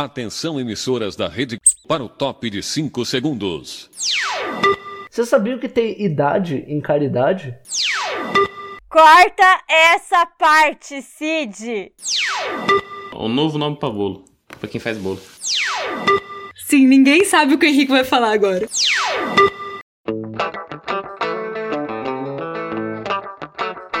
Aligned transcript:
Atenção, 0.00 0.60
emissoras 0.60 1.16
da 1.16 1.26
rede, 1.26 1.60
para 1.88 2.04
o 2.04 2.08
top 2.08 2.48
de 2.48 2.62
5 2.62 3.04
segundos. 3.04 3.90
Você 5.10 5.26
sabia 5.26 5.58
que 5.58 5.68
tem 5.68 6.00
idade 6.00 6.64
em 6.68 6.80
caridade? 6.80 7.52
Corta 8.88 9.60
essa 9.68 10.24
parte, 10.38 11.02
Cid! 11.02 11.90
O 13.12 13.26
novo 13.26 13.58
nome 13.58 13.76
pra 13.76 13.90
bolo. 13.90 14.24
Pra 14.60 14.68
quem 14.68 14.80
faz 14.80 14.96
bolo. 14.96 15.20
Sim, 16.54 16.86
ninguém 16.86 17.24
sabe 17.24 17.54
o 17.54 17.58
que 17.58 17.66
o 17.66 17.68
Henrique 17.68 17.90
vai 17.90 18.04
falar 18.04 18.32
agora. 18.34 18.68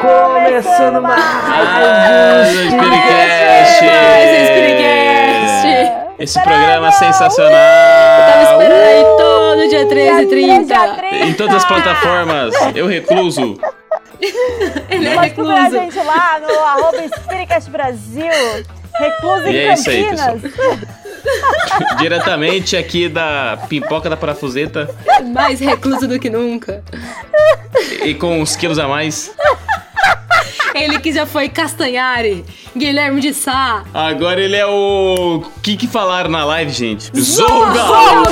Começando 0.00 1.02
mais 1.02 1.24
Mais 1.48 2.56
um 2.56 2.70
Spiritcast! 2.70 3.84
Mais 3.84 4.30
um 4.30 4.46
Spiritcast! 4.46 5.17
Esse 6.18 6.42
programa 6.42 6.88
é 6.88 6.92
sensacional! 6.92 7.52
Tava 7.52 8.42
esperando 8.42 8.82
aí 8.82 9.04
todo 9.16 9.68
dia 9.68 9.88
13 9.88 10.22
e 10.22 10.26
30. 10.26 10.64
Dia 10.64 10.94
30. 10.94 11.16
Em 11.26 11.34
todas 11.34 11.54
as 11.56 11.64
plataformas, 11.64 12.54
eu 12.74 12.86
recluso. 12.86 13.58
Ele 14.90 15.08
é 15.08 15.14
Pode 15.14 15.30
procurar 15.30 15.58
a 15.58 15.62
recluso. 15.64 15.84
gente 15.84 15.98
lá 16.04 16.40
no 16.40 16.58
arroba 16.64 17.08
Spiritcast 17.20 17.70
Brasil, 17.70 18.32
recluso 18.98 19.46
em 19.46 19.52
E 19.52 19.58
é 19.58 19.74
isso 19.74 19.90
aí, 19.90 20.04
Campinas. 20.16 20.52
Diretamente 21.98 22.76
aqui 22.76 23.08
da 23.08 23.58
Pipoca 23.68 24.08
da 24.10 24.16
Parafuseta 24.16 24.88
Mais 25.32 25.60
recluso 25.60 26.08
do 26.08 26.18
que 26.18 26.30
nunca. 26.30 26.82
e 28.02 28.14
com 28.14 28.40
uns 28.40 28.56
quilos 28.56 28.78
a 28.78 28.88
mais. 28.88 29.32
Ele 30.78 30.98
que 31.00 31.12
já 31.12 31.26
foi 31.26 31.48
Castanhari, 31.48 32.44
Guilherme 32.76 33.20
de 33.20 33.34
Sá. 33.34 33.82
Agora 33.92 34.40
ele 34.40 34.56
é 34.56 34.66
o. 34.66 35.42
O 35.44 35.60
que, 35.60 35.76
que 35.76 35.86
falaram 35.86 36.30
na 36.30 36.44
live, 36.44 36.70
gente? 36.72 37.10
Zorro 37.20 37.74
Zorro 37.74 38.22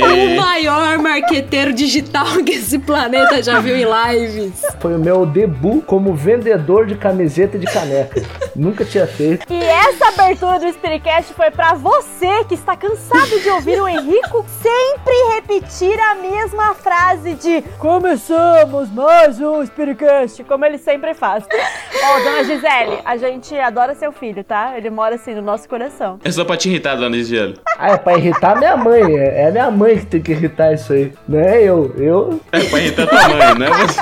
O 0.00 0.06
É. 0.06 0.34
maior 0.36 0.98
marqueteiro 0.98 1.72
digital 1.72 2.26
que 2.44 2.52
esse 2.52 2.78
planeta 2.78 3.42
já 3.42 3.60
viu 3.60 3.76
em 3.76 3.84
lives. 3.84 4.62
Foi 4.80 4.94
o 4.94 4.98
meu 4.98 5.26
debut 5.26 5.84
como 5.84 6.14
vendedor 6.14 6.86
de 6.86 6.94
camiseta 6.94 7.56
e 7.56 7.60
de 7.60 7.66
caneca. 7.66 8.22
Nunca 8.54 8.84
tinha 8.84 9.06
feito. 9.06 9.46
E 9.52 9.62
essa 9.62 10.08
abertura 10.08 10.58
do 10.58 10.68
Spiritcast 10.72 11.32
foi 11.34 11.50
pra 11.50 11.74
você 11.74 12.44
que 12.48 12.54
está 12.54 12.76
cansado 12.76 13.40
de 13.40 13.48
ouvir 13.50 13.80
o 13.80 13.88
Henrico 13.88 14.44
sempre 14.62 15.14
repetir 15.34 15.98
a 16.00 16.14
mesma 16.16 16.74
frase 16.74 17.34
de 17.34 17.62
Começamos 17.78 18.90
mais 18.90 19.40
um 19.40 19.64
Spiritcast, 19.64 20.27
como 20.44 20.64
ele 20.64 20.78
sempre 20.78 21.14
faz. 21.14 21.44
Ó, 22.04 22.18
dona 22.20 22.44
Gisele, 22.44 22.98
a 23.04 23.16
gente 23.16 23.54
adora 23.58 23.94
seu 23.94 24.12
filho, 24.12 24.42
tá? 24.44 24.74
Ele 24.76 24.88
mora 24.90 25.16
assim 25.16 25.34
no 25.34 25.42
nosso 25.42 25.68
coração. 25.68 26.18
É 26.24 26.30
só 26.30 26.44
pra 26.44 26.56
te 26.56 26.68
irritar, 26.68 26.96
dona 26.96 27.16
Gisele. 27.16 27.58
Ah, 27.78 27.90
é 27.92 27.96
pra 27.96 28.16
irritar 28.16 28.56
minha 28.58 28.76
mãe. 28.76 29.16
É 29.18 29.38
é 29.38 29.48
a 29.48 29.50
minha 29.52 29.70
mãe 29.70 29.98
que 29.98 30.06
tem 30.06 30.22
que 30.22 30.32
irritar 30.32 30.72
isso 30.72 30.92
aí. 30.92 31.12
Não 31.28 31.38
é 31.38 31.62
eu. 31.62 31.94
Eu. 31.98 32.40
É 32.52 32.60
pra 32.64 32.78
irritar 32.80 33.06
tua 33.06 33.28
mãe, 33.28 33.54
não 33.58 33.66
é 33.66 33.70
você. 33.86 34.00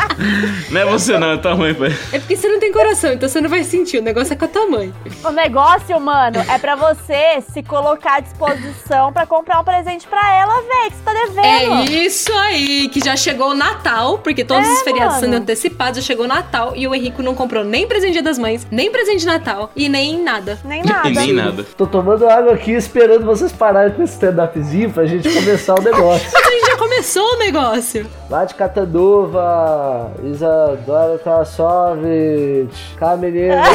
Não 0.72 0.80
é 0.80 0.84
você, 0.86 1.18
não, 1.18 1.32
é 1.32 1.36
tua 1.36 1.56
mãe, 1.56 1.74
pai. 1.74 1.88
É 2.12 2.18
porque 2.18 2.36
você 2.36 2.48
não 2.48 2.58
tem 2.58 2.72
coração, 2.72 3.12
então 3.12 3.28
você 3.28 3.40
não 3.40 3.50
vai 3.50 3.64
sentir. 3.64 3.98
O 3.98 4.02
negócio 4.02 4.32
é 4.32 4.36
com 4.36 4.44
a 4.44 4.48
tua 4.48 4.66
mãe. 4.66 4.92
O 5.24 5.30
negócio, 5.30 5.98
mano, 6.00 6.38
é 6.48 6.58
pra 6.58 6.74
você 6.76 7.40
se 7.52 7.62
colocar 7.62 8.16
à 8.16 8.20
disposição 8.20 9.12
pra 9.12 9.26
comprar 9.26 9.60
um 9.60 9.64
presente 9.64 10.06
pra 10.06 10.34
ela, 10.36 10.54
véi, 10.62 10.90
que 10.90 10.96
você 10.96 11.02
tá 11.04 11.12
devendo. 11.12 11.74
É 11.74 11.84
isso 12.04 12.32
aí, 12.32 12.88
que 12.88 13.00
já 13.00 13.16
chegou 13.16 13.50
o 13.50 13.54
Natal, 13.54 14.18
porque 14.18 14.44
todos 14.44 14.66
É, 14.66 14.72
os 14.72 14.80
feriados 14.82 15.14
mano. 15.16 15.26
sendo 15.26 15.36
antecipados, 15.42 15.98
já 16.00 16.05
chegou 16.06 16.24
o 16.24 16.28
Natal 16.28 16.72
e 16.76 16.86
o 16.86 16.94
Henrico 16.94 17.22
não 17.22 17.34
comprou 17.34 17.64
nem 17.64 17.86
presente 17.86 18.20
das 18.22 18.38
Mães, 18.38 18.66
nem 18.70 18.90
presente 18.90 19.20
de 19.20 19.26
Natal 19.26 19.70
e 19.74 19.88
nem 19.88 20.22
nada. 20.22 20.58
Nem 20.64 20.82
nada. 20.86 21.08
E 21.08 21.12
nem 21.12 21.32
nada. 21.32 21.64
Tô 21.76 21.86
tomando 21.86 22.28
água 22.28 22.54
aqui 22.54 22.72
esperando 22.72 23.24
vocês 23.24 23.52
pararem 23.52 23.92
com 23.92 24.02
esse 24.02 24.14
stand-upzinho 24.14 24.90
pra 24.90 25.04
gente 25.06 25.28
começar 25.28 25.74
o 25.78 25.82
negócio. 25.82 26.28
Mas 26.32 26.46
a 26.46 26.50
gente 26.50 26.66
já 26.66 26.76
começou 26.76 27.24
o 27.34 27.38
negócio. 27.38 28.06
Lá 28.30 28.44
de 28.44 28.54
Catanduva, 28.54 30.12
Isadora 30.24 31.18
Krasovich, 31.18 32.94
Caminina, 32.98 33.62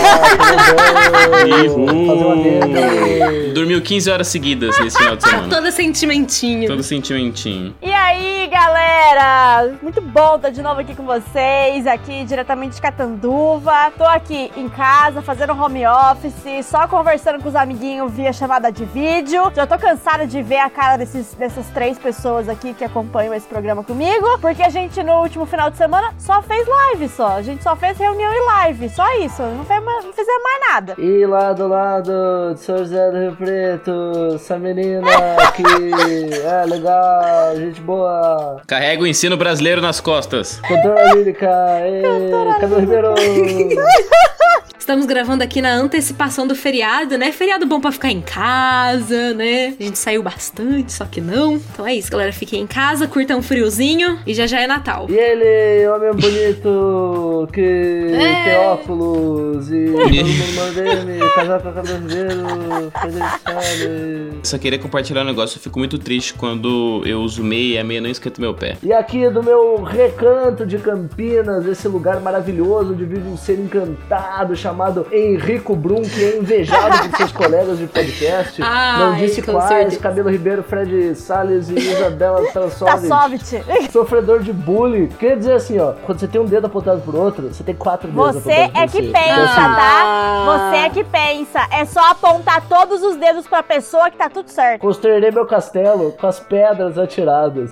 Uhul. 1.68 2.08
fazer 2.08 2.26
uma 2.26 2.36
dentro. 2.44 3.54
Dormiu 3.54 3.82
15 3.82 4.10
horas 4.12 4.28
seguidas 4.28 4.78
nesse 4.80 4.98
final 4.98 5.16
de 5.16 5.24
semana. 5.24 5.50
Todo 5.50 5.72
sentimentinho. 5.72 6.68
Todo 6.68 6.84
sentimentinho. 6.84 7.76
E 7.82 7.92
aí, 7.92 8.48
galera? 8.52 9.74
Muito 9.82 10.02
bom 10.02 10.36
estar 10.36 10.50
de 10.50 10.62
novo 10.62 10.82
aqui 10.82 10.96
com 10.96 11.04
vocês, 11.06 11.88
aqui 11.88 12.21
diretamente 12.26 12.76
de 12.76 12.82
Catanduva. 12.82 13.92
Tô 13.98 14.04
aqui 14.04 14.52
em 14.56 14.70
casa, 14.70 15.22
fazendo 15.22 15.54
home 15.54 15.86
office, 15.86 16.66
só 16.66 16.88
conversando 16.88 17.42
com 17.42 17.50
os 17.50 17.56
amiguinhos 17.56 18.12
via 18.12 18.34
chamada 18.34 18.72
de 18.72 18.86
vídeo. 18.86 19.52
Já 19.56 19.66
tô 19.68 19.78
cansada 19.78 20.26
de 20.26 20.42
ver 20.42 20.60
a 20.60 20.70
cara 20.70 20.98
desses, 20.98 21.34
dessas 21.34 21.68
três 21.68 21.98
pessoas 21.98 22.48
aqui 22.50 22.74
que 22.74 22.84
acompanham 22.84 23.34
esse 23.34 23.48
programa 23.48 23.84
comigo, 23.84 24.38
porque 24.40 24.64
a 24.64 24.70
gente 24.70 25.02
no 25.04 25.22
último 25.22 25.46
final 25.46 25.70
de 25.70 25.78
semana 25.78 26.14
só 26.18 26.42
fez 26.42 26.68
live 26.68 27.10
só. 27.10 27.38
A 27.38 27.42
gente 27.42 27.64
só 27.64 27.76
fez 27.76 27.98
reunião 27.98 28.32
e 28.34 28.46
live, 28.46 28.90
só 28.90 29.06
isso. 29.20 29.42
Não, 29.42 29.66
fez, 29.66 29.84
não 29.84 30.14
fizemos 30.14 30.44
mais 30.44 30.74
nada. 30.74 30.96
E 30.98 31.26
lá 31.26 31.54
do 31.54 31.68
lado 31.68 32.54
de 32.54 32.60
São 32.62 32.78
José 32.78 33.12
do 33.12 33.18
Rio 33.18 33.36
Preto, 33.36 33.92
essa 34.36 34.58
menina 34.58 35.08
que 35.56 35.64
é 36.46 36.66
legal, 36.66 37.56
gente 37.56 37.82
boa. 37.82 38.62
Carrega 38.68 39.04
o 39.04 39.08
ensino 39.08 39.38
brasileiro 39.38 39.82
nas 39.82 40.00
costas. 40.00 40.60
Cantora 40.62 41.14
lírica, 41.14 41.50
e 41.88 42.11
Camilo 42.60 42.80
Ribeiro. 42.80 43.16
Estamos 44.92 45.06
gravando 45.06 45.42
aqui 45.42 45.62
na 45.62 45.72
antecipação 45.74 46.46
do 46.46 46.54
feriado, 46.54 47.18
né? 47.18 47.32
Feriado 47.32 47.66
bom 47.66 47.80
pra 47.80 47.94
ficar 47.94 48.12
em 48.12 48.20
casa, 48.20 49.34
né? 49.34 49.74
A 49.80 49.84
gente 49.84 49.98
saiu 49.98 50.22
bastante, 50.22 50.92
só 50.92 51.06
que 51.06 51.22
não. 51.22 51.54
Então 51.56 51.88
é 51.88 51.96
isso, 51.96 52.12
galera. 52.12 52.34
Fiquem 52.34 52.64
em 52.64 52.68
casa, 52.68 53.08
curtam 53.08 53.40
um 53.40 53.42
friozinho 53.42 54.20
e 54.28 54.34
já 54.34 54.46
já 54.46 54.60
é 54.60 54.68
Natal. 54.68 55.08
E 55.10 55.14
ele, 55.14 55.88
homem 55.88 56.12
bonito, 56.12 57.48
que 57.54 57.62
É. 57.62 58.44
tem 58.44 58.56
óculos 58.68 59.72
e 59.72 59.86
todo 59.96 60.10
mundo 60.10 61.34
casar 61.36 61.62
com 61.62 61.70
a 61.70 61.72
Ribeiro, 61.72 62.92
Felicidade. 63.02 64.30
Só 64.44 64.58
queria 64.58 64.78
compartilhar 64.78 65.22
um 65.22 65.26
negócio. 65.26 65.58
Eu 65.58 65.62
fico 65.62 65.80
muito 65.80 65.98
triste 66.00 66.34
quando 66.34 67.02
eu 67.06 67.22
uso 67.22 67.42
meia 67.42 67.76
e 67.76 67.78
a 67.78 67.84
meia 67.86 68.02
não 68.02 68.10
esquenta 68.10 68.42
meu 68.42 68.54
pé. 68.54 68.76
E 68.84 68.92
aqui 68.92 69.30
do 69.30 69.42
meu 69.42 69.84
recanto 69.84 70.66
de 70.66 70.78
Campinas, 70.80 71.66
esse 71.66 71.88
lugar 71.88 72.20
maravilhoso 72.20 72.92
onde 72.92 73.06
vive 73.06 73.30
um 73.30 73.38
ser 73.38 73.58
encantado 73.58 74.54
chamado 74.54 74.81
Henrico 75.12 75.76
Brum, 75.76 76.02
que 76.02 76.24
é 76.24 76.38
invejado 76.38 77.10
por 77.10 77.18
seus 77.18 77.32
colegas 77.34 77.78
de 77.78 77.88
podcast. 77.88 78.62
Ai, 78.64 79.00
Não 79.00 79.14
disse 79.16 79.42
com 79.42 79.54
quais, 79.54 79.68
certeza. 79.70 80.00
Camilo 80.02 80.30
Ribeiro, 80.30 80.64
Fred 80.64 81.16
Salles 81.16 81.70
e 81.70 81.76
Isabela 81.76 82.42
Tá 82.52 82.62
Tassovich. 82.62 83.08
soft. 83.46 83.92
Sofredor 83.92 84.40
de 84.40 84.52
bullying. 84.54 85.08
Quer 85.08 85.38
dizer 85.38 85.54
assim, 85.54 85.80
ó, 85.80 85.94
quando 86.06 86.20
você 86.20 86.28
tem 86.28 86.40
um 86.42 86.46
dedo 86.46 86.66
apontado 86.68 87.02
por 87.02 87.16
outro, 87.16 87.48
você 87.54 87.64
tem 87.64 87.76
quatro 87.76 88.08
dedos 88.10 88.36
Você 88.36 88.52
é 88.52 88.88
que 88.88 89.02
você. 89.02 89.12
pensa, 89.12 89.32
Então, 89.32 89.44
assim, 89.44 89.76
tá? 89.76 90.46
Você 90.72 90.76
é 90.78 90.90
que 90.90 91.04
pensa. 91.04 91.60
É 91.72 91.86
só 91.86 92.12
apontar 92.12 92.62
todos 92.68 93.02
os 93.04 93.16
dedos 93.18 93.48
pra 93.48 93.62
pessoa 93.64 94.10
que 94.10 94.18
tá 94.18 94.30
tudo 94.30 94.50
certo. 94.50 94.82
Construirei 94.82 95.32
meu 95.32 95.46
castelo 95.46 96.12
com 96.20 96.28
as 96.28 96.40
pedras 96.40 96.98
atiradas. 96.98 97.72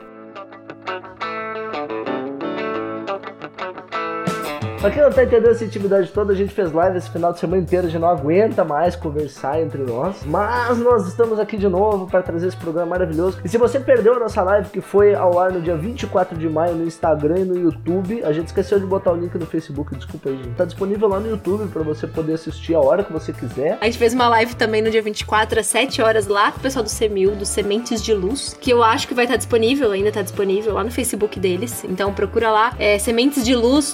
Pra 4.79 4.89
quem 4.89 5.01
não 5.01 5.11
tá 5.11 5.25
entendendo 5.25 5.51
essa 5.51 5.65
intimidade 5.65 6.09
toda, 6.09 6.31
a 6.31 6.35
gente 6.35 6.53
fez 6.53 6.71
live 6.71 6.97
esse 6.97 7.09
final 7.09 7.33
de 7.33 7.39
semana 7.39 7.61
inteiro, 7.61 7.87
a 7.87 7.89
gente 7.89 7.99
não 7.99 8.07
aguenta 8.07 8.63
mais 8.63 8.95
conversar 8.95 9.61
entre 9.61 9.83
nós. 9.83 10.23
Mas 10.25 10.77
nós 10.77 11.05
estamos 11.05 11.37
aqui 11.37 11.57
de 11.57 11.67
novo 11.67 12.07
para 12.07 12.21
trazer 12.21 12.47
esse 12.47 12.55
programa 12.55 12.91
maravilhoso. 12.91 13.39
E 13.43 13.49
se 13.49 13.57
você 13.57 13.77
perdeu 13.77 14.15
a 14.15 14.19
nossa 14.19 14.41
live, 14.41 14.69
que 14.69 14.79
foi 14.79 15.13
ao 15.13 15.37
ar 15.37 15.51
no 15.51 15.59
dia 15.59 15.75
24 15.75 16.37
de 16.37 16.47
maio 16.47 16.75
no 16.75 16.85
Instagram 16.85 17.39
e 17.39 17.43
no 17.43 17.59
YouTube, 17.59 18.23
a 18.23 18.31
gente 18.31 18.47
esqueceu 18.47 18.79
de 18.79 18.85
botar 18.85 19.11
o 19.11 19.17
link 19.17 19.37
no 19.37 19.45
Facebook, 19.45 19.93
desculpa 19.95 20.29
aí, 20.29 20.37
gente. 20.37 20.55
Tá 20.55 20.63
disponível 20.63 21.09
lá 21.09 21.19
no 21.19 21.29
YouTube 21.29 21.67
para 21.67 21.83
você 21.83 22.07
poder 22.07 22.35
assistir 22.35 22.73
a 22.73 22.79
hora 22.79 23.03
que 23.03 23.11
você 23.11 23.33
quiser. 23.33 23.77
A 23.81 23.85
gente 23.85 23.97
fez 23.97 24.13
uma 24.13 24.29
live 24.29 24.55
também 24.55 24.81
no 24.81 24.89
dia 24.89 25.01
24, 25.01 25.59
às 25.59 25.67
7 25.67 26.01
horas, 26.01 26.25
lá 26.27 26.53
com 26.53 26.59
o 26.59 26.61
pessoal 26.61 26.85
do 26.85 26.89
CMU, 26.89 27.35
do 27.35 27.45
Sementes 27.45 28.01
de 28.01 28.13
Luz, 28.13 28.57
que 28.61 28.71
eu 28.71 28.81
acho 28.81 29.09
que 29.09 29.13
vai 29.13 29.25
estar 29.25 29.35
disponível, 29.35 29.91
ainda 29.91 30.09
tá 30.09 30.21
disponível 30.21 30.75
lá 30.75 30.85
no 30.85 30.91
Facebook 30.91 31.37
deles. 31.37 31.83
Então 31.83 32.13
procura 32.13 32.49
lá, 32.49 32.73
é 32.79 32.97
Sementes 32.97 33.43
de 33.43 33.53
Luz 33.53 33.93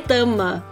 Tuparetama. 0.00 0.62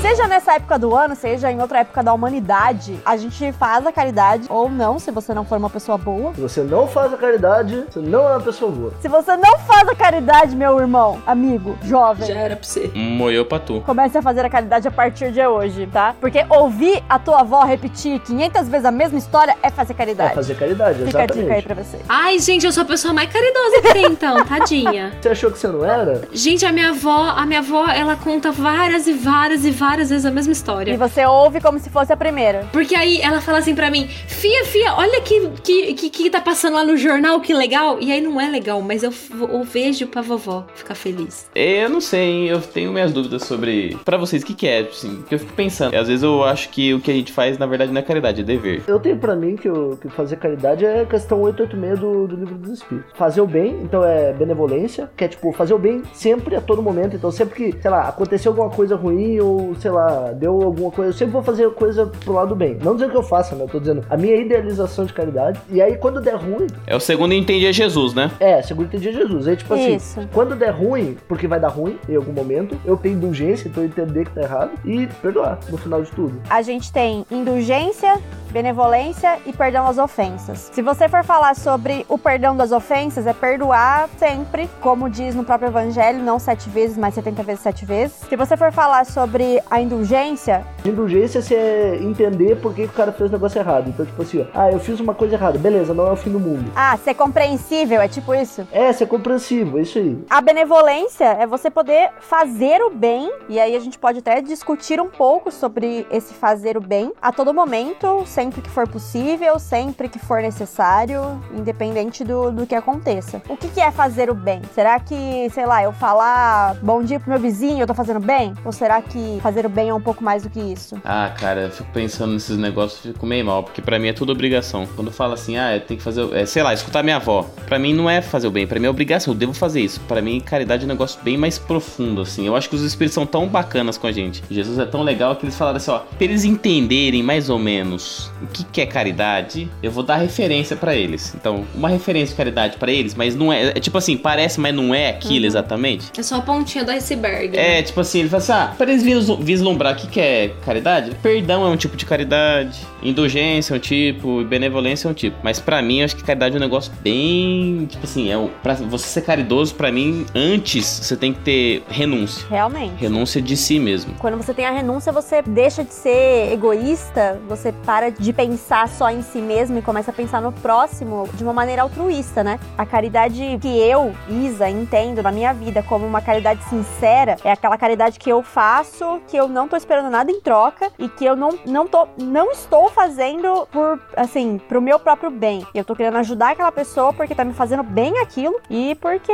Seja 0.00 0.26
nessa 0.26 0.54
época 0.54 0.78
do 0.78 0.96
ano, 0.96 1.14
seja 1.14 1.52
em 1.52 1.60
outra 1.60 1.80
época 1.80 2.02
da 2.02 2.12
humanidade, 2.14 2.98
a 3.04 3.18
gente 3.18 3.52
faz 3.52 3.86
a 3.86 3.92
caridade 3.92 4.46
ou 4.48 4.68
não, 4.70 4.98
se 4.98 5.10
você 5.10 5.34
não 5.34 5.44
for 5.44 5.58
uma 5.58 5.68
pessoa 5.68 5.98
boa. 5.98 6.32
Se 6.34 6.40
você 6.40 6.62
não 6.62 6.86
faz 6.88 7.12
a 7.12 7.18
caridade, 7.18 7.84
você 7.88 8.00
não 8.00 8.26
é 8.26 8.32
uma 8.32 8.40
pessoa 8.40 8.70
boa. 8.72 8.92
Se 9.02 9.08
você 9.08 9.36
não 9.36 9.58
faz 9.58 9.86
a 9.88 9.94
caridade, 9.94 10.56
meu 10.56 10.80
irmão, 10.80 11.18
amigo, 11.26 11.76
jovem, 11.82 12.26
Já 12.26 12.34
era 12.34 12.56
pra 12.56 12.64
você. 12.64 12.90
Moeu 12.94 13.44
pra 13.44 13.58
tu. 13.58 13.82
comece 13.84 14.16
a 14.16 14.22
fazer 14.22 14.42
a 14.44 14.48
caridade 14.48 14.88
a 14.88 14.90
partir 14.90 15.32
de 15.32 15.46
hoje, 15.46 15.86
tá? 15.86 16.14
Porque 16.18 16.46
ouvir 16.48 17.04
a 17.08 17.18
tua 17.18 17.40
avó 17.40 17.62
repetir 17.64 18.20
500 18.20 18.68
vezes 18.68 18.86
a 18.86 18.90
mesma 18.90 19.18
história 19.18 19.54
é 19.62 19.70
fazer 19.70 19.92
É 19.92 19.96
caridade. 19.96 20.34
fazer 20.34 20.54
caridade, 20.54 21.04
Fica 21.04 21.22
a 21.22 21.26
dica 21.26 21.38
aí 21.38 21.40
exatamente. 21.58 21.66
pra 21.66 21.74
você. 21.74 21.98
Ai, 22.08 22.38
gente, 22.38 22.64
eu 22.64 22.72
sou 22.72 22.84
a 22.84 22.86
pessoa 22.86 23.12
mais 23.12 23.30
caridosa 23.30 23.82
que 23.82 23.92
tem, 23.92 24.06
então, 24.06 24.42
tadinha. 24.48 25.12
Você 25.20 25.28
achou 25.28 25.50
que 25.50 25.58
você 25.58 25.68
não 25.68 25.84
era? 25.84 26.22
Gente, 26.32 26.64
a 26.64 26.72
minha 26.72 26.88
avó, 26.90 27.34
a 27.36 27.44
minha 27.44 27.60
avó, 27.60 27.86
ela 27.86 28.16
conta 28.16 28.50
várias 28.50 29.06
e 29.06 29.12
várias 29.12 29.62
e 29.66 29.70
várias 29.70 29.89
várias 29.90 30.08
vezes 30.10 30.24
a 30.24 30.30
mesma 30.30 30.52
história. 30.52 30.92
E 30.92 30.96
você 30.96 31.24
ouve 31.26 31.60
como 31.60 31.78
se 31.80 31.90
fosse 31.90 32.12
a 32.12 32.16
primeira. 32.16 32.64
Porque 32.72 32.94
aí 32.94 33.20
ela 33.20 33.40
fala 33.40 33.58
assim 33.58 33.74
pra 33.74 33.90
mim, 33.90 34.06
Fia, 34.06 34.64
Fia, 34.64 34.94
olha 34.94 35.20
que, 35.20 35.48
que, 35.64 35.94
que, 35.94 36.10
que 36.10 36.30
tá 36.30 36.40
passando 36.40 36.74
lá 36.74 36.84
no 36.84 36.96
jornal, 36.96 37.40
que 37.40 37.52
legal. 37.52 37.98
E 38.00 38.12
aí 38.12 38.20
não 38.20 38.40
é 38.40 38.48
legal, 38.48 38.80
mas 38.80 39.02
eu, 39.02 39.12
eu 39.52 39.62
vejo 39.64 40.06
pra 40.06 40.22
vovó 40.22 40.64
ficar 40.76 40.94
feliz. 40.94 41.48
Eu 41.56 41.88
não 41.90 42.00
sei, 42.00 42.20
hein? 42.20 42.46
eu 42.46 42.60
tenho 42.60 42.92
minhas 42.92 43.12
dúvidas 43.12 43.42
sobre. 43.42 43.96
Pra 44.04 44.16
vocês, 44.16 44.42
o 44.42 44.46
que, 44.46 44.54
que 44.54 44.68
é? 44.68 44.80
Assim, 44.80 45.16
porque 45.16 45.34
eu 45.34 45.38
fico 45.40 45.52
pensando. 45.54 45.92
Às 45.94 46.06
vezes 46.06 46.22
eu 46.22 46.44
acho 46.44 46.68
que 46.68 46.94
o 46.94 47.00
que 47.00 47.10
a 47.10 47.14
gente 47.14 47.32
faz, 47.32 47.58
na 47.58 47.66
verdade, 47.66 47.90
não 47.92 47.98
é 48.00 48.02
caridade, 48.04 48.42
é 48.42 48.44
dever. 48.44 48.82
Eu 48.86 49.00
tenho 49.00 49.16
pra 49.16 49.34
mim 49.34 49.56
que, 49.56 49.68
o- 49.68 49.96
que 50.00 50.08
fazer 50.08 50.36
caridade 50.36 50.84
é 50.86 51.04
questão 51.04 51.40
886 51.42 51.98
do, 51.98 52.26
do 52.28 52.36
livro 52.36 52.54
dos 52.54 52.74
Espíritos. 52.78 53.10
Fazer 53.16 53.40
o 53.40 53.46
bem, 53.46 53.80
então 53.82 54.04
é 54.04 54.32
benevolência, 54.32 55.10
que 55.16 55.24
é 55.24 55.28
tipo 55.28 55.52
fazer 55.52 55.74
o 55.74 55.78
bem 55.78 56.02
sempre, 56.14 56.54
a 56.54 56.60
todo 56.60 56.80
momento. 56.80 57.16
Então 57.16 57.30
sempre 57.32 57.56
que, 57.72 57.82
sei 57.82 57.90
lá, 57.90 58.02
aconteceu 58.08 58.52
alguma 58.52 58.70
coisa 58.70 58.94
ruim 58.94 59.40
ou, 59.40 59.74
sei 59.80 59.90
lá, 59.90 60.32
deu 60.32 60.60
alguma 60.62 60.90
coisa, 60.90 61.10
eu 61.10 61.14
sempre 61.14 61.32
vou 61.32 61.42
fazer 61.42 61.70
coisa 61.70 62.06
pro 62.06 62.32
lado 62.32 62.48
do 62.50 62.56
bem. 62.56 62.78
Não 62.82 62.94
dizendo 62.94 63.10
que 63.12 63.16
eu 63.16 63.22
faça, 63.22 63.54
né? 63.54 63.64
Eu 63.64 63.68
tô 63.68 63.78
dizendo 63.80 64.04
a 64.10 64.16
minha 64.16 64.36
idealização 64.36 65.04
de 65.04 65.12
caridade. 65.12 65.60
E 65.70 65.80
aí 65.80 65.96
quando 65.96 66.20
der 66.20 66.34
ruim, 66.36 66.66
É 66.86 66.94
o 66.96 67.00
segundo 67.00 67.32
entendi 67.34 67.66
é 67.66 67.72
Jesus, 67.72 68.14
né? 68.14 68.30
é, 68.40 68.60
segundo 68.62 68.86
entendi 68.86 69.08
é 69.08 69.12
Jesus. 69.12 69.46
Aí 69.48 69.56
tipo 69.56 69.72
assim, 69.74 69.96
Isso. 69.96 70.28
quando 70.32 70.54
der 70.56 70.70
ruim, 70.70 71.16
porque 71.28 71.46
vai 71.46 71.58
dar 71.60 71.68
ruim 71.68 71.98
em 72.08 72.16
algum 72.16 72.32
momento, 72.32 72.78
eu 72.84 72.96
tenho 72.96 73.16
indulgência, 73.16 73.68
então 73.68 73.82
eu 73.82 73.88
entender 73.88 74.24
que 74.24 74.32
tá 74.32 74.42
errado 74.42 74.70
e 74.84 75.06
perdoar 75.22 75.58
no 75.68 75.76
final 75.78 76.02
de 76.02 76.10
tudo. 76.10 76.40
A 76.50 76.62
gente 76.62 76.92
tem 76.92 77.24
indulgência, 77.30 78.18
benevolência 78.50 79.38
e 79.46 79.52
perdão 79.52 79.86
às 79.86 79.96
ofensas. 79.98 80.70
Se 80.72 80.82
você 80.82 81.08
for 81.08 81.24
falar 81.24 81.56
sobre 81.56 82.04
o 82.08 82.18
perdão 82.18 82.56
das 82.56 82.72
ofensas, 82.72 83.26
é 83.26 83.32
perdoar 83.32 84.08
sempre, 84.18 84.68
como 84.80 85.08
diz 85.08 85.34
no 85.34 85.44
próprio 85.44 85.68
evangelho, 85.68 86.18
não 86.22 86.38
sete 86.38 86.68
vezes, 86.68 86.96
mas 86.98 87.14
70 87.14 87.42
vezes 87.42 87.62
sete 87.62 87.84
vezes. 87.84 88.16
Se 88.28 88.36
você 88.36 88.56
for 88.56 88.70
falar 88.72 89.06
sobre 89.06 89.60
a 89.70 89.80
indulgência, 89.80 90.66
Indulgência 90.84 91.40
é 91.54 91.96
entender 92.02 92.56
por 92.56 92.74
que, 92.74 92.84
o 92.84 92.88
cara 92.88 93.12
fez 93.12 93.28
o 93.28 93.32
negócio 93.32 93.58
errado. 93.58 93.88
Então, 93.88 94.04
tipo 94.04 94.22
assim, 94.22 94.40
ó, 94.40 94.46
ah, 94.54 94.70
eu 94.70 94.80
fiz 94.80 94.98
uma 94.98 95.14
coisa 95.14 95.34
errada, 95.34 95.58
beleza, 95.58 95.92
não 95.92 96.06
é 96.06 96.12
o 96.12 96.16
fim 96.16 96.30
do 96.30 96.40
mundo. 96.40 96.70
ah, 96.74 96.96
ser 96.96 97.14
compreensível, 97.14 98.00
é 98.00 98.08
tipo 98.08 98.34
isso. 98.34 98.66
É, 98.72 98.92
ser 98.92 99.06
compreensivo, 99.06 99.78
é 99.78 99.82
isso 99.82 99.98
aí. 99.98 100.24
A 100.30 100.40
benevolência 100.40 101.24
é 101.24 101.46
você 101.46 101.70
poder 101.70 102.10
fazer 102.20 102.80
o 102.82 102.90
bem, 102.90 103.30
e 103.48 103.60
aí 103.60 103.76
a 103.76 103.80
gente 103.80 103.98
pode 103.98 104.20
até 104.20 104.40
discutir 104.40 105.00
um 105.00 105.08
pouco 105.08 105.50
sobre 105.50 106.06
esse 106.10 106.32
fazer 106.34 106.76
o 106.76 106.80
bem 106.80 107.12
a 107.20 107.30
todo 107.30 107.52
momento, 107.52 108.24
sempre 108.26 108.62
que 108.62 108.70
for 108.70 108.88
possível, 108.88 109.58
sempre 109.58 110.08
que 110.08 110.18
for 110.18 110.40
necessário, 110.40 111.20
independente 111.56 112.24
do, 112.24 112.50
do 112.50 112.66
que 112.66 112.74
aconteça. 112.74 113.42
O 113.48 113.56
que, 113.56 113.68
que 113.68 113.80
é 113.80 113.90
fazer 113.90 114.30
o 114.30 114.34
bem? 114.34 114.62
Será 114.74 114.98
que, 114.98 115.48
sei 115.50 115.66
lá, 115.66 115.82
eu 115.82 115.92
falar 115.92 116.76
bom 116.82 117.02
dia 117.02 117.20
pro 117.20 117.30
meu 117.30 117.38
vizinho, 117.38 117.80
eu 117.80 117.86
tô 117.86 117.94
fazendo 117.94 118.20
bem? 118.20 118.54
Ou 118.64 118.72
será 118.72 119.00
que 119.02 119.38
fazer 119.42 119.59
o 119.66 119.70
bem 119.70 119.88
é 119.88 119.94
um 119.94 120.00
pouco 120.00 120.22
mais 120.22 120.42
do 120.42 120.50
que 120.50 120.60
isso? 120.60 120.96
Ah, 121.04 121.32
cara, 121.38 121.62
eu 121.62 121.70
fico 121.70 121.88
pensando 121.92 122.32
nesses 122.32 122.56
negócios, 122.56 123.00
fico 123.00 123.26
meio 123.26 123.44
mal, 123.44 123.62
porque 123.62 123.80
pra 123.82 123.98
mim 123.98 124.08
é 124.08 124.12
tudo 124.12 124.32
obrigação. 124.32 124.86
Quando 124.96 125.10
fala 125.10 125.34
assim, 125.34 125.56
ah, 125.56 125.74
eu 125.76 125.80
tenho 125.80 125.98
que 125.98 126.04
fazer, 126.04 126.28
é, 126.34 126.44
sei 126.46 126.62
lá, 126.62 126.72
escutar 126.74 127.02
minha 127.02 127.16
avó. 127.16 127.48
Pra 127.66 127.78
mim 127.78 127.92
não 127.94 128.08
é 128.08 128.20
fazer 128.22 128.46
o 128.46 128.50
bem, 128.50 128.66
pra 128.66 128.78
mim 128.80 128.86
é 128.86 128.90
obrigação, 128.90 129.32
eu 129.34 129.38
devo 129.38 129.52
fazer 129.52 129.80
isso. 129.80 130.00
Pra 130.08 130.20
mim, 130.22 130.40
caridade 130.40 130.82
é 130.82 130.86
um 130.86 130.88
negócio 130.88 131.20
bem 131.22 131.36
mais 131.36 131.58
profundo, 131.58 132.20
assim. 132.22 132.46
Eu 132.46 132.56
acho 132.56 132.68
que 132.68 132.74
os 132.76 132.82
espíritos 132.82 133.14
são 133.14 133.26
tão 133.26 133.46
bacanas 133.46 133.96
com 133.98 134.06
a 134.06 134.12
gente. 134.12 134.42
Jesus 134.50 134.78
é 134.78 134.84
tão 134.86 135.02
legal 135.02 135.36
que 135.36 135.44
eles 135.44 135.56
falaram 135.56 135.76
assim, 135.76 135.90
ó, 135.90 135.98
pra 135.98 136.24
eles 136.24 136.44
entenderem 136.44 137.22
mais 137.22 137.48
ou 137.50 137.58
menos 137.58 138.30
o 138.42 138.46
que, 138.46 138.64
que 138.64 138.80
é 138.80 138.86
caridade, 138.86 139.70
eu 139.82 139.90
vou 139.90 140.02
dar 140.02 140.16
referência 140.16 140.76
pra 140.76 140.94
eles. 140.94 141.34
Então, 141.34 141.64
uma 141.74 141.88
referência 141.88 142.32
de 142.32 142.36
caridade 142.36 142.76
pra 142.76 142.90
eles, 142.90 143.14
mas 143.14 143.34
não 143.34 143.52
é, 143.52 143.68
é 143.68 143.72
tipo 143.74 143.96
assim, 143.98 144.16
parece, 144.16 144.60
mas 144.60 144.74
não 144.74 144.94
é 144.94 145.10
aquilo 145.10 145.46
exatamente. 145.46 146.10
É 146.18 146.22
só 146.22 146.36
a 146.36 146.40
pontinha 146.42 146.84
do 146.84 146.90
iceberg. 146.90 147.56
É, 147.56 147.82
tipo 147.82 148.00
assim, 148.00 148.20
ele 148.20 148.28
fala 148.28 148.42
assim, 148.42 148.52
ah, 148.52 148.74
pra 148.76 148.90
eles 148.90 149.02
vislu- 149.02 149.36
vislumbrar 149.50 149.94
o 149.94 149.96
que, 149.96 150.06
que 150.06 150.20
é 150.20 150.54
caridade, 150.64 151.10
perdão 151.20 151.66
é 151.66 151.68
um 151.68 151.76
tipo 151.76 151.96
de 151.96 152.06
caridade, 152.06 152.86
indulgência 153.02 153.74
é 153.74 153.76
um 153.76 153.80
tipo, 153.80 154.44
benevolência 154.44 155.08
é 155.08 155.10
um 155.10 155.14
tipo. 155.14 155.36
Mas 155.42 155.58
pra 155.58 155.82
mim, 155.82 155.98
eu 155.98 156.04
acho 156.04 156.14
que 156.14 156.22
caridade 156.22 156.54
é 156.54 156.58
um 156.58 156.60
negócio 156.60 156.92
bem, 157.02 157.86
tipo 157.86 158.04
assim, 158.04 158.30
é 158.30 158.38
um, 158.38 158.48
pra 158.62 158.74
você 158.74 159.08
ser 159.08 159.22
caridoso, 159.22 159.74
pra 159.74 159.90
mim, 159.90 160.24
antes 160.34 160.86
você 160.86 161.16
tem 161.16 161.32
que 161.32 161.40
ter 161.40 161.82
renúncia. 161.88 162.46
Realmente. 162.48 162.94
Renúncia 163.00 163.42
de 163.42 163.56
si 163.56 163.80
mesmo. 163.80 164.14
Quando 164.18 164.36
você 164.36 164.54
tem 164.54 164.66
a 164.66 164.70
renúncia, 164.70 165.10
você 165.10 165.42
deixa 165.42 165.82
de 165.82 165.92
ser 165.92 166.52
egoísta, 166.52 167.40
você 167.48 167.72
para 167.72 168.10
de 168.10 168.32
pensar 168.32 168.88
só 168.88 169.10
em 169.10 169.22
si 169.22 169.38
mesmo 169.38 169.78
e 169.78 169.82
começa 169.82 170.12
a 170.12 170.14
pensar 170.14 170.40
no 170.40 170.52
próximo 170.52 171.28
de 171.34 171.42
uma 171.42 171.52
maneira 171.52 171.82
altruísta, 171.82 172.44
né? 172.44 172.60
A 172.78 172.86
caridade 172.86 173.58
que 173.60 173.68
eu, 173.68 174.14
Isa, 174.28 174.68
entendo 174.68 175.22
na 175.22 175.32
minha 175.32 175.52
vida 175.52 175.82
como 175.82 176.06
uma 176.06 176.20
caridade 176.20 176.62
sincera 176.64 177.36
é 177.42 177.50
aquela 177.50 177.76
caridade 177.76 178.18
que 178.18 178.30
eu 178.30 178.42
faço, 178.42 179.20
que 179.26 179.39
eu 179.40 179.48
não 179.48 179.66
tô 179.66 179.76
esperando 179.76 180.10
nada 180.10 180.30
em 180.30 180.40
troca 180.40 180.90
e 180.98 181.08
que 181.08 181.24
eu 181.24 181.34
não, 181.34 181.58
não, 181.66 181.86
tô, 181.86 182.06
não 182.18 182.50
estou 182.52 182.88
fazendo 182.88 183.66
por, 183.72 184.00
assim, 184.16 184.58
pro 184.68 184.80
meu 184.80 184.98
próprio 184.98 185.30
bem. 185.30 185.66
Eu 185.74 185.84
tô 185.84 185.96
querendo 185.96 186.16
ajudar 186.18 186.50
aquela 186.50 186.70
pessoa 186.70 187.12
porque 187.12 187.34
tá 187.34 187.44
me 187.44 187.52
fazendo 187.52 187.82
bem 187.82 188.18
aquilo 188.18 188.60
e 188.68 188.94
porque 188.96 189.32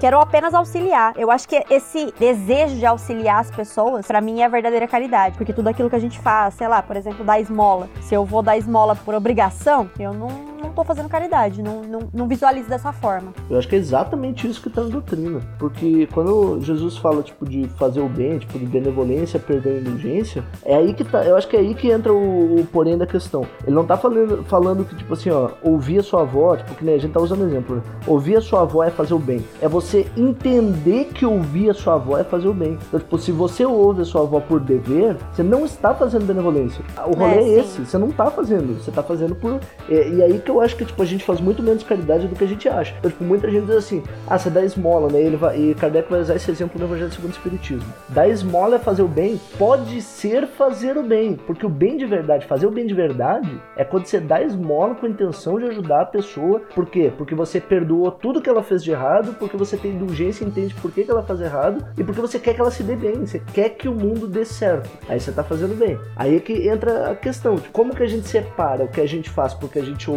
quero 0.00 0.18
apenas 0.18 0.54
auxiliar. 0.54 1.12
Eu 1.16 1.30
acho 1.30 1.48
que 1.48 1.62
esse 1.70 2.12
desejo 2.18 2.76
de 2.76 2.86
auxiliar 2.86 3.40
as 3.40 3.50
pessoas, 3.50 4.06
pra 4.06 4.20
mim, 4.20 4.40
é 4.40 4.44
a 4.44 4.48
verdadeira 4.48 4.86
caridade. 4.86 5.36
Porque 5.36 5.52
tudo 5.52 5.68
aquilo 5.68 5.90
que 5.90 5.96
a 5.96 6.00
gente 6.00 6.18
faz, 6.18 6.54
sei 6.54 6.68
lá, 6.68 6.82
por 6.82 6.96
exemplo, 6.96 7.24
dar 7.24 7.40
esmola. 7.40 7.88
Se 8.02 8.14
eu 8.14 8.24
vou 8.24 8.42
dar 8.42 8.56
esmola 8.56 8.96
por 8.96 9.14
obrigação, 9.14 9.90
eu 9.98 10.12
não, 10.12 10.28
não 10.58 10.70
tô 10.70 10.84
fazendo 10.84 11.08
caridade. 11.08 11.62
Não, 11.62 11.82
não, 11.82 12.00
não 12.12 12.28
visualizo 12.28 12.68
dessa 12.68 12.92
forma. 12.92 13.32
Eu 13.48 13.58
acho 13.58 13.68
que 13.68 13.76
é 13.76 13.78
exatamente 13.78 14.48
isso 14.48 14.60
que 14.62 14.70
tá 14.70 14.82
na 14.82 14.88
doutrina. 14.88 15.40
Porque 15.58 16.06
quando 16.12 16.60
Jesus 16.62 16.96
fala, 16.96 17.22
tipo, 17.22 17.48
de 17.48 17.68
fazer 17.78 18.00
o 18.00 18.08
bem, 18.08 18.38
tipo, 18.38 18.58
de 18.58 18.66
benevolência, 18.66 19.38
perdão 19.38 19.72
e 19.72 19.80
indulgência, 19.80 20.44
é 20.64 20.76
aí 20.76 20.94
que 20.94 21.04
tá. 21.04 21.24
Eu 21.24 21.36
acho 21.36 21.48
que 21.48 21.56
é 21.56 21.60
aí 21.60 21.74
que 21.74 21.90
entra 21.90 22.12
o, 22.12 22.60
o 22.60 22.66
porém 22.66 22.96
da 22.96 23.06
questão. 23.06 23.46
Ele 23.66 23.74
não 23.74 23.84
tá 23.84 23.96
falando, 23.96 24.44
falando 24.44 24.84
que, 24.84 24.94
tipo 24.96 25.12
assim, 25.12 25.30
ó, 25.30 25.50
ouvir 25.62 25.98
a 25.98 26.02
sua 26.02 26.22
avó, 26.22 26.56
tipo, 26.56 26.74
que 26.74 26.84
nem 26.84 26.94
a 26.94 26.98
gente 26.98 27.12
tá 27.12 27.20
usando 27.20 27.44
exemplo, 27.44 27.76
né? 27.76 27.82
Ouvir 28.06 28.36
a 28.36 28.40
sua 28.40 28.62
avó 28.62 28.82
é 28.84 28.90
fazer 28.90 29.14
o 29.14 29.18
bem. 29.18 29.44
É 29.60 29.68
você 29.68 30.06
entender 30.16 31.06
que 31.06 31.24
ouvir 31.24 31.70
a 31.70 31.74
sua 31.74 31.94
avó 31.94 32.18
é 32.18 32.24
fazer 32.24 32.48
o 32.48 32.54
bem. 32.54 32.78
Então, 32.88 33.00
tipo, 33.00 33.18
se 33.18 33.32
você 33.32 33.64
ouve 33.64 34.02
a 34.02 34.04
sua 34.04 34.22
avó 34.22 34.40
por 34.40 34.60
dever, 34.60 35.16
você 35.32 35.42
não 35.42 35.64
está 35.64 35.94
fazendo 35.94 36.24
benevolência. 36.26 36.84
O 37.06 37.14
rolê 37.16 37.34
É, 37.34 37.42
é, 37.42 37.60
esse. 37.60 37.84
Você 37.84 37.98
não 37.98 38.10
tá 38.10 38.30
fazendo. 38.30 38.82
Você 38.82 38.90
tá 38.90 39.02
fazendo 39.02 39.34
por. 39.34 39.60
E, 39.88 39.94
e 39.94 40.22
aí 40.22 40.38
que 40.48 40.50
eu 40.50 40.62
acho 40.62 40.76
que, 40.76 40.84
tipo, 40.86 41.02
a 41.02 41.04
gente 41.04 41.24
faz 41.24 41.42
muito 41.42 41.62
menos 41.62 41.82
caridade 41.82 42.26
do 42.26 42.34
que 42.34 42.42
a 42.42 42.46
gente 42.46 42.66
acha. 42.70 42.94
Então, 42.98 43.10
tipo, 43.10 43.22
muita 43.22 43.50
gente 43.50 43.66
diz 43.66 43.76
assim, 43.76 44.02
ah, 44.26 44.38
você 44.38 44.48
dá 44.48 44.64
esmola, 44.64 45.12
né? 45.12 45.20
Ele 45.20 45.36
vai, 45.36 45.60
e 45.60 45.74
Kardec 45.74 46.10
vai 46.10 46.20
usar 46.20 46.36
esse 46.36 46.50
exemplo 46.50 46.78
no 46.78 46.86
Evangelho 46.86 47.12
segundo 47.12 47.32
o 47.32 47.34
Espiritismo. 47.34 47.92
Dar 48.08 48.26
esmola 48.26 48.76
é 48.76 48.78
fazer 48.78 49.02
o 49.02 49.08
bem, 49.08 49.38
pode 49.58 50.00
ser 50.00 50.46
fazer 50.46 50.96
o 50.96 51.02
bem. 51.02 51.34
Porque 51.34 51.66
o 51.66 51.68
bem 51.68 51.98
de 51.98 52.06
verdade, 52.06 52.46
fazer 52.46 52.66
o 52.66 52.70
bem 52.70 52.86
de 52.86 52.94
verdade, 52.94 53.60
é 53.76 53.84
quando 53.84 54.06
você 54.06 54.18
dá 54.18 54.40
esmola 54.40 54.94
com 54.94 55.04
a 55.04 55.08
intenção 55.10 55.58
de 55.58 55.66
ajudar 55.66 56.00
a 56.00 56.06
pessoa. 56.06 56.60
Por 56.74 56.86
quê? 56.86 57.12
Porque 57.18 57.34
você 57.34 57.60
perdoou 57.60 58.10
tudo 58.10 58.40
que 58.40 58.48
ela 58.48 58.62
fez 58.62 58.82
de 58.82 58.90
errado, 58.90 59.36
porque 59.38 59.56
você 59.56 59.76
tem 59.76 59.92
indulgência 59.92 60.44
e 60.44 60.48
entende 60.48 60.74
por 60.76 60.90
que, 60.90 61.04
que 61.04 61.10
ela 61.10 61.22
faz 61.22 61.42
errado, 61.42 61.84
e 61.98 62.02
porque 62.02 62.22
você 62.22 62.38
quer 62.38 62.54
que 62.54 62.60
ela 62.60 62.70
se 62.70 62.82
dê 62.82 62.96
bem, 62.96 63.26
você 63.26 63.42
quer 63.52 63.68
que 63.70 63.86
o 63.86 63.94
mundo 63.94 64.26
dê 64.26 64.46
certo. 64.46 64.88
Aí 65.10 65.20
você 65.20 65.30
tá 65.30 65.44
fazendo 65.44 65.76
bem. 65.76 65.98
Aí 66.16 66.36
é 66.36 66.40
que 66.40 66.68
entra 66.68 67.10
a 67.10 67.14
questão 67.14 67.56
de 67.56 67.68
como 67.68 67.94
que 67.94 68.02
a 68.02 68.08
gente 68.08 68.26
separa 68.26 68.84
o 68.84 68.88
que 68.88 69.00
a 69.02 69.06
gente 69.06 69.28
faz 69.28 69.52
porque 69.52 69.78
a 69.78 69.84
gente 69.84 70.08
é 70.08 70.12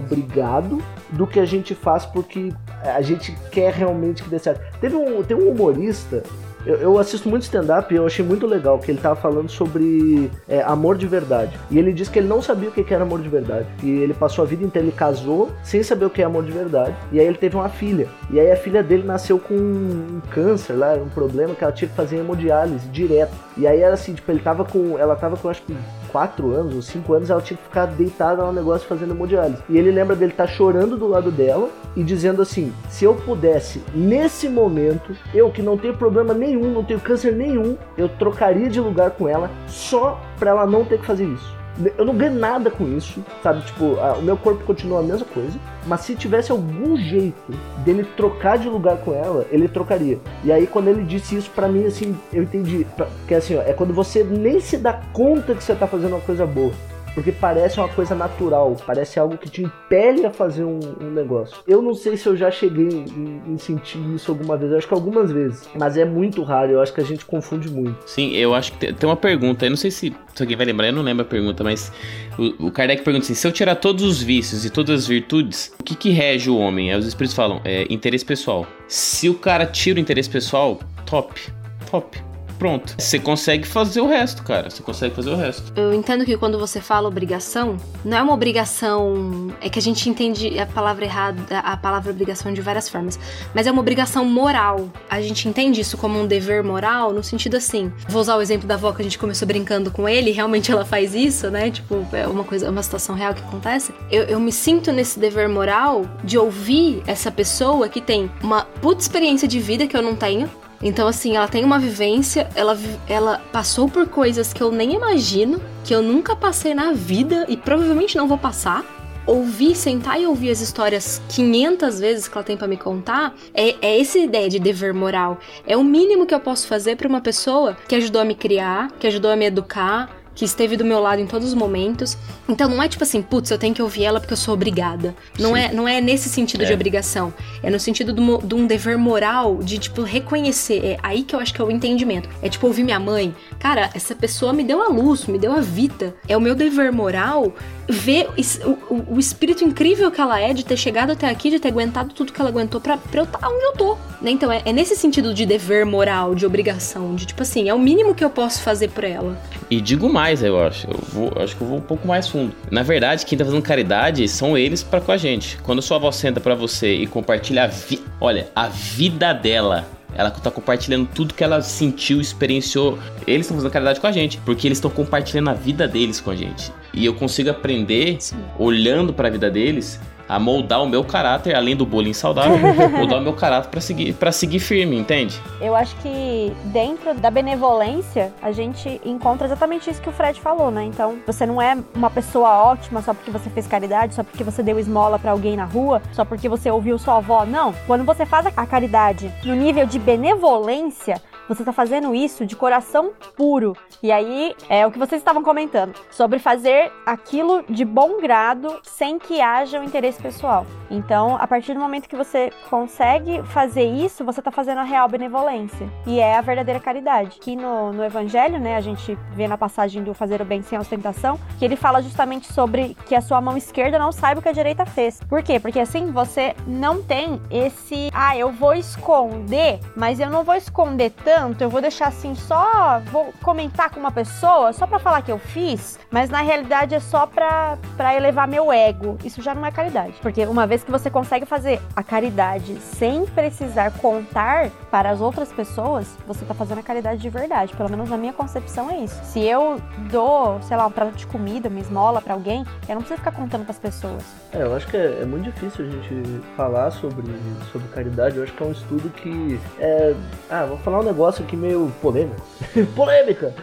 do 1.10 1.28
que 1.28 1.40
a 1.40 1.46
gente 1.46 1.76
faz 1.76 2.06
porque 2.06 2.52
a 2.84 3.02
gente 3.02 3.36
quer 3.52 3.74
realmente 3.74 4.24
que 4.24 4.30
dê 4.30 4.40
certo. 4.40 4.62
Teve 4.80 4.96
um, 4.96 5.24
tem 5.24 5.38
um 5.38 5.50
humorista 5.50 6.24
eu, 6.66 6.76
eu 6.76 6.98
assisto 7.00 7.28
muito 7.28 7.44
stand-up 7.44 7.92
e 7.94 7.98
eu 7.98 8.06
achei 8.06 8.24
muito 8.24 8.46
legal 8.46 8.78
que 8.78 8.92
ele 8.92 9.00
tava 9.00 9.16
falando 9.16 9.50
sobre 9.50 10.30
é, 10.48 10.62
amor 10.62 10.98
de 10.98 11.08
verdade. 11.08 11.58
E 11.70 11.78
ele 11.78 11.92
disse 11.92 12.12
que 12.12 12.20
ele 12.20 12.28
não 12.28 12.42
sabia 12.42 12.70
o 12.70 12.72
que 12.72 12.84
que 12.84 12.94
era 12.94 13.04
amor 13.04 13.22
de 13.22 13.30
verdade. 13.30 13.66
E 13.84 13.90
ele 13.90 14.14
passou 14.14 14.44
a 14.44 14.48
vida 14.48 14.64
inteira, 14.64 14.88
ele 14.88 14.96
casou 14.96 15.52
sem 15.64 15.82
saber 15.82 16.06
o 16.06 16.10
que 16.10 16.22
é 16.22 16.26
amor 16.26 16.44
de 16.44 16.52
verdade. 16.52 16.96
E 17.12 17.20
aí 17.20 17.26
ele 17.26 17.38
teve 17.38 17.56
uma 17.56 17.70
filha. 17.70 18.08
E 18.30 18.40
aí 18.40 18.52
a 18.52 18.56
filha 18.56 18.84
dele 18.84 19.04
nasceu 19.04 19.40
com 19.40 19.56
um 19.56 20.22
câncer 20.30 20.74
lá, 20.74 20.94
um 20.94 21.10
problema 21.10 21.56
que 21.56 21.64
ela 21.64 21.74
tinha 21.74 21.90
que 21.90 21.96
fazer 21.96 22.18
hemodiálise 22.18 22.88
direto. 22.90 23.34
E 23.58 23.66
aí 23.66 23.80
era 23.82 23.94
assim, 23.94 24.14
tipo, 24.14 24.32
ele 24.32 24.40
tava 24.40 24.64
com. 24.64 24.98
Ela 24.98 25.16
tava 25.16 25.38
com 25.38 25.50
acho 25.50 25.64
que 25.64 25.76
4 26.12 26.52
anos 26.54 26.76
ou 26.76 26.82
5 26.82 27.14
anos, 27.14 27.30
ela 27.30 27.42
tinha 27.42 27.58
que 27.58 27.64
ficar 27.64 27.86
deitada 27.86 28.44
no 28.44 28.54
negócio 28.54 28.88
fazendo 28.88 29.14
hemodiálise. 29.14 29.62
E 29.70 29.78
ele 29.78 29.92
lembra 29.92 30.16
dele 30.16 30.32
estar 30.32 30.48
chorando 30.48 30.98
do 30.98 31.08
lado 31.08 31.32
dela 31.32 31.70
e 31.96 32.04
dizendo 32.04 32.42
assim: 32.42 32.74
se 32.90 33.06
eu 33.06 33.16
pudesse, 33.16 33.82
nesse 33.94 34.48
momento, 34.48 35.16
eu 35.34 35.52
que 35.52 35.62
não 35.62 35.78
tenho 35.78 35.96
problema 35.96 36.34
nenhum, 36.34 36.72
não 36.72 36.84
tenho 36.84 37.00
câncer 37.00 37.34
nenhum, 37.34 37.78
eu 37.98 38.10
trocaria 38.10 38.70
de 38.70 38.80
lugar 38.80 39.12
com 39.12 39.28
ela 39.28 39.50
só 39.68 40.20
pra 40.38 40.52
ela 40.52 40.66
não 40.66 40.86
ter 40.86 41.00
que 41.00 41.06
fazer 41.06 41.26
isso. 41.26 41.61
Eu 41.98 42.04
não 42.06 42.16
ganho 42.16 42.34
nada 42.34 42.70
com 42.70 42.86
isso, 42.98 43.24
sabe? 43.42 43.62
Tipo, 43.66 43.98
a- 44.00 44.14
o 44.18 44.22
meu 44.22 44.36
corpo 44.36 44.64
continua 44.66 45.00
a 45.00 45.04
mesma 45.04 45.26
coisa, 45.26 45.58
mas 45.88 46.02
se 46.02 46.16
tivesse 46.16 46.52
algum 46.52 46.98
jeito 46.98 47.52
dele 47.86 48.04
trocar 48.18 48.58
de 48.58 48.68
lugar 48.68 48.98
com 48.98 49.14
ela, 49.14 49.46
ele 49.52 49.68
trocaria. 49.68 50.20
E 50.44 50.52
aí, 50.52 50.68
quando 50.68 50.90
ele 50.90 51.04
disse 51.04 51.36
isso 51.36 51.50
pra 51.52 51.68
mim, 51.68 51.86
assim, 51.86 52.18
eu 52.34 52.44
entendi. 52.44 52.86
pra- 52.96 53.08
Que 53.28 53.34
assim, 53.36 53.56
ó, 53.58 53.62
é 53.62 53.74
quando 53.74 53.94
você 53.94 54.24
nem 54.24 54.60
se 54.60 54.78
dá 54.78 54.94
conta 55.14 55.56
que 55.56 55.64
você 55.64 55.74
tá 55.74 55.88
fazendo 55.88 56.14
uma 56.16 56.22
coisa 56.22 56.46
boa. 56.46 56.72
Porque 57.14 57.32
parece 57.32 57.80
uma 57.80 57.90
coisa 57.90 58.16
natural, 58.16 58.76
parece 58.86 59.20
algo 59.20 59.38
que 59.38 59.50
te 59.50 59.64
impele 59.64 60.26
a 60.26 60.32
fazer 60.32 60.64
um, 60.64 60.80
um 61.02 61.12
negócio. 61.12 61.58
Eu 61.68 61.82
não 61.82 61.94
sei 61.94 62.16
se 62.16 62.28
eu 62.28 62.36
já 62.36 62.50
cheguei 62.50 62.88
em, 62.88 63.42
em, 63.48 63.58
sentir 63.58 64.00
isso 64.16 64.32
alguma 64.32 64.56
vez, 64.58 64.72
eu 64.72 64.78
acho 64.78 64.88
que 64.88 64.94
algumas 64.94 65.32
vezes, 65.32 65.68
mas 65.78 65.98
é 65.98 66.06
muito 66.06 66.42
raro, 66.44 66.72
eu 66.72 66.82
acho 66.82 66.94
que 66.94 67.02
a 67.02 67.04
gente 67.04 67.26
confunde 67.26 67.70
muito. 67.70 67.98
Sim, 68.06 68.32
eu 68.36 68.54
acho 68.54 68.74
que 68.74 68.94
tem 68.94 69.10
uma 69.10 69.18
pergunta, 69.18 69.66
eu 69.66 69.70
não 69.70 69.78
sei 69.78 69.92
se, 69.92 70.16
se 70.34 70.44
alguém 70.44 70.56
vai 70.56 70.66
lembrar, 70.66 70.88
eu 70.88 70.94
não 70.94 71.02
lembro 71.02 71.24
a 71.24 71.28
pergunta, 71.28 71.64
mas 71.64 71.92
o, 72.38 72.68
o 72.68 72.72
Kardec 72.72 73.04
pergunta 73.04 73.26
assim: 73.26 73.34
se 73.34 73.46
eu 73.46 73.52
tirar 73.52 73.76
todos 73.76 74.04
os 74.04 74.22
vícios 74.22 74.64
e 74.66 74.70
todas 74.70 75.02
as 75.02 75.08
virtudes, 75.08 75.74
o 75.80 75.84
que, 75.84 75.96
que 75.96 76.10
rege 76.10 76.50
o 76.50 76.58
homem? 76.58 76.92
Aí 76.92 77.00
os 77.00 77.08
espíritos 77.08 77.36
falam: 77.36 77.62
é 77.66 77.86
interesse 77.90 78.26
pessoal. 78.26 78.66
Se 78.88 79.30
o 79.30 79.34
cara 79.34 79.66
tira 79.66 79.98
o 79.98 80.02
interesse 80.02 80.30
pessoal, 80.30 80.80
top, 81.06 81.42
top 81.90 82.31
pronto. 82.62 82.94
Você 82.96 83.18
consegue 83.18 83.66
fazer 83.66 84.02
o 84.02 84.08
resto, 84.08 84.44
cara. 84.44 84.70
Você 84.70 84.84
consegue 84.84 85.16
fazer 85.16 85.32
o 85.32 85.36
resto. 85.36 85.74
Eu 85.76 85.92
entendo 85.92 86.24
que 86.24 86.38
quando 86.38 86.60
você 86.60 86.80
fala 86.80 87.08
obrigação, 87.08 87.76
não 88.06 88.18
é 88.20 88.22
uma 88.22 88.34
obrigação. 88.34 89.52
É 89.60 89.68
que 89.68 89.80
a 89.80 89.82
gente 89.82 90.08
entende 90.08 90.60
a 90.60 90.68
palavra 90.68 91.04
errada, 91.04 91.58
a 91.58 91.76
palavra 91.76 92.12
obrigação 92.12 92.54
de 92.54 92.62
várias 92.62 92.88
formas. 92.88 93.18
Mas 93.56 93.66
é 93.66 93.72
uma 93.72 93.82
obrigação 93.82 94.24
moral. 94.24 94.92
A 95.10 95.20
gente 95.20 95.50
entende 95.50 95.82
isso 95.82 95.98
como 95.98 96.22
um 96.22 96.28
dever 96.28 96.64
moral 96.64 97.12
no 97.12 97.24
sentido 97.24 97.58
assim. 97.58 97.92
Vou 98.08 98.22
usar 98.22 98.36
o 98.36 98.42
exemplo 98.44 98.68
da 98.68 98.76
avó 98.76 98.92
que 98.92 99.02
a 99.02 99.04
gente 99.04 99.18
começou 99.18 99.48
brincando 99.48 99.90
com 99.90 100.08
ele. 100.08 100.30
Realmente 100.30 100.72
ela 100.72 100.86
faz 100.86 101.16
isso, 101.16 101.50
né? 101.50 101.72
Tipo, 101.72 102.06
é 102.14 102.28
uma 102.28 102.44
coisa, 102.44 102.70
uma 102.70 102.84
situação 102.84 103.16
real 103.16 103.34
que 103.34 103.42
acontece. 103.42 103.92
Eu, 104.12 104.26
eu 104.26 104.40
me 104.40 104.52
sinto 104.52 104.92
nesse 104.92 105.18
dever 105.18 105.50
moral 105.50 106.06
de 106.24 106.38
ouvir 106.38 107.02
essa 107.08 107.32
pessoa 107.32 107.90
que 107.90 108.00
tem 108.00 108.30
uma 108.44 108.66
puta 108.66 109.02
experiência 109.02 109.48
de 109.48 109.60
vida 109.60 109.88
que 109.88 109.98
eu 109.98 110.02
não 110.04 110.16
tenho 110.16 110.48
então, 110.84 111.08
assim, 111.08 111.36
ela 111.36 111.48
tem 111.48 111.64
uma 111.64 111.78
vivência, 111.78 112.50
ela, 112.56 112.78
ela 113.08 113.42
passou 113.52 113.88
por 113.88 114.08
coisas 114.08 114.52
que 114.52 114.62
eu 114.62 114.72
nem 114.72 114.94
imagino, 114.94 115.62
que 115.84 115.94
eu 115.94 116.02
nunca 116.02 116.36
passei 116.36 116.74
na 116.74 116.92
vida 116.92 117.46
e 117.48 117.56
provavelmente 117.56 118.18
não 118.18 118.28
vou 118.28 118.38
passar. 118.38 118.84
Ouvir, 119.28 119.76
sentar 119.76 120.20
e 120.20 120.26
ouvir 120.26 120.50
as 120.50 120.62
histórias 120.62 121.22
500 121.30 122.00
vezes 122.00 122.28
que 122.28 122.36
ela 122.36 122.44
tem 122.44 122.58
para 122.58 122.68
me 122.68 122.76
contar, 122.76 123.36
é, 123.54 123.76
é 123.80 124.02
essa 124.02 124.18
ideia 124.18 124.50
de 124.50 124.58
dever 124.58 124.94
moral. 124.94 125.38
É 125.68 125.78
o 125.78 125.84
mínimo 125.84 126.26
que 126.26 126.34
eu 126.34 126.40
posso 126.40 126.68
fazer 126.68 126.96
para 126.96 127.08
uma 127.08 127.22
pessoa 127.22 127.78
que 127.88 127.96
ajudou 127.96 128.22
a 128.22 128.26
me 128.26 128.34
criar, 128.34 128.92
que 129.00 129.06
ajudou 129.06 129.30
a 129.30 129.36
me 129.36 129.46
educar, 129.46 130.10
que 130.34 130.46
esteve 130.46 130.78
do 130.78 130.86
meu 130.86 131.00
lado 131.00 131.22
em 131.22 131.28
todos 131.28 131.48
os 131.48 131.54
momentos. 131.54 132.18
Então 132.48 132.70
não 132.70 132.82
é 132.82 132.88
tipo 132.88 133.04
assim, 133.04 133.22
putz, 133.22 133.52
eu 133.52 133.58
tenho 133.58 133.74
que 133.74 133.82
ouvir 133.82 134.06
ela 134.06 134.20
porque 134.20 134.34
eu 134.34 134.38
sou 134.38 134.54
obrigada. 134.54 135.16
Não 135.40 135.56
é, 135.56 135.74
não 135.74 135.88
é 135.88 136.00
nesse 136.00 136.30
sentido 136.30 136.64
é. 136.64 136.68
de 136.68 136.74
obrigação. 136.74 137.34
É 137.62 137.70
no 137.70 137.80
sentido 137.80 138.14
de 138.14 138.56
um 138.56 138.66
dever 138.66 138.98
moral 138.98 139.58
de, 139.58 139.78
tipo, 139.78 140.02
reconhecer. 140.04 140.84
É 140.84 140.98
aí 141.04 141.24
que 141.24 141.36
eu 141.36 141.40
acho 141.40 141.54
que 141.54 141.62
é 141.62 141.66
o 141.66 141.72
entendimento. 141.72 142.30
É 142.42 142.50
tipo 142.50 142.68
ouvir 142.68 142.84
minha 142.84 143.00
mãe. 143.00 143.36
Cara, 143.60 143.90
essa 143.94 144.16
pessoa 144.16 144.54
me 144.54 144.64
deu 144.64 144.82
a 144.82 144.88
luz, 144.88 145.26
me 145.26 145.38
deu 145.38 145.54
a 145.54 145.60
vida. 145.60 146.16
É 146.28 146.36
o 146.36 146.42
meu 146.42 146.56
dever 146.56 146.92
moral 146.92 147.54
ver 147.92 148.28
o, 148.66 148.70
o, 148.70 149.16
o 149.16 149.20
espírito 149.20 149.64
incrível 149.64 150.10
que 150.12 150.20
ela 150.20 150.40
é 150.40 150.54
de 150.54 150.66
ter 150.66 150.78
chegado 150.78 151.12
até 151.12 151.30
aqui, 151.30 151.50
de 151.50 151.60
ter 151.60 151.68
aguentado 151.68 152.14
tudo 152.14 152.32
que 152.32 152.40
ela 152.40 152.50
aguentou 152.50 152.80
pra, 152.80 152.98
pra 152.98 153.22
eu 153.22 153.26
estar 153.26 153.40
tá 153.40 153.50
onde 153.50 153.64
eu 153.66 153.74
tô. 153.74 153.98
Né? 154.22 154.32
Então 154.32 154.52
é, 154.52 154.62
é 154.66 154.74
nesse 154.74 154.96
sentido 154.96 155.34
de 155.34 155.46
dever 155.46 155.86
moral, 155.86 156.34
de 156.36 156.46
obrigação, 156.46 157.16
de 157.16 157.26
tipo 157.26 157.42
assim, 157.42 157.70
é 157.70 157.74
o 157.74 157.80
mínimo 157.80 158.16
que 158.16 158.24
eu 158.24 158.30
posso 158.30 158.62
fazer 158.62 158.90
por 158.90 159.04
ela. 159.04 159.38
E 159.70 159.80
digo 159.82 160.10
mais, 160.10 160.44
eu 160.44 160.60
acho. 160.62 160.88
Eu 160.88 161.00
vou, 161.12 161.34
acho 161.38 161.56
que 161.56 161.62
eu 161.62 161.68
vou 161.68 161.78
um 161.78 161.82
pouco 161.82 162.08
mais 162.08 162.28
fundo. 162.28 162.54
Na 162.70 162.84
verdade, 162.84 163.26
quem 163.26 163.38
tá 163.38 163.46
fazendo 163.46 163.62
caridade 163.62 164.28
são 164.28 164.58
eles 164.58 164.84
para 164.84 165.02
com 165.02 165.12
a 165.12 165.18
gente. 165.18 165.58
Quando 165.64 165.82
sua 165.82 165.98
avó 165.98 166.12
senta 166.12 166.40
para 166.40 166.56
você 166.56 166.94
e 166.94 167.08
compartilha 167.08 167.64
a 167.64 167.68
vi 167.68 168.02
olha, 168.20 168.50
a 168.56 168.68
vida 168.68 169.34
dela 169.34 169.88
ela 170.14 170.30
tá 170.30 170.52
compartilhando 170.52 171.08
tudo 171.08 171.34
que 171.34 171.44
ela 171.44 171.62
sentiu, 171.62 172.20
experienciou. 172.20 173.00
Eles 173.26 173.46
estão 173.46 173.58
fazendo 173.58 173.72
caridade 173.72 174.00
com 174.00 174.08
a 174.08 174.12
gente, 174.12 174.38
porque 174.40 174.68
eles 174.68 174.78
estão 174.78 174.92
compartilhando 174.92 175.50
a 175.50 175.54
vida 175.54 175.88
deles 175.88 176.20
com 176.20 176.32
a 176.32 176.36
gente. 176.36 176.72
E 176.94 177.06
eu 177.06 177.14
consigo 177.14 177.50
aprender, 177.50 178.18
Sim. 178.20 178.38
olhando 178.58 179.14
para 179.14 179.28
a 179.28 179.32
vida 179.32 179.50
deles, 179.50 180.00
a 180.32 180.40
moldar 180.40 180.82
o 180.82 180.88
meu 180.88 181.04
caráter, 181.04 181.54
além 181.54 181.76
do 181.76 181.86
bullying 181.86 182.14
saudável, 182.14 182.58
moldar 182.90 183.20
o 183.20 183.22
meu 183.22 183.34
caráter 183.34 183.70
para 183.70 183.82
seguir, 183.82 184.14
para 184.14 184.32
seguir 184.32 184.60
firme, 184.60 184.98
entende? 184.98 185.38
Eu 185.60 185.76
acho 185.76 185.94
que 185.98 186.54
dentro 186.66 187.14
da 187.16 187.30
benevolência, 187.30 188.32
a 188.42 188.50
gente 188.54 189.02
encontra 189.04 189.46
exatamente 189.46 189.90
isso 189.90 190.02
que 190.02 190.08
o 190.08 190.12
Fred 190.14 190.40
falou, 190.40 190.72
né? 190.72 190.86
Então, 190.86 191.18
você 191.28 191.46
não 191.46 191.62
é 191.62 191.78
uma 191.94 192.10
pessoa 192.10 192.64
ótima 192.64 193.02
só 193.02 193.14
porque 193.14 193.30
você 193.30 193.50
fez 193.50 193.68
caridade, 193.68 194.16
só 194.16 194.24
porque 194.24 194.42
você 194.42 194.64
deu 194.64 194.80
esmola 194.80 195.20
para 195.20 195.32
alguém 195.32 195.58
na 195.58 195.66
rua, 195.66 196.02
só 196.14 196.24
porque 196.24 196.48
você 196.48 196.72
ouviu 196.72 196.98
sua 196.98 197.18
avó. 197.18 197.46
Não. 197.46 197.74
Quando 197.86 198.06
você 198.06 198.26
faz 198.26 198.46
a 198.46 198.66
caridade 198.66 199.30
no 199.44 199.54
nível 199.54 199.86
de 199.86 200.00
benevolência, 200.00 201.22
você 201.48 201.62
está 201.62 201.74
fazendo 201.74 202.16
isso 202.16 202.46
de 202.46 202.56
coração 202.56 203.12
puro. 203.36 203.76
E 204.02 204.12
aí 204.12 204.56
é 204.70 204.86
o 204.86 204.92
que 204.92 204.98
vocês 204.98 205.22
estavam 205.22 205.44
comentando 205.44 205.94
sobre 206.10 206.40
fazer 206.40 206.92
aquilo 207.06 207.64
de 207.70 207.84
bom 207.84 208.20
grado 208.22 208.80
sem 208.84 209.20
que 209.20 209.42
haja 209.42 209.80
um 209.80 209.84
interesse 209.84 210.22
pessoal. 210.22 210.66
Então, 210.90 211.38
a 211.38 211.48
partir 211.48 211.74
do 211.74 211.80
momento 211.80 212.08
que 212.08 212.16
você 212.16 212.52
consegue 212.70 213.42
fazer 213.44 213.84
isso, 213.84 214.26
você 214.26 214.40
está 214.40 214.52
fazendo 214.52 214.80
a 214.80 214.84
real 214.84 215.08
benevolência 215.08 215.90
e 216.06 216.20
é 216.20 216.38
a 216.38 216.42
verdadeira 216.42 216.80
caridade. 216.80 217.38
Aqui 217.40 217.56
no, 217.56 217.94
no 217.94 218.04
Evangelho, 218.04 218.60
né, 218.60 218.76
a 218.76 218.82
gente 218.82 219.18
vê 219.34 219.48
na 219.48 219.58
passagem 219.58 220.04
do 220.04 220.14
fazer 220.14 220.42
o 220.42 220.46
bem 220.46 220.62
sem 220.62 220.78
ostentação 220.78 221.40
que 221.58 221.66
ele 221.66 221.76
fala 221.76 222.02
justamente 222.02 222.52
sobre 222.52 222.96
que 223.06 223.16
a 223.16 223.22
sua 223.22 223.40
mão 223.40 223.56
esquerda 223.56 223.98
não 223.98 224.12
saiba 224.12 224.40
o 224.40 224.44
que 224.44 224.50
a 224.50 224.54
direita 224.54 224.86
fez. 224.86 225.20
Por 225.30 225.44
quê? 225.44 225.60
Porque 225.60 225.80
assim 225.80 226.12
você 226.12 226.56
não 226.68 227.02
tem 227.02 227.42
esse, 227.50 228.10
ah, 228.14 228.38
eu 228.38 228.52
vou 228.52 228.74
esconder, 228.74 229.80
mas 229.96 230.20
eu 230.20 230.30
não 230.30 230.44
vou 230.44 230.56
esconder 230.56 231.12
tanto 231.24 231.41
tanto, 231.42 231.60
eu 231.64 231.72
vou 231.72 231.82
deixar 231.82 232.10
assim 232.10 232.36
só, 232.36 233.02
vou 233.12 233.34
comentar 233.42 233.90
com 233.90 234.00
uma 234.00 234.12
pessoa 234.12 234.72
só 234.74 234.86
para 234.86 235.00
falar 235.00 235.24
que 235.24 235.32
eu 235.32 235.40
fiz, 235.40 235.98
mas 236.12 236.30
na 236.30 236.42
realidade 236.42 236.94
é 236.94 237.00
só 237.00 237.26
pra 237.26 237.80
elevar 238.16 238.48
meu 238.48 238.72
ego. 238.72 239.18
Isso 239.24 239.42
já 239.42 239.56
não 239.56 239.66
é 239.66 239.72
caridade. 239.72 240.14
Porque 240.22 240.46
uma 240.46 240.68
vez 240.68 240.84
que 240.84 240.92
você 240.92 241.10
consegue 241.10 241.48
fazer 241.48 241.82
a 241.96 242.04
caridade 242.04 242.76
sem 242.80 243.26
precisar 243.26 243.92
contar 243.94 244.70
para 244.92 245.10
as 245.10 245.20
outras 245.20 245.52
pessoas, 245.52 246.16
você 246.28 246.46
tá 246.46 246.54
fazendo 246.54 246.78
a 246.78 246.84
caridade 246.84 247.20
de 247.20 247.30
verdade. 247.30 247.76
Pelo 247.76 247.90
menos 247.90 248.08
na 248.08 248.18
minha 248.18 248.34
concepção 248.34 248.92
é 248.92 248.98
isso. 248.98 249.20
Se 249.24 249.40
eu 249.40 249.82
dou, 250.12 250.62
sei 250.62 250.78
lá, 250.78 250.86
um 250.86 250.92
prato 250.92 251.14
de 251.14 251.26
comida, 251.26 251.70
uma 251.70 251.80
esmola 251.80 252.22
para 252.22 252.36
alguém, 252.36 252.64
eu 252.88 252.94
não 252.94 253.02
preciso 253.02 253.18
ficar 253.18 253.32
contando 253.32 253.64
para 253.64 253.72
as 253.72 253.80
pessoas. 253.80 254.24
É, 254.54 254.62
eu 254.62 254.76
acho 254.76 254.88
que 254.88 254.98
é, 254.98 255.22
é, 255.22 255.26
muito 255.26 255.46
difícil 255.46 255.86
a 255.86 255.90
gente 255.90 256.42
falar 256.56 256.92
sobre, 256.92 257.34
sobre 257.72 257.88
caridade. 257.88 258.38
Eu 258.38 258.44
acho 258.44 258.54
que 258.54 258.62
é 258.62 258.66
um 258.66 258.72
estudo 258.72 259.10
que 259.10 259.60
é. 259.80 260.14
Ah, 260.50 260.66
vou 260.66 260.78
falar 260.78 261.00
um 261.00 261.04
negócio 261.04 261.21
negócio 261.22 261.46
aqui 261.46 261.56
meio 261.56 261.92
polêmico. 262.02 262.42
Polêmica! 262.96 263.54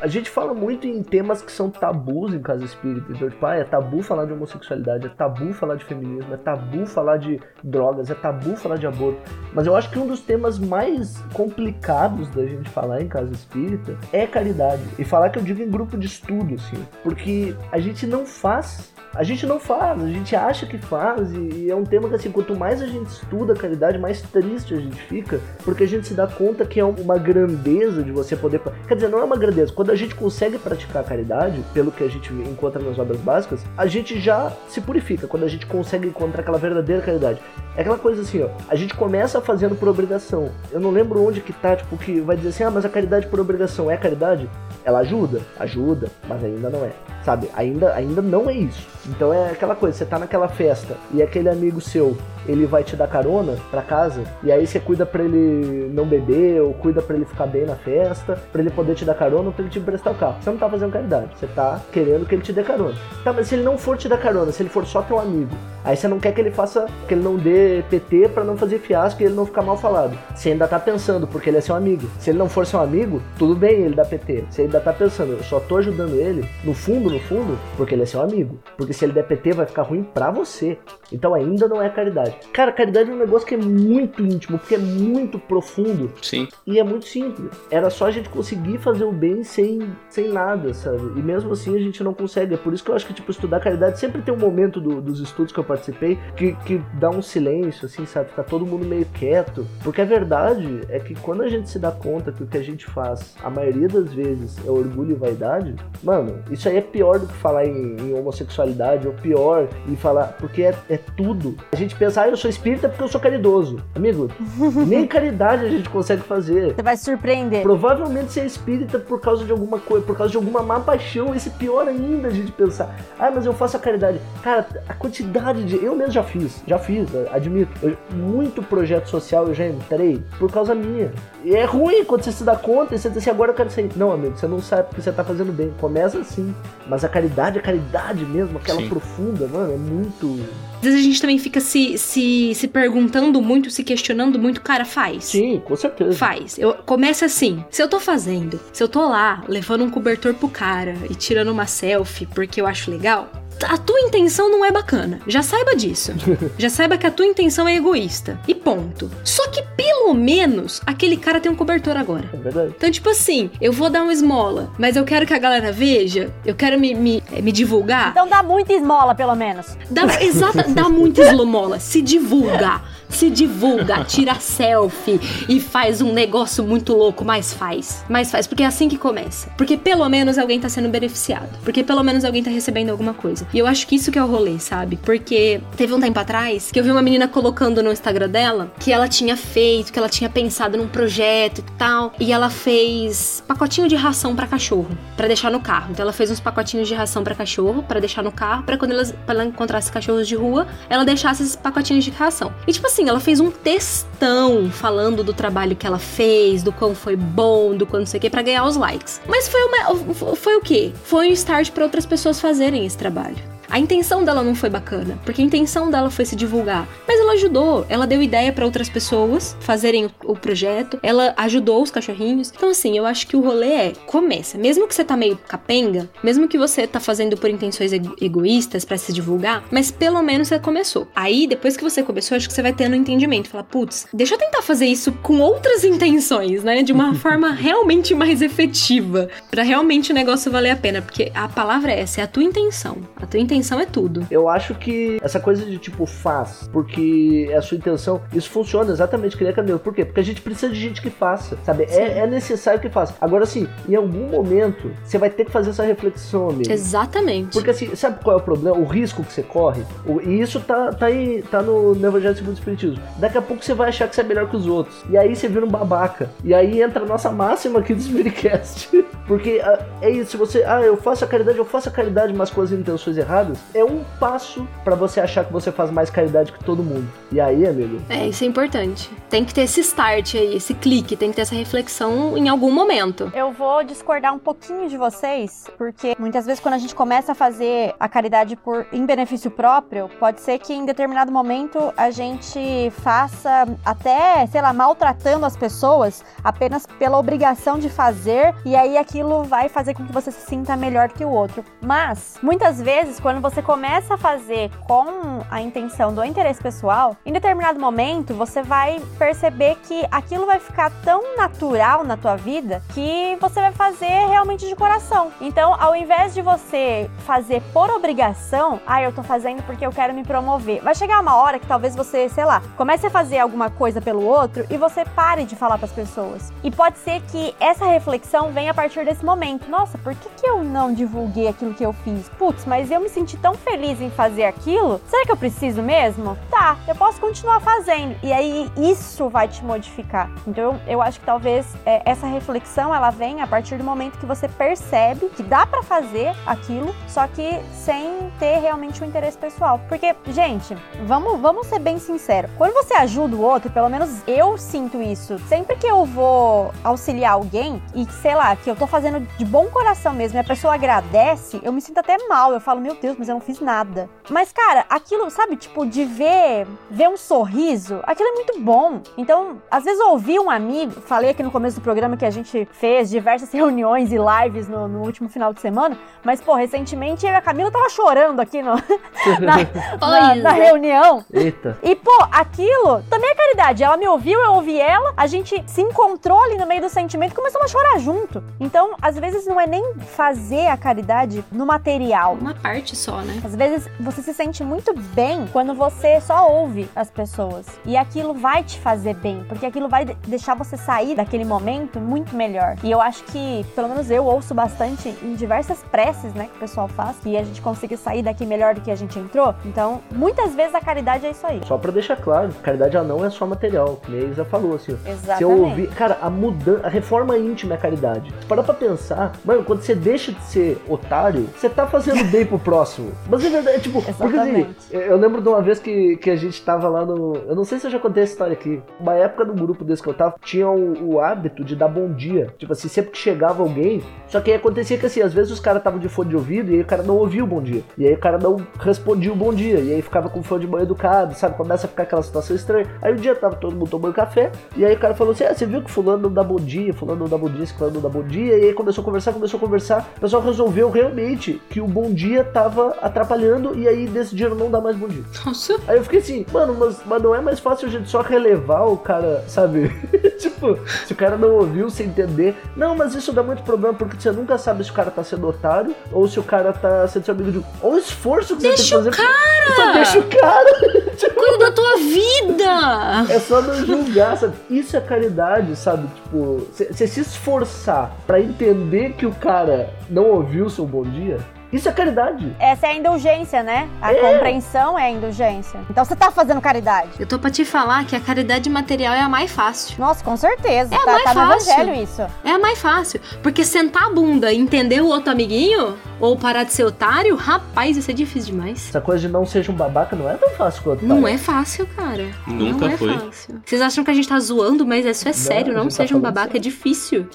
A 0.00 0.06
gente 0.06 0.30
fala 0.30 0.54
muito 0.54 0.86
em 0.86 1.02
temas 1.02 1.42
que 1.42 1.50
são 1.50 1.68
tabus 1.68 2.32
em 2.32 2.40
casa 2.40 2.64
espírita. 2.64 3.10
Então, 3.10 3.28
tipo, 3.28 3.44
ah, 3.44 3.56
é 3.56 3.64
tabu 3.64 4.02
falar 4.02 4.24
de 4.24 4.32
homossexualidade, 4.32 5.06
é 5.06 5.10
tabu 5.10 5.52
falar 5.52 5.74
de 5.74 5.84
feminismo, 5.84 6.32
é 6.32 6.36
tabu 6.36 6.86
falar 6.86 7.16
de 7.16 7.40
drogas, 7.64 8.08
é 8.08 8.14
tabu 8.14 8.54
falar 8.54 8.76
de 8.76 8.86
aborto. 8.86 9.20
Mas 9.52 9.66
eu 9.66 9.74
acho 9.74 9.90
que 9.90 9.98
um 9.98 10.06
dos 10.06 10.20
temas 10.20 10.60
mais 10.60 11.18
complicados 11.32 12.28
da 12.30 12.46
gente 12.46 12.70
falar 12.70 13.02
em 13.02 13.08
casa 13.08 13.32
espírita 13.32 13.96
é 14.12 14.24
caridade. 14.24 14.82
E 14.96 15.04
falar 15.04 15.30
que 15.30 15.40
eu 15.40 15.42
digo 15.42 15.60
em 15.60 15.68
grupo 15.68 15.98
de 15.98 16.06
estudo, 16.06 16.54
assim. 16.54 16.86
Porque 17.02 17.56
a 17.72 17.80
gente 17.80 18.06
não 18.06 18.24
faz 18.24 18.96
a 19.14 19.22
gente 19.22 19.46
não 19.46 19.58
faz, 19.58 20.02
a 20.02 20.06
gente 20.06 20.36
acha 20.36 20.66
que 20.66 20.78
faz, 20.78 21.32
e 21.32 21.70
é 21.70 21.74
um 21.74 21.84
tema 21.84 22.08
que 22.08 22.14
assim, 22.14 22.30
quanto 22.30 22.54
mais 22.54 22.82
a 22.82 22.86
gente 22.86 23.08
estuda 23.08 23.52
a 23.52 23.56
caridade, 23.56 23.98
mais 23.98 24.20
triste 24.22 24.74
a 24.74 24.76
gente 24.78 25.00
fica, 25.02 25.40
porque 25.64 25.84
a 25.84 25.88
gente 25.88 26.06
se 26.06 26.14
dá 26.14 26.26
conta 26.26 26.64
que 26.64 26.78
é 26.78 26.84
uma 27.08 27.16
grandeza 27.16 28.02
de 28.02 28.12
você 28.12 28.36
poder. 28.36 28.60
Quer 28.86 28.94
dizer, 28.94 29.08
não 29.08 29.18
é 29.18 29.24
uma 29.24 29.36
grandeza, 29.36 29.72
quando 29.72 29.90
a 29.90 29.96
gente 29.96 30.14
consegue 30.14 30.58
praticar 30.58 31.02
a 31.02 31.06
caridade, 31.06 31.64
pelo 31.72 31.90
que 31.90 32.04
a 32.04 32.08
gente 32.08 32.30
encontra 32.32 32.82
nas 32.82 32.98
obras 32.98 33.18
básicas, 33.18 33.64
a 33.78 33.86
gente 33.86 34.20
já 34.20 34.52
se 34.68 34.80
purifica, 34.82 35.26
quando 35.26 35.44
a 35.44 35.48
gente 35.48 35.64
consegue 35.64 36.06
encontrar 36.06 36.42
aquela 36.42 36.58
verdadeira 36.58 37.00
caridade. 37.00 37.40
É 37.74 37.80
aquela 37.80 37.96
coisa 37.96 38.22
assim, 38.22 38.42
ó, 38.42 38.48
a 38.68 38.74
gente 38.74 38.92
começa 38.94 39.40
fazendo 39.40 39.74
por 39.74 39.88
obrigação. 39.88 40.50
Eu 40.70 40.80
não 40.80 40.90
lembro 40.90 41.24
onde 41.24 41.40
que 41.40 41.52
tá, 41.52 41.76
tipo, 41.76 41.96
que 41.96 42.20
vai 42.20 42.36
dizer 42.36 42.48
assim, 42.48 42.64
ah, 42.64 42.70
mas 42.70 42.84
a 42.84 42.88
caridade 42.88 43.26
por 43.28 43.40
obrigação 43.40 43.90
é 43.90 43.96
caridade? 43.96 44.50
Ela 44.84 44.98
ajuda? 44.98 45.40
Ajuda, 45.58 46.08
mas 46.28 46.42
ainda 46.44 46.68
não 46.68 46.84
é. 46.84 46.90
Sabe? 47.24 47.48
Ainda, 47.54 47.94
ainda 47.94 48.20
não 48.20 48.50
é 48.50 48.54
isso. 48.54 48.86
Então 49.06 49.32
é 49.32 49.50
aquela 49.50 49.74
coisa, 49.74 49.96
você 49.96 50.04
tá 50.04 50.18
naquela 50.18 50.48
festa 50.48 50.96
e 51.12 51.22
aquele 51.22 51.48
amigo 51.48 51.80
seu, 51.80 52.16
ele 52.46 52.66
vai 52.66 52.82
te 52.82 52.96
dar 52.96 53.06
carona 53.06 53.56
pra 53.70 53.80
casa, 53.80 54.22
e 54.42 54.50
aí 54.50 54.66
você 54.66 54.80
cuida 54.80 55.06
pra 55.06 55.22
ele 55.22 55.90
não 55.94 56.06
beber, 56.06 56.60
ou 56.60 56.74
cuida 56.74 56.97
pra 57.02 57.16
ele 57.16 57.24
ficar 57.24 57.46
bem 57.46 57.64
na 57.64 57.76
festa, 57.76 58.38
pra 58.52 58.60
ele 58.60 58.70
poder 58.70 58.94
te 58.94 59.04
dar 59.04 59.14
carona, 59.14 59.46
ou 59.46 59.52
pra 59.52 59.62
ele 59.62 59.70
te 59.70 59.78
emprestar 59.78 60.12
o 60.12 60.16
carro. 60.16 60.36
Você 60.40 60.50
não 60.50 60.58
tá 60.58 60.68
fazendo 60.68 60.92
caridade, 60.92 61.30
você 61.36 61.46
tá 61.46 61.80
querendo 61.92 62.26
que 62.26 62.34
ele 62.34 62.42
te 62.42 62.52
dê 62.52 62.62
carona. 62.62 62.94
Tá, 63.24 63.32
mas 63.32 63.48
se 63.48 63.54
ele 63.54 63.62
não 63.62 63.78
for 63.78 63.96
te 63.96 64.08
dar 64.08 64.18
carona, 64.18 64.52
se 64.52 64.62
ele 64.62 64.70
for 64.70 64.86
só 64.86 65.02
teu 65.02 65.18
amigo, 65.18 65.50
aí 65.84 65.96
você 65.96 66.08
não 66.08 66.18
quer 66.18 66.32
que 66.32 66.40
ele 66.40 66.50
faça, 66.50 66.86
que 67.06 67.14
ele 67.14 67.22
não 67.22 67.36
dê 67.36 67.82
PT 67.88 68.30
pra 68.30 68.44
não 68.44 68.56
fazer 68.56 68.78
fiasco 68.78 69.22
e 69.22 69.26
ele 69.26 69.34
não 69.34 69.46
ficar 69.46 69.62
mal 69.62 69.76
falado. 69.76 70.18
Você 70.34 70.50
ainda 70.50 70.66
tá 70.66 70.78
pensando, 70.78 71.26
porque 71.26 71.50
ele 71.50 71.58
é 71.58 71.60
seu 71.60 71.74
amigo. 71.74 72.08
Se 72.18 72.30
ele 72.30 72.38
não 72.38 72.48
for 72.48 72.66
seu 72.66 72.80
amigo, 72.80 73.22
tudo 73.38 73.54
bem 73.54 73.82
ele 73.82 73.94
dá 73.94 74.04
PT. 74.04 74.44
Você 74.50 74.62
ainda 74.62 74.80
tá 74.80 74.92
pensando, 74.92 75.32
eu 75.32 75.42
só 75.42 75.60
tô 75.60 75.76
ajudando 75.76 76.14
ele, 76.14 76.48
no 76.64 76.74
fundo, 76.74 77.10
no 77.10 77.18
fundo, 77.20 77.58
porque 77.76 77.94
ele 77.94 78.02
é 78.02 78.06
seu 78.06 78.20
amigo. 78.20 78.58
Porque 78.76 78.92
se 78.92 79.04
ele 79.04 79.12
der 79.12 79.26
PT, 79.26 79.52
vai 79.52 79.66
ficar 79.66 79.82
ruim 79.82 80.02
pra 80.02 80.30
você. 80.30 80.78
Então 81.12 81.34
ainda 81.34 81.68
não 81.68 81.82
é 81.82 81.88
caridade. 81.88 82.36
Cara, 82.52 82.72
caridade 82.72 83.10
é 83.10 83.12
um 83.12 83.18
negócio 83.18 83.46
que 83.46 83.54
é 83.54 83.58
muito 83.58 84.22
íntimo, 84.22 84.58
porque 84.58 84.74
é 84.74 84.78
muito 84.78 85.38
profundo. 85.38 86.12
Sim. 86.22 86.48
E 86.66 86.78
é 86.78 86.84
muito 86.88 87.06
simples. 87.06 87.50
Era 87.70 87.90
só 87.90 88.06
a 88.06 88.10
gente 88.10 88.28
conseguir 88.28 88.78
fazer 88.78 89.04
o 89.04 89.12
bem 89.12 89.44
sem, 89.44 89.90
sem 90.08 90.28
nada, 90.28 90.72
sabe? 90.74 91.18
E 91.18 91.22
mesmo 91.22 91.52
assim 91.52 91.76
a 91.76 91.80
gente 91.80 92.02
não 92.02 92.14
consegue. 92.14 92.54
É 92.54 92.56
por 92.56 92.72
isso 92.72 92.84
que 92.84 92.90
eu 92.90 92.94
acho 92.94 93.06
que, 93.06 93.14
tipo, 93.14 93.30
estudar 93.30 93.60
caridade 93.60 93.98
sempre 93.98 94.22
tem 94.22 94.32
um 94.32 94.38
momento 94.38 94.80
do, 94.80 95.00
dos 95.00 95.20
estudos 95.20 95.52
que 95.52 95.58
eu 95.58 95.64
participei 95.64 96.18
que, 96.36 96.54
que 96.64 96.80
dá 96.94 97.10
um 97.10 97.22
silêncio, 97.22 97.86
assim, 97.86 98.06
sabe? 98.06 98.30
Fica 98.30 98.42
todo 98.42 98.66
mundo 98.66 98.86
meio 98.86 99.06
quieto. 99.06 99.66
Porque 99.82 100.00
a 100.00 100.04
verdade 100.04 100.80
é 100.88 100.98
que 100.98 101.14
quando 101.14 101.42
a 101.42 101.48
gente 101.48 101.68
se 101.68 101.78
dá 101.78 101.90
conta 101.90 102.32
que 102.32 102.42
o 102.42 102.46
que 102.46 102.56
a 102.56 102.62
gente 102.62 102.86
faz, 102.86 103.34
a 103.42 103.50
maioria 103.50 103.88
das 103.88 104.12
vezes, 104.12 104.56
é 104.66 104.70
orgulho 104.70 105.12
e 105.12 105.14
vaidade, 105.14 105.74
mano, 106.02 106.42
isso 106.50 106.68
aí 106.68 106.76
é 106.76 106.80
pior 106.80 107.18
do 107.18 107.26
que 107.26 107.34
falar 107.34 107.66
em, 107.66 107.96
em 108.00 108.14
homossexualidade, 108.14 109.06
ou 109.06 109.14
pior 109.14 109.68
em 109.86 109.96
falar. 109.96 110.36
Porque 110.38 110.62
é, 110.62 110.74
é 110.88 110.96
tudo. 110.96 111.56
A 111.72 111.76
gente 111.76 111.94
pensa, 111.96 112.22
ah, 112.22 112.28
eu 112.28 112.36
sou 112.36 112.48
espírita 112.48 112.88
porque 112.88 113.02
eu 113.02 113.08
sou 113.08 113.20
caridoso. 113.20 113.78
Amigo, 113.94 114.30
nem 114.86 115.06
caridade 115.06 115.64
a 115.64 115.68
gente 115.68 115.88
consegue 115.88 116.22
fazer. 116.22 116.74
Você 116.78 116.82
vai 116.84 116.96
se 116.96 117.04
surpreender. 117.06 117.62
Provavelmente 117.64 118.32
você 118.32 118.38
é 118.38 118.46
espírita 118.46 119.00
por 119.00 119.20
causa 119.20 119.44
de 119.44 119.50
alguma 119.50 119.80
coisa, 119.80 120.06
por 120.06 120.16
causa 120.16 120.30
de 120.30 120.36
alguma 120.36 120.62
má 120.62 120.78
paixão. 120.78 121.34
Esse 121.34 121.50
pior 121.50 121.88
ainda 121.88 122.28
a 122.28 122.30
gente 122.30 122.52
pensar. 122.52 122.94
Ah, 123.18 123.32
mas 123.32 123.44
eu 123.44 123.52
faço 123.52 123.76
a 123.76 123.80
caridade. 123.80 124.20
Cara, 124.44 124.64
a 124.88 124.94
quantidade 124.94 125.64
de. 125.64 125.84
Eu 125.84 125.96
mesmo 125.96 126.12
já 126.12 126.22
fiz, 126.22 126.62
já 126.68 126.78
fiz, 126.78 127.08
admito. 127.32 127.72
Eu, 127.82 127.96
muito 128.14 128.62
projeto 128.62 129.08
social 129.08 129.48
eu 129.48 129.54
já 129.54 129.66
entrei 129.66 130.22
por 130.38 130.52
causa 130.52 130.72
minha. 130.72 131.10
E 131.42 131.52
é 131.52 131.64
ruim 131.64 132.04
quando 132.04 132.22
você 132.22 132.30
se 132.30 132.44
dá 132.44 132.54
conta 132.54 132.94
e 132.94 132.98
você 132.98 133.08
diz 133.08 133.18
assim, 133.18 133.30
agora 133.30 133.50
eu 133.50 133.56
quero 133.56 133.70
sair. 133.70 133.90
Não, 133.96 134.12
amigo, 134.12 134.36
você 134.36 134.46
não 134.46 134.60
sabe 134.62 134.84
porque 134.84 135.02
você 135.02 135.10
tá 135.10 135.24
fazendo 135.24 135.52
bem. 135.52 135.74
Começa 135.80 136.20
assim. 136.20 136.54
Mas 136.86 137.04
a 137.04 137.08
caridade, 137.08 137.58
a 137.58 137.62
caridade 137.62 138.24
mesmo, 138.24 138.56
aquela 138.56 138.80
Sim. 138.80 138.88
profunda, 138.88 139.48
mano, 139.48 139.72
é 139.72 139.76
muito. 139.76 140.46
Às 140.78 140.84
vezes 140.84 141.00
a 141.00 141.02
gente 141.02 141.20
também 141.20 141.38
fica 141.38 141.60
se, 141.60 141.98
se, 141.98 142.54
se 142.54 142.68
perguntando 142.68 143.42
muito, 143.42 143.70
se 143.70 143.82
questionando 143.82 144.38
muito, 144.38 144.60
cara, 144.60 144.84
faz. 144.84 145.24
Sim, 145.24 145.60
com 145.64 145.74
certeza. 145.74 146.16
Faz. 146.16 146.56
Eu 146.56 146.74
começa 146.74 147.26
assim. 147.26 147.64
Se 147.70 147.82
eu 147.82 147.88
tô 147.88 147.98
fazendo, 147.98 148.60
se 148.72 148.82
eu 148.82 148.88
tô 148.88 149.08
lá 149.08 149.42
levando 149.48 149.84
um 149.84 149.90
cobertor 149.90 150.34
pro 150.34 150.48
cara 150.48 150.94
e 151.10 151.14
tirando 151.14 151.48
uma 151.50 151.66
selfie 151.66 152.26
porque 152.26 152.60
eu 152.60 152.66
acho 152.66 152.90
legal, 152.90 153.28
a 153.66 153.76
tua 153.78 154.00
intenção 154.00 154.50
não 154.50 154.64
é 154.64 154.70
bacana. 154.70 155.20
Já 155.26 155.42
saiba 155.42 155.74
disso. 155.74 156.12
Já 156.58 156.68
saiba 156.68 156.96
que 156.96 157.06
a 157.06 157.10
tua 157.10 157.26
intenção 157.26 157.66
é 157.66 157.76
egoísta. 157.76 158.38
E 158.46 158.54
ponto. 158.54 159.10
Só 159.24 159.48
que 159.48 159.62
pelo 159.76 160.14
menos 160.14 160.80
aquele 160.86 161.16
cara 161.16 161.40
tem 161.40 161.50
um 161.50 161.54
cobertor 161.54 161.96
agora. 161.96 162.28
É 162.32 162.36
verdade. 162.36 162.74
Então, 162.76 162.90
tipo 162.90 163.10
assim, 163.10 163.50
eu 163.60 163.72
vou 163.72 163.90
dar 163.90 164.02
uma 164.02 164.12
esmola, 164.12 164.70
mas 164.78 164.96
eu 164.96 165.04
quero 165.04 165.26
que 165.26 165.34
a 165.34 165.38
galera 165.38 165.72
veja, 165.72 166.32
eu 166.44 166.54
quero 166.54 166.78
me, 166.78 166.94
me, 166.94 167.22
eh, 167.32 167.40
me 167.40 167.52
divulgar. 167.52 168.10
Então 168.10 168.28
dá 168.28 168.42
muita 168.42 168.72
esmola, 168.72 169.14
pelo 169.14 169.34
menos. 169.34 169.76
Dá, 169.90 170.02
exata, 170.22 170.64
dá 170.68 170.88
muito 170.88 171.20
eslomola. 171.20 171.78
Se 171.78 172.00
divulga. 172.00 172.80
Se 173.08 173.30
divulga, 173.30 174.04
tira 174.04 174.34
selfie 174.34 175.18
e 175.48 175.58
faz 175.60 176.02
um 176.02 176.12
negócio 176.12 176.62
muito 176.62 176.92
louco, 176.92 177.24
mas 177.24 177.54
faz. 177.54 178.04
Mas 178.08 178.30
faz, 178.30 178.46
porque 178.46 178.62
é 178.62 178.66
assim 178.66 178.86
que 178.86 178.98
começa. 178.98 179.48
Porque 179.56 179.78
pelo 179.78 180.06
menos 180.10 180.36
alguém 180.36 180.60
tá 180.60 180.68
sendo 180.68 180.90
beneficiado. 180.90 181.48
Porque 181.64 181.82
pelo 181.82 182.02
menos 182.02 182.24
alguém 182.24 182.42
tá 182.42 182.50
recebendo 182.50 182.90
alguma 182.90 183.14
coisa. 183.14 183.47
E 183.52 183.58
eu 183.58 183.66
acho 183.66 183.86
que 183.86 183.96
isso 183.96 184.10
que 184.10 184.18
é 184.18 184.22
o 184.22 184.26
rolê, 184.26 184.58
sabe? 184.58 184.98
Porque 185.02 185.60
teve 185.76 185.92
um 185.92 186.00
tempo 186.00 186.18
atrás 186.18 186.70
que 186.70 186.78
eu 186.78 186.84
vi 186.84 186.90
uma 186.90 187.02
menina 187.02 187.26
colocando 187.28 187.82
no 187.82 187.90
Instagram 187.90 188.28
dela 188.28 188.72
que 188.78 188.92
ela 188.92 189.08
tinha 189.08 189.36
feito, 189.36 189.92
que 189.92 189.98
ela 189.98 190.08
tinha 190.08 190.28
pensado 190.28 190.76
num 190.76 190.88
projeto 190.88 191.58
e 191.58 191.62
tal. 191.78 192.12
E 192.20 192.32
ela 192.32 192.50
fez 192.50 193.42
pacotinho 193.46 193.88
de 193.88 193.96
ração 193.96 194.34
pra 194.36 194.46
cachorro, 194.46 194.88
pra 195.16 195.26
deixar 195.26 195.50
no 195.50 195.60
carro. 195.60 195.90
Então 195.90 196.02
ela 196.02 196.12
fez 196.12 196.30
uns 196.30 196.40
pacotinhos 196.40 196.88
de 196.88 196.94
ração 196.94 197.24
pra 197.24 197.34
cachorro, 197.34 197.82
pra 197.82 198.00
deixar 198.00 198.22
no 198.22 198.32
carro, 198.32 198.62
pra 198.64 198.76
quando 198.76 198.92
elas, 198.92 199.12
pra 199.12 199.34
ela 199.34 199.44
encontrasse 199.44 199.90
cachorros 199.90 200.28
de 200.28 200.34
rua, 200.34 200.66
ela 200.88 201.04
deixasse 201.04 201.42
esses 201.42 201.56
pacotinhos 201.56 202.04
de 202.04 202.10
ração. 202.10 202.52
E 202.66 202.72
tipo 202.72 202.86
assim, 202.86 203.08
ela 203.08 203.20
fez 203.20 203.40
um 203.40 203.50
textão 203.50 204.70
falando 204.70 205.24
do 205.24 205.32
trabalho 205.32 205.76
que 205.76 205.86
ela 205.86 205.98
fez, 205.98 206.62
do 206.62 206.72
quão 206.72 206.94
foi 206.94 207.16
bom, 207.16 207.76
do 207.76 207.86
quanto 207.86 208.08
sei 208.08 208.18
o 208.18 208.20
que, 208.20 208.30
pra 208.30 208.42
ganhar 208.42 208.64
os 208.64 208.76
likes. 208.76 209.20
Mas 209.26 209.48
foi, 209.48 209.60
uma, 209.62 210.34
foi 210.36 210.56
o 210.56 210.60
quê? 210.60 210.92
Foi 211.04 211.28
um 211.28 211.32
start 211.32 211.70
pra 211.70 211.84
outras 211.84 212.06
pessoas 212.06 212.40
fazerem 212.40 212.84
esse 212.84 212.96
trabalho. 212.96 213.37
A 213.70 213.78
intenção 213.78 214.24
dela 214.24 214.42
não 214.42 214.54
foi 214.54 214.70
bacana, 214.70 215.18
porque 215.24 215.42
a 215.42 215.44
intenção 215.44 215.90
dela 215.90 216.10
foi 216.10 216.24
se 216.24 216.34
divulgar. 216.34 216.88
Mas 217.06 217.20
ela 217.20 217.32
ajudou, 217.32 217.84
ela 217.88 218.06
deu 218.06 218.22
ideia 218.22 218.52
pra 218.52 218.64
outras 218.64 218.88
pessoas 218.88 219.56
fazerem 219.60 220.08
o, 220.24 220.34
projeto, 220.34 220.98
ela 221.02 221.34
ajudou 221.36 221.82
os 221.82 221.90
cachorrinhos. 221.90 222.52
Então, 222.56 222.70
assim, 222.70 222.96
eu 222.96 223.04
acho 223.04 223.26
que 223.26 223.36
o 223.36 223.40
rolê 223.40 223.68
é: 223.72 223.92
começa. 224.06 224.56
Mesmo 224.56 224.88
que 224.88 224.94
você 224.94 225.04
tá 225.04 225.16
meio 225.16 225.36
capenga, 225.48 226.08
mesmo 226.22 226.48
que 226.48 226.56
você 226.56 226.86
tá 226.86 226.98
fazendo 226.98 227.36
por 227.36 227.50
intenções 227.50 227.92
ego- 227.92 228.16
egoístas 228.20 228.84
pra 228.84 228.96
se 228.96 229.12
divulgar, 229.12 229.62
mas 229.70 229.90
pelo 229.90 230.22
menos 230.22 230.48
você 230.48 230.58
começou. 230.58 231.06
Aí, 231.14 231.46
depois 231.46 231.76
que 231.76 231.84
você 231.84 232.02
começou, 232.02 232.36
acho 232.36 232.48
que 232.48 232.54
você 232.54 232.62
vai 232.62 232.72
tendo 232.72 232.94
um 232.94 232.96
entendimento. 232.96 233.48
Falar, 233.50 233.64
putz, 233.64 234.06
deixa 234.14 234.34
eu 234.34 234.38
tentar 234.38 234.62
fazer 234.62 234.86
isso 234.86 235.12
com 235.22 235.40
outras 235.40 235.84
intenções, 235.84 236.64
né? 236.64 236.82
De 236.82 236.92
uma 236.92 237.14
forma 237.16 237.50
realmente 237.52 238.14
mais 238.14 238.40
efetiva. 238.40 239.28
Pra 239.50 239.62
realmente 239.62 240.10
o 240.10 240.14
negócio 240.14 240.50
valer 240.50 240.70
a 240.70 240.76
pena. 240.76 241.02
Porque 241.02 241.30
a 241.34 241.48
palavra 241.48 241.92
é 241.92 242.00
essa, 242.00 242.20
é 242.22 242.24
a 242.24 242.26
tua 242.26 242.42
intenção. 242.42 242.96
A 243.16 243.26
tua 243.26 243.38
intenção 243.40 243.57
é 243.80 243.86
tudo. 243.86 244.26
Eu 244.30 244.48
acho 244.48 244.74
que 244.74 245.18
essa 245.22 245.38
coisa 245.40 245.64
de 245.64 245.78
tipo 245.78 246.06
faz, 246.06 246.68
porque 246.72 247.48
é 247.50 247.56
a 247.56 247.62
sua 247.62 247.76
intenção, 247.76 248.20
isso 248.32 248.50
funciona 248.50 248.90
exatamente 248.92 249.36
que 249.36 249.42
nem 249.44 249.52
a 249.52 249.56
Camila. 249.56 249.78
Por 249.78 249.94
quê? 249.94 250.04
Porque 250.04 250.20
a 250.20 250.24
gente 250.24 250.40
precisa 250.40 250.72
de 250.72 250.78
gente 250.80 251.00
que 251.02 251.10
faça, 251.10 251.58
sabe? 251.64 251.84
É, 251.84 252.18
é 252.20 252.26
necessário 252.26 252.80
que 252.80 252.88
faça. 252.88 253.14
Agora, 253.20 253.44
assim, 253.44 253.68
em 253.88 253.94
algum 253.94 254.28
momento, 254.28 254.90
você 255.04 255.18
vai 255.18 255.30
ter 255.30 255.44
que 255.44 255.50
fazer 255.50 255.70
essa 255.70 255.82
reflexão, 255.84 256.50
amigo. 256.50 256.70
Exatamente. 256.70 257.52
Porque 257.52 257.70
assim, 257.70 257.94
sabe 257.94 258.22
qual 258.22 258.36
é 258.38 258.40
o 258.40 258.42
problema? 258.42 258.76
O 258.76 258.84
risco 258.84 259.22
que 259.22 259.32
você 259.32 259.42
corre? 259.42 259.82
O- 260.06 260.20
e 260.20 260.40
isso 260.40 260.60
tá, 260.60 260.92
tá 260.92 261.06
aí, 261.06 261.42
tá 261.50 261.62
no, 261.62 261.94
no 261.94 262.06
Evangelho 262.08 262.34
segundo 262.36 262.50
o 262.54 262.58
Espiritismo. 262.58 263.02
Daqui 263.18 263.38
a 263.38 263.42
pouco 263.42 263.64
você 263.64 263.74
vai 263.74 263.88
achar 263.88 264.08
que 264.08 264.14
você 264.14 264.20
é 264.20 264.24
melhor 264.24 264.48
que 264.48 264.56
os 264.56 264.66
outros. 264.66 265.02
E 265.10 265.16
aí 265.16 265.34
você 265.34 265.48
vira 265.48 265.64
um 265.64 265.68
babaca. 265.68 266.30
E 266.44 266.52
aí 266.54 266.82
entra 266.82 267.02
a 267.02 267.06
nossa 267.06 267.30
máxima 267.30 267.78
aqui 267.80 267.94
do 267.94 268.00
Spiritcast. 268.02 269.04
Porque 269.28 269.60
ah, 269.62 269.78
é 270.00 270.10
isso, 270.10 270.30
se 270.32 270.36
você, 270.38 270.64
ah, 270.64 270.80
eu 270.80 270.96
faço 270.96 271.24
a 271.24 271.28
caridade, 271.28 271.58
eu 271.58 271.64
faço 271.64 271.88
a 271.90 271.92
caridade, 271.92 272.32
mas 272.32 272.50
com 272.50 272.62
as 272.62 272.72
intenções 272.72 273.16
erradas, 273.18 273.58
é 273.74 273.84
um 273.84 274.02
passo 274.18 274.66
pra 274.82 274.96
você 274.96 275.20
achar 275.20 275.44
que 275.44 275.52
você 275.52 275.70
faz 275.70 275.90
mais 275.90 276.08
caridade 276.08 276.50
que 276.50 276.64
todo 276.64 276.82
mundo. 276.82 277.06
E 277.30 277.38
aí, 277.38 277.66
amigo, 277.66 278.00
É, 278.08 278.26
isso 278.26 278.42
é 278.42 278.46
importante. 278.46 279.10
Tem 279.28 279.44
que 279.44 279.52
ter 279.52 279.62
esse 279.62 279.80
start 279.80 280.34
aí, 280.34 280.56
esse 280.56 280.72
clique, 280.72 281.14
tem 281.14 281.28
que 281.30 281.36
ter 281.36 281.42
essa 281.42 281.54
reflexão 281.54 282.36
em 282.38 282.48
algum 282.48 282.72
momento. 282.72 283.30
Eu 283.34 283.52
vou 283.52 283.84
discordar 283.84 284.34
um 284.34 284.38
pouquinho 284.38 284.88
de 284.88 284.96
vocês, 284.96 285.66
porque 285.76 286.16
muitas 286.18 286.46
vezes 286.46 286.60
quando 286.60 286.74
a 286.74 286.78
gente 286.78 286.94
começa 286.94 287.32
a 287.32 287.34
fazer 287.34 287.94
a 288.00 288.08
caridade 288.08 288.56
por 288.56 288.86
em 288.90 289.04
benefício 289.04 289.50
próprio, 289.50 290.08
pode 290.18 290.40
ser 290.40 290.58
que 290.58 290.72
em 290.72 290.86
determinado 290.86 291.30
momento 291.30 291.92
a 291.96 292.10
gente 292.10 292.90
faça 293.02 293.68
até, 293.84 294.46
sei 294.46 294.62
lá, 294.62 294.72
maltratando 294.72 295.44
as 295.44 295.56
pessoas 295.56 296.24
apenas 296.42 296.86
pela 296.98 297.18
obrigação 297.18 297.78
de 297.78 297.90
fazer, 297.90 298.54
e 298.64 298.74
aí 298.74 298.96
aquilo 299.18 299.42
vai 299.42 299.68
fazer 299.68 299.94
com 299.94 300.06
que 300.06 300.12
você 300.12 300.30
se 300.30 300.46
sinta 300.46 300.76
melhor 300.76 301.08
que 301.08 301.24
o 301.24 301.30
outro. 301.30 301.64
Mas 301.80 302.38
muitas 302.40 302.80
vezes 302.80 303.18
quando 303.18 303.40
você 303.40 303.60
começa 303.60 304.14
a 304.14 304.16
fazer 304.16 304.70
com 304.86 305.40
a 305.50 305.60
intenção 305.60 306.14
do 306.14 306.24
interesse 306.24 306.62
pessoal, 306.62 307.16
em 307.26 307.32
determinado 307.32 307.80
momento 307.80 308.32
você 308.34 308.62
vai 308.62 309.00
perceber 309.18 309.76
que 309.82 310.06
aquilo 310.10 310.46
vai 310.46 310.60
ficar 310.60 310.92
tão 311.02 311.36
natural 311.36 312.04
na 312.04 312.16
tua 312.16 312.36
vida 312.36 312.80
que 312.94 313.36
você 313.40 313.60
vai 313.60 313.72
fazer 313.72 314.28
realmente 314.28 314.68
de 314.68 314.76
coração. 314.76 315.32
Então, 315.40 315.74
ao 315.80 315.96
invés 315.96 316.32
de 316.32 316.42
você 316.42 317.10
fazer 317.26 317.60
por 317.72 317.90
obrigação, 317.90 318.80
ah, 318.86 319.02
eu 319.02 319.12
tô 319.12 319.24
fazendo 319.24 319.64
porque 319.64 319.84
eu 319.84 319.90
quero 319.90 320.14
me 320.14 320.22
promover. 320.22 320.80
Vai 320.80 320.94
chegar 320.94 321.20
uma 321.20 321.34
hora 321.34 321.58
que 321.58 321.66
talvez 321.66 321.96
você, 321.96 322.28
sei 322.28 322.44
lá, 322.44 322.62
comece 322.76 323.06
a 323.08 323.10
fazer 323.10 323.38
alguma 323.38 323.68
coisa 323.68 324.00
pelo 324.00 324.24
outro 324.24 324.64
e 324.70 324.76
você 324.76 325.04
pare 325.04 325.44
de 325.44 325.56
falar 325.56 325.76
pras 325.76 325.92
pessoas. 325.92 326.52
E 326.62 326.70
pode 326.70 326.98
ser 326.98 327.20
que 327.22 327.54
essa 327.58 327.84
reflexão 327.84 328.52
venha 328.52 328.70
a 328.70 328.74
partir 328.74 329.07
desse 329.08 329.24
momento. 329.24 329.70
Nossa, 329.70 329.96
por 329.96 330.14
que, 330.14 330.28
que 330.28 330.46
eu 330.46 330.62
não 330.62 330.92
divulguei 330.92 331.48
aquilo 331.48 331.72
que 331.72 331.84
eu 331.84 331.92
fiz? 331.92 332.28
Putz, 332.38 332.66
mas 332.66 332.90
eu 332.90 333.00
me 333.00 333.08
senti 333.08 333.36
tão 333.38 333.54
feliz 333.54 334.00
em 334.00 334.10
fazer 334.10 334.44
aquilo. 334.44 335.00
Será 335.08 335.24
que 335.24 335.32
eu 335.32 335.36
preciso 335.36 335.82
mesmo? 335.82 336.36
Tá, 336.50 336.76
eu 336.86 336.94
posso 336.94 337.18
continuar 337.18 337.60
fazendo. 337.60 338.14
E 338.22 338.32
aí 338.32 338.70
isso 338.76 339.28
vai 339.30 339.48
te 339.48 339.64
modificar. 339.64 340.30
Então 340.46 340.78
eu, 340.86 341.00
acho 341.00 341.20
que 341.20 341.26
talvez 341.26 341.66
é, 341.86 342.02
essa 342.04 342.26
reflexão 342.26 342.94
ela 342.94 343.10
vem 343.10 343.40
a 343.40 343.46
partir 343.46 343.78
do 343.78 343.84
momento 343.84 344.18
que 344.18 344.26
você 344.26 344.46
percebe 344.46 345.30
que 345.30 345.42
dá 345.42 345.66
pra 345.66 345.82
fazer 345.82 346.34
aquilo, 346.46 346.94
só 347.06 347.26
que 347.26 347.60
sem 347.72 348.30
ter 348.38 348.58
realmente 348.58 349.02
um 349.02 349.06
interesse 349.06 349.38
pessoal. 349.38 349.80
Porque, 349.88 350.14
gente, 350.28 350.76
vamos, 351.06 351.40
vamos 351.40 351.66
ser 351.66 351.78
bem 351.78 351.98
sinceros. 351.98 352.50
Quando 352.58 352.74
você 352.74 352.94
ajuda 352.94 353.34
o 353.34 353.40
outro, 353.40 353.70
pelo 353.70 353.88
menos 353.88 354.22
eu 354.26 354.58
sinto 354.58 355.00
isso. 355.00 355.38
Sempre 355.48 355.76
que 355.76 355.86
eu 355.86 356.04
vou 356.04 356.72
auxiliar 356.84 357.32
alguém 357.32 357.82
e 357.94 358.04
sei 358.20 358.34
lá, 358.34 358.54
que 358.54 358.70
eu 358.70 358.76
tô 358.76 358.86
fazendo 358.86 358.97
fazendo 358.98 359.20
de 359.20 359.44
bom 359.44 359.68
coração 359.68 360.12
mesmo 360.12 360.36
e 360.36 360.40
a 360.40 360.44
pessoa 360.44 360.74
agradece, 360.74 361.60
eu 361.62 361.72
me 361.72 361.80
sinto 361.80 361.98
até 361.98 362.16
mal. 362.26 362.52
Eu 362.52 362.60
falo, 362.60 362.80
meu 362.80 362.96
Deus, 362.96 363.16
mas 363.16 363.28
eu 363.28 363.34
não 363.34 363.40
fiz 363.40 363.60
nada. 363.60 364.10
Mas, 364.28 364.52
cara, 364.52 364.84
aquilo, 364.90 365.30
sabe, 365.30 365.54
tipo, 365.54 365.86
de 365.86 366.04
ver, 366.04 366.66
ver 366.90 367.08
um 367.08 367.16
sorriso, 367.16 368.00
aquilo 368.02 368.28
é 368.28 368.32
muito 368.32 368.58
bom. 368.58 369.00
Então, 369.16 369.62
às 369.70 369.84
vezes 369.84 370.00
eu 370.00 370.10
ouvi 370.10 370.36
um 370.40 370.50
amigo, 370.50 371.00
falei 371.00 371.30
aqui 371.30 371.44
no 371.44 371.50
começo 371.52 371.78
do 371.78 371.82
programa 371.82 372.16
que 372.16 372.24
a 372.24 372.30
gente 372.30 372.66
fez 372.72 373.08
diversas 373.08 373.52
reuniões 373.54 374.10
e 374.12 374.16
lives 374.18 374.68
no, 374.68 374.88
no 374.88 375.02
último 375.02 375.28
final 375.28 375.54
de 375.54 375.60
semana, 375.60 375.96
mas, 376.24 376.40
pô, 376.40 376.54
recentemente 376.54 377.24
eu 377.24 377.30
e 377.30 377.36
a 377.36 377.40
Camila 377.40 377.70
tava 377.70 377.88
chorando 377.88 378.40
aqui 378.40 378.60
no, 378.62 378.74
na, 379.40 379.56
na, 380.00 380.34
na 380.34 380.50
reunião. 380.50 381.24
Eita. 381.32 381.78
E, 381.84 381.94
pô, 381.94 382.18
aquilo 382.32 383.00
também 383.08 383.30
é 383.30 383.34
caridade. 383.36 383.84
Ela 383.84 383.96
me 383.96 384.08
ouviu, 384.08 384.40
eu 384.40 384.54
ouvi 384.54 384.80
ela, 384.80 385.14
a 385.16 385.28
gente 385.28 385.62
se 385.68 385.82
encontrou 385.82 386.42
ali 386.42 386.58
no 386.58 386.66
meio 386.66 386.80
do 386.80 386.88
sentimento 386.88 387.30
e 387.30 387.36
começamos 387.36 387.66
a 387.66 387.68
chorar 387.68 387.98
junto. 388.00 388.42
Então, 388.58 388.87
às 389.00 389.18
vezes, 389.18 389.46
não 389.46 389.60
é 389.60 389.66
nem 389.66 389.94
fazer 389.98 390.66
a 390.68 390.76
caridade 390.76 391.44
no 391.50 391.66
material. 391.66 392.34
Uma 392.40 392.54
parte 392.54 392.96
só, 392.96 393.20
né? 393.20 393.40
Às 393.44 393.54
vezes 393.54 393.88
você 394.00 394.22
se 394.22 394.34
sente 394.34 394.62
muito 394.64 394.92
bem 395.14 395.46
quando 395.52 395.74
você 395.74 396.20
só 396.20 396.50
ouve 396.50 396.88
as 396.94 397.10
pessoas. 397.10 397.66
E 397.84 397.96
aquilo 397.96 398.34
vai 398.34 398.62
te 398.62 398.78
fazer 398.78 399.14
bem, 399.14 399.44
porque 399.48 399.66
aquilo 399.66 399.88
vai 399.88 400.04
de- 400.04 400.14
deixar 400.26 400.54
você 400.54 400.76
sair 400.76 401.14
daquele 401.14 401.44
momento 401.44 401.98
muito 402.00 402.34
melhor. 402.34 402.76
E 402.82 402.90
eu 402.90 403.00
acho 403.00 403.24
que, 403.24 403.64
pelo 403.74 403.88
menos 403.88 404.10
eu 404.10 404.24
ouço 404.24 404.54
bastante 404.54 405.08
em 405.22 405.34
diversas 405.34 405.82
preces, 405.90 406.32
né, 406.34 406.48
que 406.50 406.56
o 406.56 406.60
pessoal 406.60 406.88
faz, 406.88 407.16
que 407.22 407.36
a 407.36 407.42
gente 407.42 407.60
consiga 407.60 407.96
sair 407.96 408.22
daqui 408.22 408.44
melhor 408.46 408.74
do 408.74 408.80
que 408.80 408.90
a 408.90 408.96
gente 408.96 409.18
entrou. 409.18 409.54
Então, 409.64 410.00
muitas 410.12 410.54
vezes 410.54 410.74
a 410.74 410.80
caridade 410.80 411.26
é 411.26 411.30
isso 411.30 411.46
aí. 411.46 411.60
Só 411.66 411.76
pra 411.78 411.90
deixar 411.90 412.16
claro, 412.16 412.52
caridade 412.62 412.96
ela 412.96 413.06
não 413.06 413.24
é 413.24 413.30
só 413.30 413.46
material, 413.46 413.96
que 414.04 414.14
a 414.16 414.20
Isa 414.24 414.44
falou, 414.44 414.74
assim. 414.74 414.92
Exatamente. 415.06 415.38
Se 415.38 415.42
eu 415.44 415.50
ouvir. 415.50 415.88
Cara, 415.90 416.18
a 416.20 416.28
mudança. 416.30 416.86
A 416.86 416.90
reforma 416.90 417.36
íntima 417.36 417.74
é 417.74 417.76
caridade. 417.76 418.32
Para 418.48 418.62
pra 418.68 418.74
pensar, 418.74 419.32
mano, 419.44 419.64
quando 419.64 419.80
você 419.80 419.94
deixa 419.94 420.30
de 420.32 420.42
ser 420.44 420.78
otário, 420.86 421.48
você 421.56 421.68
tá 421.68 421.86
fazendo 421.86 422.22
bem 422.30 422.44
pro 422.44 422.58
próximo. 422.58 423.12
Mas 423.28 423.44
é 423.44 423.48
verdade, 423.48 423.82
tipo, 423.82 424.02
porque 424.02 424.10
assim, 424.10 424.24
Exatamente. 424.24 424.76
eu 424.90 425.16
lembro 425.16 425.40
de 425.40 425.48
uma 425.48 425.62
vez 425.62 425.78
que, 425.78 426.16
que 426.18 426.30
a 426.30 426.36
gente 426.36 426.62
tava 426.62 426.88
lá 426.88 427.04
no. 427.04 427.36
Eu 427.46 427.56
não 427.56 427.64
sei 427.64 427.78
se 427.78 427.86
eu 427.86 427.90
já 427.90 427.98
contei 427.98 428.22
essa 428.22 428.32
história 428.32 428.52
aqui. 428.52 428.82
Uma 429.00 429.14
época 429.14 429.44
do 429.44 429.54
grupo 429.54 429.84
desse 429.84 430.02
que 430.02 430.08
eu 430.08 430.14
tava, 430.14 430.34
tinha 430.42 430.68
o, 430.68 431.14
o 431.14 431.20
hábito 431.20 431.64
de 431.64 431.74
dar 431.74 431.88
bom 431.88 432.12
dia. 432.12 432.52
Tipo 432.58 432.72
assim, 432.72 432.88
sempre 432.88 433.12
que 433.12 433.18
chegava 433.18 433.62
alguém. 433.62 434.02
Só 434.26 434.40
que 434.40 434.50
aí 434.50 434.56
acontecia 434.56 434.98
que 434.98 435.06
assim, 435.06 435.22
às 435.22 435.32
vezes 435.32 435.50
os 435.50 435.60
caras 435.60 435.80
estavam 435.80 435.98
de 435.98 436.08
fone 436.08 436.30
de 436.30 436.36
ouvido 436.36 436.70
e 436.70 436.74
aí 436.74 436.80
o 436.82 436.86
cara 436.86 437.02
não 437.02 437.16
ouvia 437.16 437.42
o 437.42 437.46
bom 437.46 437.62
dia. 437.62 437.82
E 437.96 438.06
aí 438.06 438.12
o 438.12 438.18
cara 438.18 438.38
não 438.38 438.56
respondia 438.78 439.32
o 439.32 439.36
bom 439.36 439.52
dia. 439.52 439.78
E 439.78 439.94
aí 439.94 440.02
ficava 440.02 440.28
com 440.28 440.42
fone 440.42 440.66
de 440.66 440.70
mal 440.70 440.80
educado, 440.80 441.34
sabe? 441.34 441.56
Começa 441.56 441.86
a 441.86 441.90
ficar 441.90 442.02
aquela 442.02 442.22
situação 442.22 442.54
estranha. 442.54 442.86
Aí 443.00 443.12
um 443.12 443.16
dia 443.16 443.34
tava 443.34 443.56
todo 443.56 443.74
mundo 443.74 443.90
tomando 443.90 444.12
café. 444.12 444.52
E 444.76 444.84
aí 444.84 444.94
o 444.94 444.98
cara 444.98 445.14
falou 445.14 445.32
assim: 445.32 445.44
Ah, 445.44 445.54
você 445.54 445.64
viu 445.64 445.82
que 445.82 445.90
fulano 445.90 446.24
não 446.24 446.32
dá 446.32 446.42
bom 446.44 446.56
dia, 446.56 446.92
fulano 446.92 447.20
não 447.20 447.28
dá 447.28 447.38
bom 447.38 447.48
dia, 447.48 447.64
esse 447.64 447.74
fulano 447.74 447.94
não 447.94 448.02
dá 448.02 448.08
bom 448.08 448.22
dia. 448.22 448.57
Aí 448.66 448.72
começou 448.72 449.02
a 449.02 449.04
conversar, 449.04 449.32
começou 449.32 449.58
a 449.58 449.60
conversar. 449.60 450.10
O 450.16 450.20
pessoal 450.20 450.42
resolveu 450.42 450.90
realmente 450.90 451.60
que 451.70 451.80
o 451.80 451.86
bom 451.86 452.12
dia 452.12 452.44
tava 452.44 452.96
atrapalhando. 453.00 453.78
E 453.78 453.86
aí 453.88 454.06
decidiram 454.06 454.54
não 454.54 454.70
dar 454.70 454.80
mais 454.80 454.96
bom 454.96 455.08
dia. 455.08 455.22
Nossa. 455.44 455.76
Aí 455.86 455.96
eu 455.96 456.02
fiquei 456.04 456.18
assim, 456.20 456.46
mano, 456.52 456.74
mas, 456.78 456.96
mas 457.06 457.22
não 457.22 457.34
é 457.34 457.40
mais 457.40 457.58
fácil 457.60 457.88
a 457.88 457.90
gente 457.90 458.08
só 458.08 458.20
relevar 458.20 458.86
o 458.86 458.96
cara, 458.96 459.44
sabe? 459.48 459.88
tipo, 460.38 460.78
se 461.06 461.12
o 461.12 461.16
cara 461.16 461.36
não 461.36 461.50
ouviu, 461.56 461.88
sem 461.90 462.06
entender. 462.06 462.56
Não, 462.76 462.94
mas 462.96 463.14
isso 463.14 463.32
dá 463.32 463.42
muito 463.42 463.62
problema, 463.62 463.94
porque 463.94 464.16
você 464.20 464.30
nunca 464.32 464.58
sabe 464.58 464.84
se 464.84 464.90
o 464.90 464.94
cara 464.94 465.10
tá 465.10 465.22
sendo 465.24 465.48
otário 465.48 465.94
ou 466.12 466.26
se 466.28 466.38
o 466.38 466.42
cara 466.42 466.72
tá 466.72 467.06
sendo 467.08 467.24
seu 467.24 467.34
amigo 467.34 467.52
de. 467.52 467.64
Olha 467.82 467.94
o 467.94 467.98
esforço 467.98 468.56
que 468.56 468.62
Deixa 468.62 468.82
você 468.82 468.88
tem 468.90 469.08
o 469.08 469.10
que 469.10 469.16
fazer. 469.16 469.28
cara! 469.28 469.76
Só 469.76 469.92
deixa 469.92 470.18
o 470.18 470.40
cara! 470.40 470.98
Cuida 471.38 471.58
da 471.58 471.72
tua 471.72 471.96
vida! 471.96 473.32
É 473.32 473.38
só 473.38 473.60
não 473.60 473.74
julgar, 473.74 474.36
sabe? 474.36 474.54
Isso 474.70 474.96
é 474.96 475.00
caridade, 475.00 475.74
sabe? 475.76 476.06
Tipo, 476.08 476.66
você 476.72 477.06
se 477.06 477.20
esforçar 477.20 478.12
pra 478.26 478.38
entender 478.48 479.12
que 479.14 479.26
o 479.26 479.32
cara 479.32 479.90
não 480.08 480.24
ouviu 480.30 480.66
o 480.66 480.70
seu 480.70 480.86
bom 480.86 481.02
dia, 481.02 481.38
isso 481.70 481.86
é 481.86 481.92
caridade. 481.92 482.50
Essa 482.58 482.86
é 482.86 482.90
a 482.92 482.94
indulgência, 482.96 483.62
né? 483.62 483.86
A 484.00 484.10
É. 484.10 484.16
compreensão 484.32 484.98
é 484.98 485.02
a 485.04 485.10
indulgência. 485.10 485.78
Então 485.90 486.02
você 486.02 486.16
tá 486.16 486.30
fazendo 486.30 486.62
caridade. 486.62 487.10
Eu 487.20 487.26
tô 487.26 487.38
pra 487.38 487.50
te 487.50 487.62
falar 487.62 488.06
que 488.06 488.16
a 488.16 488.20
caridade 488.20 488.70
material 488.70 489.12
é 489.12 489.20
a 489.20 489.28
mais 489.28 489.50
fácil. 489.52 489.94
Nossa, 489.98 490.24
com 490.24 490.34
certeza. 490.34 490.94
É 490.94 490.96
a 490.96 491.00
tá, 491.04 491.12
mais 491.12 491.24
tá 491.24 491.34
no 491.34 491.40
fácil. 491.52 491.72
evangelho 491.74 492.02
isso. 492.02 492.22
É 492.42 492.50
a 492.52 492.58
mais 492.58 492.78
fácil. 492.80 493.20
Porque 493.42 493.66
sentar 493.66 494.04
a 494.04 494.10
bunda 494.10 494.50
e 494.50 494.58
entender 494.58 495.02
o 495.02 495.08
outro 495.08 495.30
amiguinho, 495.30 495.94
ou 496.18 496.38
parar 496.38 496.64
de 496.64 496.72
ser 496.72 496.84
otário, 496.84 497.36
rapaz, 497.36 497.98
isso 497.98 498.10
é 498.10 498.14
difícil 498.14 498.52
demais. 498.52 498.88
Essa 498.88 499.02
coisa 499.02 499.26
de 499.26 499.32
não 499.32 499.44
seja 499.44 499.70
um 499.70 499.74
babaca 499.74 500.16
não 500.16 500.28
é 500.30 500.34
tão 500.38 500.48
fácil 500.50 500.82
quanto 500.82 501.04
Não 501.04 501.28
é 501.28 501.36
fácil, 501.36 501.86
cara. 501.94 502.28
Nunca 502.46 502.86
não 502.86 502.94
é 502.94 502.96
foi. 502.96 503.12
fácil. 503.18 503.60
Vocês 503.66 503.82
acham 503.82 504.02
que 504.02 504.10
a 504.10 504.14
gente 504.14 504.26
tá 504.26 504.40
zoando, 504.40 504.86
mas 504.86 505.04
isso 505.04 505.28
é 505.28 505.34
sério. 505.34 505.74
a 505.74 505.76
Não 505.76 505.84
tá 505.84 505.90
seja 505.90 506.16
um 506.16 506.20
falando 506.20 506.34
babaca, 506.34 506.48
é 506.48 506.52
sério. 506.52 506.62
difícil. 506.62 507.28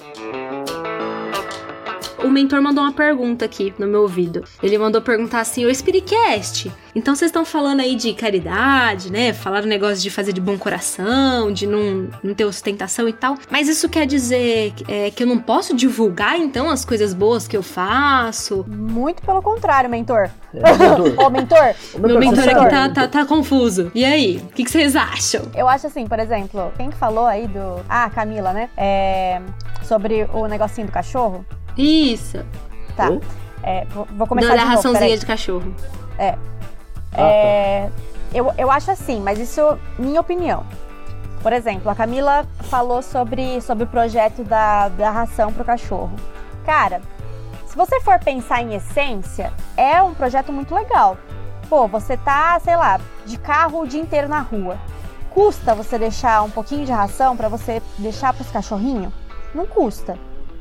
O 2.24 2.30
mentor 2.30 2.62
mandou 2.62 2.82
uma 2.82 2.92
pergunta 2.92 3.44
aqui 3.44 3.74
no 3.78 3.86
meu 3.86 4.02
ouvido. 4.02 4.44
Ele 4.62 4.78
mandou 4.78 5.02
perguntar 5.02 5.40
assim: 5.40 5.66
Ô 5.66 5.74
Spiritcast, 5.74 6.72
então 6.94 7.14
vocês 7.14 7.28
estão 7.28 7.44
falando 7.44 7.80
aí 7.80 7.94
de 7.96 8.14
caridade, 8.14 9.12
né? 9.12 9.32
Falaram 9.32 9.66
negócio 9.66 10.02
de 10.02 10.10
fazer 10.10 10.32
de 10.32 10.40
bom 10.40 10.56
coração, 10.56 11.52
de 11.52 11.66
não, 11.66 12.08
não 12.22 12.34
ter 12.34 12.44
ostentação 12.46 13.06
e 13.08 13.12
tal. 13.12 13.36
Mas 13.50 13.68
isso 13.68 13.88
quer 13.90 14.06
dizer 14.06 14.72
é, 14.88 15.10
que 15.10 15.22
eu 15.22 15.26
não 15.26 15.38
posso 15.38 15.76
divulgar 15.76 16.38
então 16.38 16.70
as 16.70 16.82
coisas 16.84 17.12
boas 17.12 17.46
que 17.46 17.56
eu 17.56 17.62
faço? 17.62 18.64
Muito 18.68 19.22
pelo 19.22 19.42
contrário, 19.42 19.90
mentor. 19.90 20.30
É. 20.54 20.62
Ô, 21.22 21.28
mentor, 21.28 21.74
Meu 21.98 22.18
mentor 22.18 22.44
você 22.44 22.50
aqui 22.50 22.70
tá, 22.70 22.88
tá, 22.88 23.08
tá 23.08 23.26
confuso. 23.26 23.90
E 23.94 24.04
aí? 24.04 24.38
O 24.38 24.46
que, 24.48 24.64
que 24.64 24.70
vocês 24.70 24.96
acham? 24.96 25.42
eu 25.54 25.68
acho 25.68 25.86
assim, 25.86 26.06
por 26.06 26.18
exemplo, 26.18 26.72
quem 26.76 26.90
que 26.90 26.96
falou 26.96 27.26
aí 27.26 27.46
do. 27.46 27.84
Ah, 27.88 28.08
Camila, 28.08 28.52
né? 28.52 28.70
É, 28.76 29.42
sobre 29.82 30.26
o 30.32 30.46
negocinho 30.46 30.86
do 30.86 30.92
cachorro. 30.92 31.44
Isso. 31.76 32.44
Tá. 32.96 33.10
Oi? 33.10 33.20
É, 33.62 33.84
vou, 33.86 34.06
vou 34.16 34.26
começar 34.26 34.50
da 34.50 34.56
de 34.56 34.60
novo, 34.62 34.76
raçãozinha 34.76 35.00
peraí. 35.06 35.18
de 35.18 35.26
cachorro. 35.26 35.74
Ah, 36.18 36.36
É, 37.16 37.90
eu, 38.32 38.52
eu 38.58 38.70
acho 38.70 38.90
assim, 38.90 39.20
mas 39.20 39.38
isso 39.38 39.60
é 39.60 39.78
minha 39.98 40.20
opinião. 40.20 40.64
Por 41.42 41.52
exemplo, 41.52 41.90
a 41.90 41.94
Camila 41.94 42.46
falou 42.64 43.02
sobre, 43.02 43.60
sobre 43.60 43.84
o 43.84 43.86
projeto 43.86 44.42
da, 44.44 44.88
da 44.88 45.10
ração 45.10 45.52
pro 45.52 45.64
cachorro. 45.64 46.12
Cara, 46.64 47.00
se 47.66 47.76
você 47.76 48.00
for 48.00 48.18
pensar 48.18 48.62
em 48.62 48.74
essência, 48.74 49.52
é 49.76 50.02
um 50.02 50.14
projeto 50.14 50.52
muito 50.52 50.74
legal. 50.74 51.16
Pô, 51.68 51.86
você 51.88 52.16
tá, 52.16 52.58
sei 52.60 52.76
lá, 52.76 53.00
de 53.26 53.36
carro 53.38 53.80
o 53.80 53.86
dia 53.86 54.00
inteiro 54.00 54.28
na 54.28 54.40
rua. 54.40 54.78
Custa 55.30 55.74
você 55.74 55.98
deixar 55.98 56.42
um 56.42 56.50
pouquinho 56.50 56.86
de 56.86 56.92
ração 56.92 57.36
pra 57.36 57.48
você 57.48 57.82
deixar 57.98 58.32
pros 58.32 58.50
cachorrinhos? 58.50 59.12
Não 59.54 59.66
custa. 59.66 60.16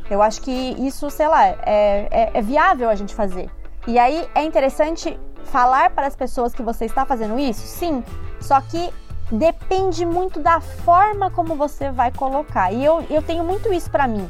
Eu 0.09 0.21
acho 0.21 0.41
que 0.41 0.51
isso, 0.51 1.09
sei 1.09 1.27
lá, 1.27 1.45
é, 1.47 1.57
é, 1.65 2.31
é 2.33 2.41
viável 2.41 2.89
a 2.89 2.95
gente 2.95 3.13
fazer. 3.13 3.49
E 3.87 3.97
aí 3.99 4.27
é 4.35 4.43
interessante 4.43 5.19
falar 5.45 5.89
para 5.89 6.07
as 6.07 6.15
pessoas 6.15 6.53
que 6.53 6.61
você 6.61 6.85
está 6.85 7.05
fazendo 7.05 7.37
isso? 7.37 7.61
Sim. 7.61 8.03
Só 8.39 8.59
que 8.61 8.93
depende 9.31 10.05
muito 10.05 10.39
da 10.39 10.59
forma 10.59 11.29
como 11.31 11.55
você 11.55 11.91
vai 11.91 12.11
colocar. 12.11 12.71
E 12.71 12.83
eu, 12.83 13.05
eu 13.09 13.21
tenho 13.21 13.43
muito 13.43 13.71
isso 13.73 13.89
para 13.89 14.07
mim. 14.07 14.29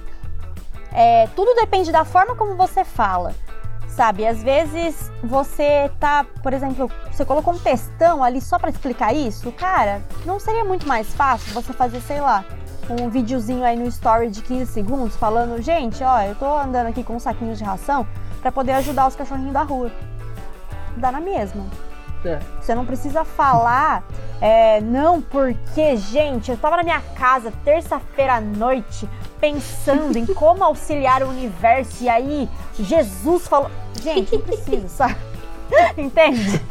É, 0.91 1.27
tudo 1.35 1.55
depende 1.55 1.91
da 1.91 2.05
forma 2.05 2.35
como 2.35 2.55
você 2.55 2.83
fala. 2.83 3.33
Sabe, 3.87 4.25
às 4.25 4.41
vezes 4.41 5.11
você 5.23 5.91
tá, 5.99 6.25
por 6.41 6.51
exemplo, 6.51 6.91
você 7.11 7.23
colocou 7.23 7.53
um 7.53 7.59
textão 7.59 8.23
ali 8.23 8.41
só 8.41 8.57
para 8.57 8.71
explicar 8.71 9.13
isso, 9.13 9.51
cara, 9.51 10.01
não 10.25 10.39
seria 10.39 10.65
muito 10.65 10.87
mais 10.87 11.13
fácil 11.13 11.53
você 11.53 11.71
fazer, 11.73 12.01
sei 12.01 12.19
lá, 12.19 12.43
um 12.89 13.09
videozinho 13.09 13.63
aí 13.63 13.77
no 13.77 13.87
story 13.87 14.29
de 14.29 14.41
15 14.41 14.71
segundos 14.71 15.15
falando, 15.15 15.61
gente, 15.61 16.03
ó, 16.03 16.21
eu 16.21 16.35
tô 16.35 16.45
andando 16.45 16.87
aqui 16.87 17.03
com 17.03 17.15
um 17.15 17.19
saquinho 17.19 17.55
de 17.55 17.63
ração 17.63 18.05
para 18.41 18.51
poder 18.51 18.73
ajudar 18.73 19.07
os 19.07 19.15
cachorrinhos 19.15 19.53
da 19.53 19.63
rua. 19.63 19.91
Dá 20.97 21.11
na 21.11 21.19
mesma. 21.19 21.65
É. 22.25 22.39
Você 22.59 22.73
não 22.73 22.85
precisa 22.85 23.25
falar, 23.25 24.03
é, 24.39 24.79
não, 24.81 25.21
porque, 25.21 25.97
gente, 25.97 26.51
eu 26.51 26.57
tava 26.57 26.77
na 26.77 26.83
minha 26.83 27.01
casa 27.15 27.51
terça-feira 27.63 28.35
à 28.35 28.41
noite 28.41 29.09
pensando 29.39 30.17
em 30.17 30.25
como 30.25 30.63
auxiliar 30.63 31.21
o 31.21 31.27
universo 31.27 32.03
e 32.03 32.09
aí 32.09 32.49
Jesus 32.79 33.47
falou. 33.47 33.69
Gente, 34.01 34.35
não 34.35 34.41
precisa, 34.41 34.87
sabe? 34.87 35.15
Entende? 35.97 36.61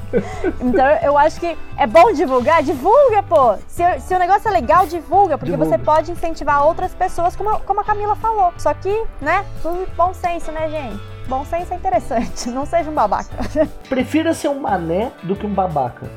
Então 0.60 0.86
eu 1.02 1.16
acho 1.16 1.38
que 1.40 1.56
é 1.78 1.86
bom 1.86 2.12
divulgar, 2.12 2.62
divulga, 2.62 3.22
pô. 3.22 3.54
Se, 3.68 3.82
se 4.00 4.14
o 4.14 4.18
negócio 4.18 4.48
é 4.48 4.52
legal, 4.52 4.86
divulga, 4.86 5.38
porque 5.38 5.50
Divulga. 5.52 5.76
você 5.76 5.82
pode 5.82 6.10
incentivar 6.12 6.64
outras 6.66 6.94
pessoas, 6.94 7.34
como, 7.36 7.50
a- 7.50 7.60
como 7.60 7.80
a 7.80 7.84
Camila 7.84 8.14
falou. 8.16 8.52
Só 8.58 8.72
que, 8.74 9.04
né, 9.20 9.44
tudo 9.62 9.86
bom 9.96 10.12
senso, 10.12 10.50
né, 10.52 10.68
gente? 10.68 11.00
Bom 11.28 11.44
senso 11.44 11.72
é 11.72 11.76
interessante, 11.76 12.48
não 12.50 12.66
seja 12.66 12.90
um 12.90 12.94
babaca. 12.94 13.30
Prefira 13.88 14.34
ser 14.34 14.48
um 14.48 14.58
mané 14.60 15.12
do 15.22 15.36
que 15.36 15.46
um 15.46 15.52
babaca. 15.54 16.10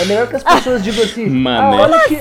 É 0.00 0.04
melhor 0.06 0.26
que 0.26 0.34
as 0.36 0.42
pessoas 0.42 0.82
digam 0.82 1.04
assim, 1.04 1.28
Mané. 1.28 1.76
ah, 1.76 1.82
olha 1.82 2.00
que, 2.08 2.16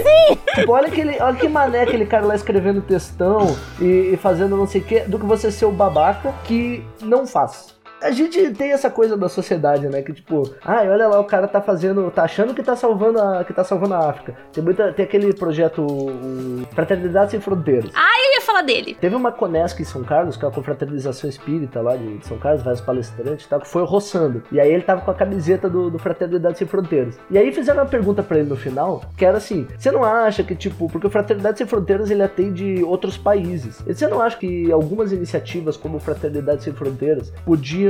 tipo, 0.55 0.71
olha, 0.71 0.87
aquele, 0.87 1.19
olha 1.19 1.35
que 1.35 1.47
mané 1.47 1.81
aquele 1.81 2.05
cara 2.05 2.25
lá 2.25 2.35
escrevendo 2.35 2.81
textão 2.81 3.57
e, 3.79 4.11
e 4.13 4.17
fazendo 4.17 4.55
não 4.55 4.67
sei 4.67 4.81
o 4.81 4.83
que, 4.83 4.99
do 5.01 5.17
que 5.17 5.25
você 5.25 5.49
ser 5.49 5.65
o 5.65 5.71
babaca 5.71 6.33
que 6.43 6.85
não 7.01 7.25
faz. 7.25 7.73
A 8.01 8.11
gente 8.11 8.51
tem 8.51 8.71
essa 8.71 8.89
coisa 8.89 9.17
da 9.17 9.29
sociedade, 9.29 9.87
né? 9.87 10.01
Que 10.01 10.13
tipo, 10.13 10.53
ai, 10.63 10.89
olha 10.89 11.07
lá, 11.07 11.19
o 11.19 11.25
cara 11.25 11.47
tá 11.47 11.61
fazendo, 11.61 12.09
tá 12.11 12.23
achando 12.23 12.53
que 12.53 12.63
tá 12.63 12.75
salvando 12.75 13.19
a, 13.19 13.43
que 13.43 13.53
tá 13.53 13.63
salvando 13.63 13.93
a 13.93 14.09
África. 14.09 14.35
Tem, 14.51 14.63
muita, 14.63 14.91
tem 14.93 15.05
aquele 15.05 15.33
projeto 15.33 15.79
o 15.79 16.65
Fraternidade 16.73 17.31
Sem 17.31 17.39
Fronteiras. 17.39 17.91
Ah, 17.95 18.19
eu 18.25 18.33
ia 18.35 18.41
falar 18.41 18.61
dele. 18.61 18.97
Teve 18.99 19.15
uma 19.15 19.31
Conesca 19.31 19.81
em 19.81 19.85
São 19.85 20.03
Carlos, 20.03 20.37
que 20.37 20.45
é 20.45 20.47
a 20.47 20.51
confraternização 20.51 21.29
espírita 21.29 21.81
lá 21.81 21.95
de 21.95 22.25
São 22.25 22.37
Carlos, 22.37 22.63
vários 22.63 22.81
palestrantes 22.81 23.45
e 23.45 23.49
tal, 23.49 23.59
que 23.59 23.67
foi 23.67 23.83
roçando. 23.83 24.43
E 24.51 24.59
aí 24.59 24.71
ele 24.71 24.83
tava 24.83 25.01
com 25.01 25.11
a 25.11 25.13
camiseta 25.13 25.69
do, 25.69 25.89
do 25.89 25.99
Fraternidade 25.99 26.57
Sem 26.57 26.67
Fronteiras. 26.67 27.17
E 27.29 27.37
aí 27.37 27.51
fizeram 27.51 27.79
uma 27.79 27.89
pergunta 27.89 28.23
pra 28.23 28.39
ele 28.39 28.49
no 28.49 28.55
final, 28.55 29.01
que 29.17 29.25
era 29.25 29.37
assim: 29.37 29.67
você 29.77 29.91
não 29.91 30.03
acha 30.03 30.43
que, 30.43 30.55
tipo, 30.55 30.89
porque 30.89 31.07
o 31.07 31.09
Fraternidade 31.09 31.57
Sem 31.57 31.67
Fronteiras 31.67 32.09
ele 32.09 32.23
atende 32.23 32.83
outros 32.83 33.17
países. 33.17 33.83
E 33.87 33.93
você 33.93 34.07
não 34.07 34.21
acha 34.21 34.37
que 34.37 34.71
algumas 34.71 35.11
iniciativas 35.11 35.77
como 35.77 35.99
Fraternidade 35.99 36.63
Sem 36.63 36.73
Fronteiras 36.73 37.31
podiam 37.45 37.88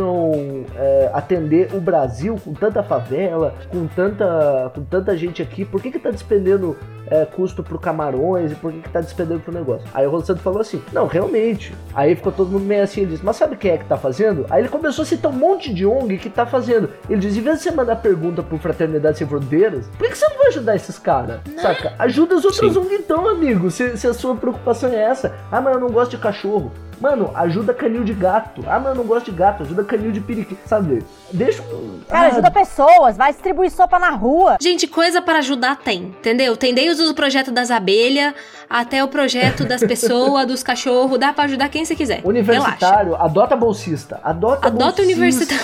é, 0.76 1.10
atender 1.14 1.70
o 1.74 1.80
Brasil 1.80 2.40
com 2.44 2.54
tanta 2.54 2.84
favela, 2.84 3.54
com 3.70 3.88
tanta, 3.88 4.72
com 4.74 4.84
tanta 4.84 5.18
gente 5.18 5.42
aqui? 5.42 5.66
Por 5.66 5.82
que 5.82 5.92
que 5.92 6.00
tá 6.00 6.12
despendendo 6.12 6.78
é, 7.08 7.26
custo 7.26 7.64
pro 7.64 7.80
Camarões 7.80 8.52
e 8.52 8.56
por 8.56 8.72
que 8.72 8.82
que 8.82 8.90
tá 8.90 9.02
despendendo 9.02 9.40
pro 9.40 9.54
negócio? 9.54 9.88
Aí 9.94 10.06
o 10.06 10.10
Rosando 10.10 10.40
falou 10.40 10.62
assim: 10.62 10.82
não, 10.94 11.08
realmente. 11.08 11.74
Aí 11.94 12.16
ficou 12.16 12.32
todo 12.32 12.52
mundo 12.52 12.66
meio 12.66 12.84
assim, 12.84 13.02
ele 13.02 13.12
disse, 13.12 13.26
mas 13.26 13.36
sabe 13.36 13.56
quem 13.56 13.72
é 13.72 13.78
que 13.78 13.86
tá 13.86 13.98
fazendo? 13.98 14.46
Aí 14.50 14.62
ele 14.62 14.70
começou 14.70 15.04
a 15.04 15.06
citar 15.06 15.32
um 15.32 15.36
monte 15.36 15.74
de 15.74 15.86
ONG 15.86 16.18
que 16.18 16.30
tá 16.30 16.46
fazendo. 16.46 16.90
Ele 17.10 17.20
diz, 17.20 17.36
em 17.36 17.42
vez 17.42 17.58
de 17.58 17.64
você 17.64 17.72
mandar 17.72 17.98
pergunta 17.98 18.44
pro 18.44 18.58
Fraternidade 18.58 19.18
Sem 19.18 19.28
Fronteiras, 19.28 19.88
por 19.88 20.06
que, 20.06 20.12
que 20.12 20.18
você 20.18 20.28
não 20.30 20.38
vai 20.38 20.48
ajudar 20.48 20.76
esses 20.76 21.00
caras? 21.00 21.42
Saca? 21.58 21.94
Ajuda 22.00 22.36
os 22.36 22.46
outros 22.46 22.74
Sim. 22.74 22.80
ONG 22.80 22.96
então, 22.96 23.28
amigo, 23.28 23.72
se, 23.72 23.98
se 23.98 24.08
a 24.08 24.14
sua 24.14 24.36
preocupação 24.36 24.90
é 24.92 25.02
essa. 25.02 25.36
Ah, 25.52 25.62
mas 25.62 25.74
eu 25.74 25.80
não 25.80 25.90
gosto 25.90 26.12
de 26.12 26.18
cachorro. 26.18 26.72
Mano, 27.00 27.32
ajuda 27.36 27.74
canil 27.74 28.04
de 28.04 28.14
gato. 28.14 28.64
Ah, 28.68 28.80
mas 28.80 28.90
eu 28.90 28.96
não 28.96 29.04
gosto 29.06 29.32
de 29.32 29.38
gato. 29.38 29.64
Ajuda 29.64 29.84
canil 29.84 30.12
de 30.12 30.20
periquito. 30.22 30.60
Sabe? 30.68 31.04
Deixa. 31.32 31.64
Cara, 32.08 32.28
ah, 32.28 32.32
ajuda 32.32 32.52
pessoas, 32.52 33.16
vai 33.16 33.32
distribuir 33.32 33.72
sopa 33.72 33.98
na 34.00 34.10
rua. 34.10 34.58
Gente, 34.60 34.88
coisa 34.88 35.22
para 35.22 35.40
ajudar 35.40 35.78
tem, 35.78 36.04
entendeu? 36.04 36.58
Tem 36.58 36.74
desde 36.74 37.04
o 37.04 37.14
projeto 37.14 37.52
das 37.52 37.72
abelhas 37.72 38.34
até 38.70 39.04
o 39.04 39.08
projeto 39.08 39.64
das 39.66 39.82
pessoas, 39.84 40.46
dos 40.48 40.62
cachorros. 40.64 41.18
Dá 41.20 41.32
pra 41.34 41.46
ajudar 41.46 41.70
quem 41.70 41.86
você 41.86 41.96
quiser. 41.96 42.16
Relaxa. 42.22 42.28
Universitário, 42.30 43.16
adota 43.16 43.56
bolsista. 43.56 44.20
Adota, 44.24 44.68
Adota 44.68 45.02
bolsista. 45.04 45.56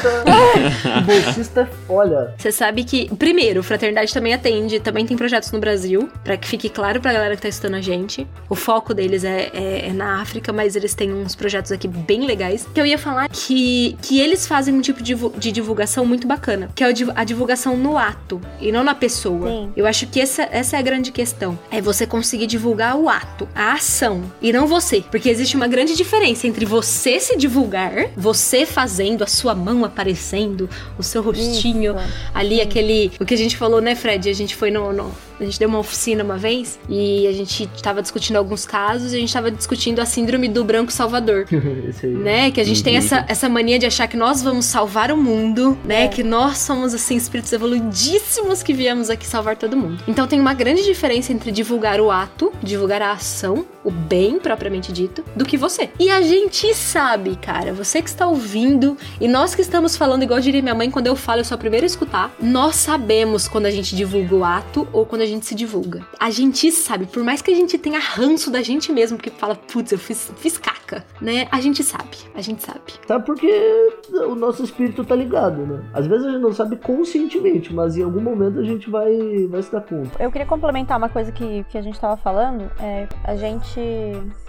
O 0.98 1.02
bolsista, 1.06 1.70
olha. 1.90 2.34
Você 2.38 2.52
sabe 2.52 2.84
que, 2.84 3.14
primeiro, 3.16 3.62
Fraternidade 3.64 4.14
também 4.14 4.34
atende, 4.34 4.80
também 4.80 5.06
tem 5.06 5.18
projetos 5.18 5.52
no 5.52 5.60
Brasil, 5.60 6.10
pra 6.24 6.38
que 6.38 6.48
fique 6.48 6.70
claro 6.70 7.00
pra 7.02 7.12
galera 7.14 7.36
que 7.36 7.42
tá 7.42 7.48
estudando 7.50 7.76
a 7.76 7.82
gente. 7.82 8.28
O 8.50 8.56
foco 8.56 8.94
deles 8.94 9.24
é, 9.24 9.50
é- 9.54 9.88
é 9.90 9.94
na 9.94 10.22
África, 10.22 10.52
mas 10.54 10.76
eles 10.76 10.94
têm 10.94 11.25
uns 11.26 11.36
projetos 11.36 11.72
aqui 11.72 11.88
bem 11.88 12.26
legais. 12.26 12.68
Que 12.74 12.80
eu 12.80 12.86
ia 12.86 12.98
falar 12.98 13.28
que, 13.30 13.98
que 14.02 14.20
eles 14.20 14.46
fazem 14.48 14.74
um 14.74 14.82
tipo 14.82 15.02
de, 15.02 15.16
de 15.38 15.52
divulgação 15.52 16.06
muito 16.06 16.28
bacana, 16.28 16.70
que 16.76 16.84
é 16.84 16.88
a 17.16 17.24
divulgação 17.24 17.76
no 17.76 17.98
ato 17.98 18.40
e 18.62 18.72
não 18.72 18.84
na 18.84 18.94
pessoa. 18.96 19.50
Sim. 19.50 19.72
Eu 19.76 19.86
acho 19.88 20.08
que 20.08 20.22
essa, 20.22 20.44
essa 20.52 20.78
é 20.78 20.80
a 20.80 20.82
grande 20.82 21.12
questão. 21.12 21.58
É 21.72 21.82
você 21.82 22.06
conseguir 22.06 22.48
divulgar 22.48 22.96
o 22.96 23.10
ato, 23.10 23.48
a 23.56 23.74
ação, 23.74 24.24
e 24.42 24.54
não 24.54 24.68
você. 24.68 25.02
Porque 25.10 25.30
existe 25.30 25.56
uma 25.56 25.68
grande 25.68 25.96
diferença 25.96 26.48
entre 26.48 26.66
você 26.66 27.20
se 27.20 27.36
divulgar, 27.36 28.10
você 28.16 28.66
fazendo, 28.66 29.24
a 29.24 29.28
sua 29.28 29.56
mão 29.56 29.84
aparecendo, 29.84 30.70
o 30.98 31.04
seu 31.04 31.22
rostinho 31.22 31.96
Isso. 31.98 32.14
ali, 32.34 32.62
aquele. 32.62 33.12
O 33.20 33.26
que 33.26 33.34
a 33.34 33.38
gente 33.38 33.58
falou, 33.58 33.82
né, 33.82 33.96
Fred? 33.96 34.30
A 34.30 34.34
gente 34.34 34.56
foi 34.56 34.70
no. 34.72 34.94
no- 34.94 35.12
a 35.38 35.44
gente 35.44 35.60
deu 35.60 35.68
uma 35.68 35.80
oficina 35.80 36.24
uma 36.24 36.38
vez 36.38 36.80
e 36.88 37.28
a 37.28 37.34
gente 37.34 37.68
tava 37.84 38.02
discutindo 38.02 38.38
alguns 38.38 38.66
casos 38.66 39.12
e 39.12 39.18
a 39.18 39.20
gente 39.20 39.34
tava 39.34 39.52
discutindo 39.52 40.00
a 40.00 40.06
síndrome 40.06 40.48
do 40.48 40.64
branco 40.64 40.94
salvador. 40.94 41.15
Aí. 42.04 42.10
Né? 42.10 42.52
Que 42.52 42.62
a 42.62 42.64
gente 42.64 42.84
tem 42.84 42.94
Uhum. 42.96 43.00
essa, 43.00 43.26
essa 43.28 43.50
mania 43.50 43.78
de 43.78 43.86
achar 43.86 44.08
que 44.08 44.16
nós 44.18 44.42
vamos 44.42 44.66
salvar 44.66 45.12
o 45.12 45.18
mundo, 45.18 45.78
né? 45.84 46.08
Que 46.08 46.24
nós 46.24 46.60
somos, 46.60 46.94
assim, 46.94 47.16
espíritos 47.16 47.52
evoluidíssimos 47.52 48.64
que 48.64 48.74
viemos 48.74 49.10
aqui 49.10 49.26
salvar 49.26 49.56
todo 49.58 49.76
mundo. 49.76 50.02
Então 50.08 50.28
tem 50.28 50.40
uma 50.40 50.54
grande 50.54 50.84
diferença 50.84 51.32
entre 51.34 51.52
divulgar 51.52 52.00
o 52.00 52.10
ato, 52.12 52.52
divulgar 52.64 53.02
a 53.02 53.12
ação, 53.12 53.66
o 53.84 53.92
bem 53.92 54.40
propriamente 54.40 54.92
dito, 54.92 55.24
do 55.36 55.46
que 55.46 55.58
você. 55.58 55.90
E 56.00 56.10
a 56.10 56.22
gente 56.22 56.74
sabe, 56.74 57.36
cara, 57.36 57.74
você 57.74 58.02
que 58.02 58.10
está 58.10 58.28
ouvindo 58.28 58.98
e 59.20 59.28
nós 59.28 59.54
que 59.54 59.62
estamos 59.62 59.96
falando, 59.96 60.24
igual 60.24 60.40
diria 60.40 60.62
minha 60.62 60.74
mãe, 60.76 60.90
quando 60.90 61.08
eu 61.08 61.16
falo, 61.16 61.42
eu 61.42 61.46
sou 61.46 61.56
a 61.56 61.60
primeira 61.60 61.86
a 61.86 61.88
escutar, 61.88 62.34
nós 62.42 62.76
sabemos 62.76 63.48
quando 63.48 63.66
a 63.68 63.72
gente 63.72 63.96
divulga 63.96 64.36
o 64.36 64.44
ato 64.44 64.88
ou 64.92 65.06
quando 65.06 65.22
a 65.22 65.26
gente 65.26 65.46
se 65.46 65.54
divulga. 65.54 66.06
A 66.20 66.30
gente 66.32 66.72
sabe, 66.72 67.06
por 67.06 67.24
mais 67.24 67.42
que 67.42 67.52
a 67.52 67.56
gente 67.56 67.78
tenha 67.78 68.00
ranço 68.00 68.50
da 68.50 68.62
gente 68.62 68.92
mesmo, 68.92 69.18
porque 69.18 69.30
fala, 69.30 69.56
putz, 69.56 69.92
eu 69.92 70.00
fiz, 70.00 70.32
fiz 70.38 70.58
caca, 70.58 71.05
né? 71.22 71.48
A 71.52 71.62
gente 71.62 71.84
sabe, 71.84 72.18
a 72.34 72.42
gente 72.42 72.64
sabe. 72.64 72.82
Sabe 73.08 73.26
porque 73.26 73.50
o 74.28 74.36
nosso 74.36 74.64
espírito 74.64 75.04
tá 75.04 75.16
ligado, 75.16 75.66
né? 75.66 75.84
Às 75.94 76.08
vezes 76.08 76.26
a 76.26 76.32
gente 76.32 76.42
não 76.42 76.54
sabe 76.54 76.76
conscientemente, 76.76 77.74
mas 77.74 77.98
em 77.98 78.04
algum 78.04 78.22
momento 78.22 78.60
a 78.60 78.64
gente 78.64 78.90
vai, 78.90 79.48
vai 79.50 79.62
se 79.62 79.72
dar 79.72 79.82
conta. 79.82 80.22
Eu 80.22 80.32
queria 80.32 80.48
complementar 80.48 80.98
uma 80.98 81.10
coisa 81.10 81.32
que, 81.32 81.64
que 81.70 81.78
a 81.78 81.82
gente 81.82 82.00
tava 82.00 82.18
falando. 82.18 82.70
É, 82.80 83.08
a 83.24 83.36
gente 83.36 83.80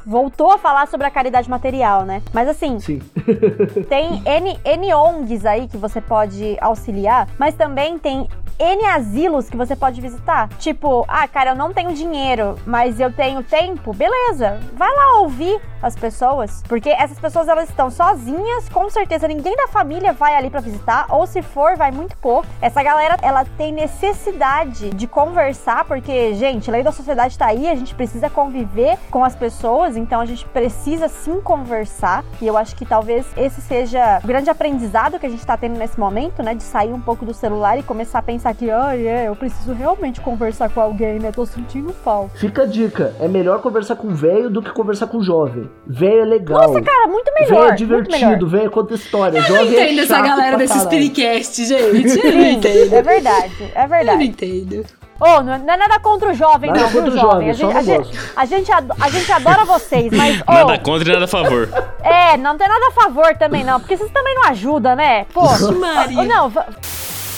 voltou 0.04 0.50
a 0.52 0.58
falar 0.58 0.86
sobre 0.86 1.06
a 1.06 1.10
caridade 1.10 1.48
material, 1.48 2.04
né? 2.04 2.22
Mas 2.32 2.48
assim, 2.48 2.78
Sim. 2.80 3.00
tem 3.88 4.22
N, 4.24 4.58
N 4.64 4.94
ONGs 4.94 5.44
aí 5.44 5.68
que 5.68 5.76
você 5.76 6.00
pode 6.00 6.56
auxiliar, 6.60 7.28
mas 7.38 7.54
também 7.54 7.98
tem 7.98 8.28
N 8.58 8.86
asilos 8.86 9.50
que 9.50 9.56
você 9.56 9.76
pode 9.76 10.00
visitar. 10.00 10.48
Tipo, 10.58 11.04
ah, 11.08 11.28
cara, 11.28 11.50
eu 11.50 11.54
não 11.54 11.72
tenho 11.72 11.92
dinheiro, 11.92 12.56
mas 12.66 12.98
eu 12.98 13.12
tenho 13.12 13.42
tempo. 13.42 13.92
Beleza, 13.92 14.60
vai 14.74 14.92
lá 14.94 15.20
ouvir 15.20 15.60
as 15.82 15.94
pessoas, 15.94 16.62
porque 16.66 16.88
essas 16.88 17.18
pessoas 17.18 17.48
elas 17.48 17.68
estão 17.68 17.90
sozinhas, 17.90 18.68
com 18.68 18.88
certeza 18.90 19.28
ninguém 19.28 19.54
da 19.54 19.68
família 19.68 20.12
vai 20.12 20.34
ali 20.34 20.50
pra 20.50 20.60
visitar, 20.60 21.06
ou 21.10 21.26
se 21.26 21.42
for, 21.42 21.76
vai 21.76 21.90
muito 21.90 22.16
pouco. 22.16 22.46
Essa 22.60 22.82
galera, 22.82 23.16
ela 23.22 23.44
tem 23.56 23.72
necessidade 23.72 24.90
de 24.90 25.06
conversar, 25.06 25.84
porque, 25.84 26.34
gente, 26.34 26.68
a 26.68 26.72
lei 26.72 26.82
da 26.82 26.90
sociedade 26.90 27.38
tá 27.38 27.46
aí, 27.46 27.70
a 27.70 27.74
gente 27.74 27.94
precisa 27.94 28.28
conviver 28.30 28.98
com 29.10 29.22
as 29.22 29.36
pessoas, 29.36 29.96
então 29.96 30.20
a 30.20 30.26
gente 30.26 30.44
precisa 30.46 31.08
sim 31.08 31.40
conversar. 31.40 32.24
E 32.40 32.46
eu 32.46 32.56
acho 32.56 32.74
que 32.74 32.84
talvez 32.84 33.26
esse 33.36 33.60
seja 33.60 34.20
o 34.24 34.26
grande 34.26 34.50
aprendizado 34.50 35.18
que 35.18 35.26
a 35.26 35.30
gente 35.30 35.46
tá 35.46 35.56
tendo 35.56 35.78
nesse 35.78 36.00
momento, 36.00 36.42
né, 36.42 36.54
de 36.54 36.62
sair 36.62 36.92
um 36.92 37.00
pouco 37.00 37.24
do 37.24 37.34
celular 37.34 37.78
e 37.78 37.82
começar 37.82 38.18
a 38.18 38.22
pensar 38.22 38.45
que, 38.54 38.70
ai, 38.70 39.06
é, 39.06 39.28
eu 39.28 39.36
preciso 39.36 39.72
realmente 39.72 40.20
conversar 40.20 40.68
com 40.70 40.80
alguém, 40.80 41.18
né? 41.18 41.32
Tô 41.32 41.44
sentindo 41.46 41.92
falta. 42.04 42.36
Fica 42.38 42.62
a 42.62 42.66
dica: 42.66 43.14
é 43.20 43.28
melhor 43.28 43.60
conversar 43.60 43.96
com 43.96 44.08
velho 44.14 44.48
do 44.50 44.62
que 44.62 44.70
conversar 44.70 45.06
com 45.06 45.22
jovem. 45.22 45.68
Velho 45.86 46.20
é 46.20 46.24
legal. 46.24 46.60
Nossa, 46.68 46.82
cara, 46.82 47.06
muito 47.08 47.30
velho 47.32 47.50
melhor. 47.50 47.64
é 47.64 47.68
muito 47.68 47.82
melhor. 47.86 48.06
divertido, 48.08 48.48
velho 48.48 48.70
conta 48.70 48.94
história. 48.94 49.38
Eu 49.38 49.42
não 49.42 49.48
Jovem 49.48 49.76
é 49.78 49.84
entendo 49.84 50.00
essa 50.02 50.16
chato 50.16 50.26
galera 50.26 50.56
desses 50.56 50.84
pericasts, 50.86 51.68
gente. 51.68 52.18
Eu 52.26 52.32
não 52.34 52.44
entendo. 52.46 52.94
é 52.94 53.02
verdade, 53.02 53.52
é 53.74 53.78
Eu 53.78 53.82
não 53.82 53.88
verdade. 53.88 54.24
entendo. 54.24 54.84
Ô, 55.18 55.42
não, 55.42 55.54
é- 55.54 55.58
não 55.58 55.72
é 55.72 55.76
nada 55.78 55.98
contra 55.98 56.28
o 56.30 56.34
jovem, 56.34 56.70
Nada 56.70 56.82
não, 56.82 56.88
viu, 56.90 57.00
contra 57.02 57.16
o 57.16 57.18
jovem? 57.18 57.30
jovem, 57.30 57.50
A 57.50 57.52
gente, 57.54 57.72
não 57.72 57.76
a, 57.78 57.82
gente, 57.82 58.18
a, 58.36 58.44
gente 58.44 58.70
a 59.00 59.08
gente 59.08 59.32
adora 59.32 59.64
vocês, 59.64 60.12
mas, 60.12 60.42
ô, 60.46 60.52
Nada 60.52 60.78
contra 60.78 61.08
e 61.08 61.12
nada 61.12 61.24
a 61.24 61.28
favor. 61.28 61.70
é, 62.02 62.36
não 62.36 62.58
tem 62.58 62.68
nada 62.68 62.88
a 62.88 62.90
favor 62.90 63.34
também, 63.38 63.64
não, 63.64 63.80
porque 63.80 63.96
vocês 63.96 64.10
também 64.12 64.34
não 64.34 64.44
ajudam, 64.44 64.94
né? 64.94 65.24
Pô, 65.32 65.40
Maria. 65.80 66.18
ô, 66.20 66.24
não, 66.24 66.52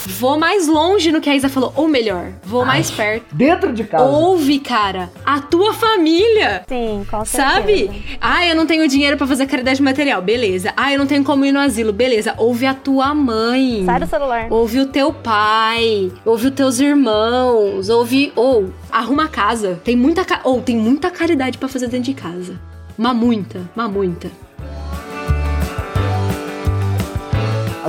Vou 0.09 0.39
mais 0.39 0.67
longe 0.67 1.13
no 1.13 1.21
que 1.21 1.29
a 1.29 1.37
Isa 1.37 1.49
falou, 1.51 1.73
ou 1.77 1.87
melhor, 1.87 2.33
vou 2.43 2.65
mais 2.65 2.91
perto. 2.91 3.35
Dentro 3.35 3.73
de 3.73 3.85
casa. 3.85 4.05
Ouve, 4.05 4.59
cara, 4.59 5.11
a 5.25 5.41
tua 5.41 5.75
família. 5.75 6.65
sim, 6.67 7.07
com 7.11 7.25
certeza. 7.25 7.53
Sabe? 7.53 8.19
Ah, 8.21 8.47
eu 8.47 8.57
não 8.57 8.67
tenho 8.67 8.89
dinheiro 8.89 9.17
pra 9.19 9.27
fazer 9.27 9.47
caridade 9.47 9.83
material, 9.83 10.23
beleza. 10.23 10.73
Ah, 10.77 10.93
eu 10.93 10.99
não 10.99 11.07
tenho 11.07 11.23
como 11.23 11.45
ir 11.45 11.53
no 11.53 11.61
asilo, 11.61 11.93
beleza. 11.93 12.35
Ouve 12.39 12.65
a 12.67 12.73
tua 12.75 13.15
mãe. 13.15 13.85
Sai 13.85 14.01
do 14.01 14.07
celular. 14.07 14.47
Ouve 14.51 14.81
o 14.81 14.87
teu 14.87 15.13
pai, 15.13 16.11
ouve 16.25 16.49
os 16.49 16.55
teus 16.55 16.81
irmãos, 16.81 17.89
ouve 17.91 18.33
ou 18.35 18.73
arruma 18.91 19.25
a 19.25 19.29
casa. 19.29 19.79
Tem 19.85 19.95
muita 19.95 20.25
ou 20.43 20.63
tem 20.63 20.77
muita 20.77 21.11
caridade 21.11 21.59
pra 21.59 21.69
fazer 21.69 21.89
dentro 21.89 22.07
de 22.07 22.15
casa. 22.15 22.59
Mas 22.97 23.15
muita, 23.15 23.61
mas 23.77 23.91
muita. 23.91 24.48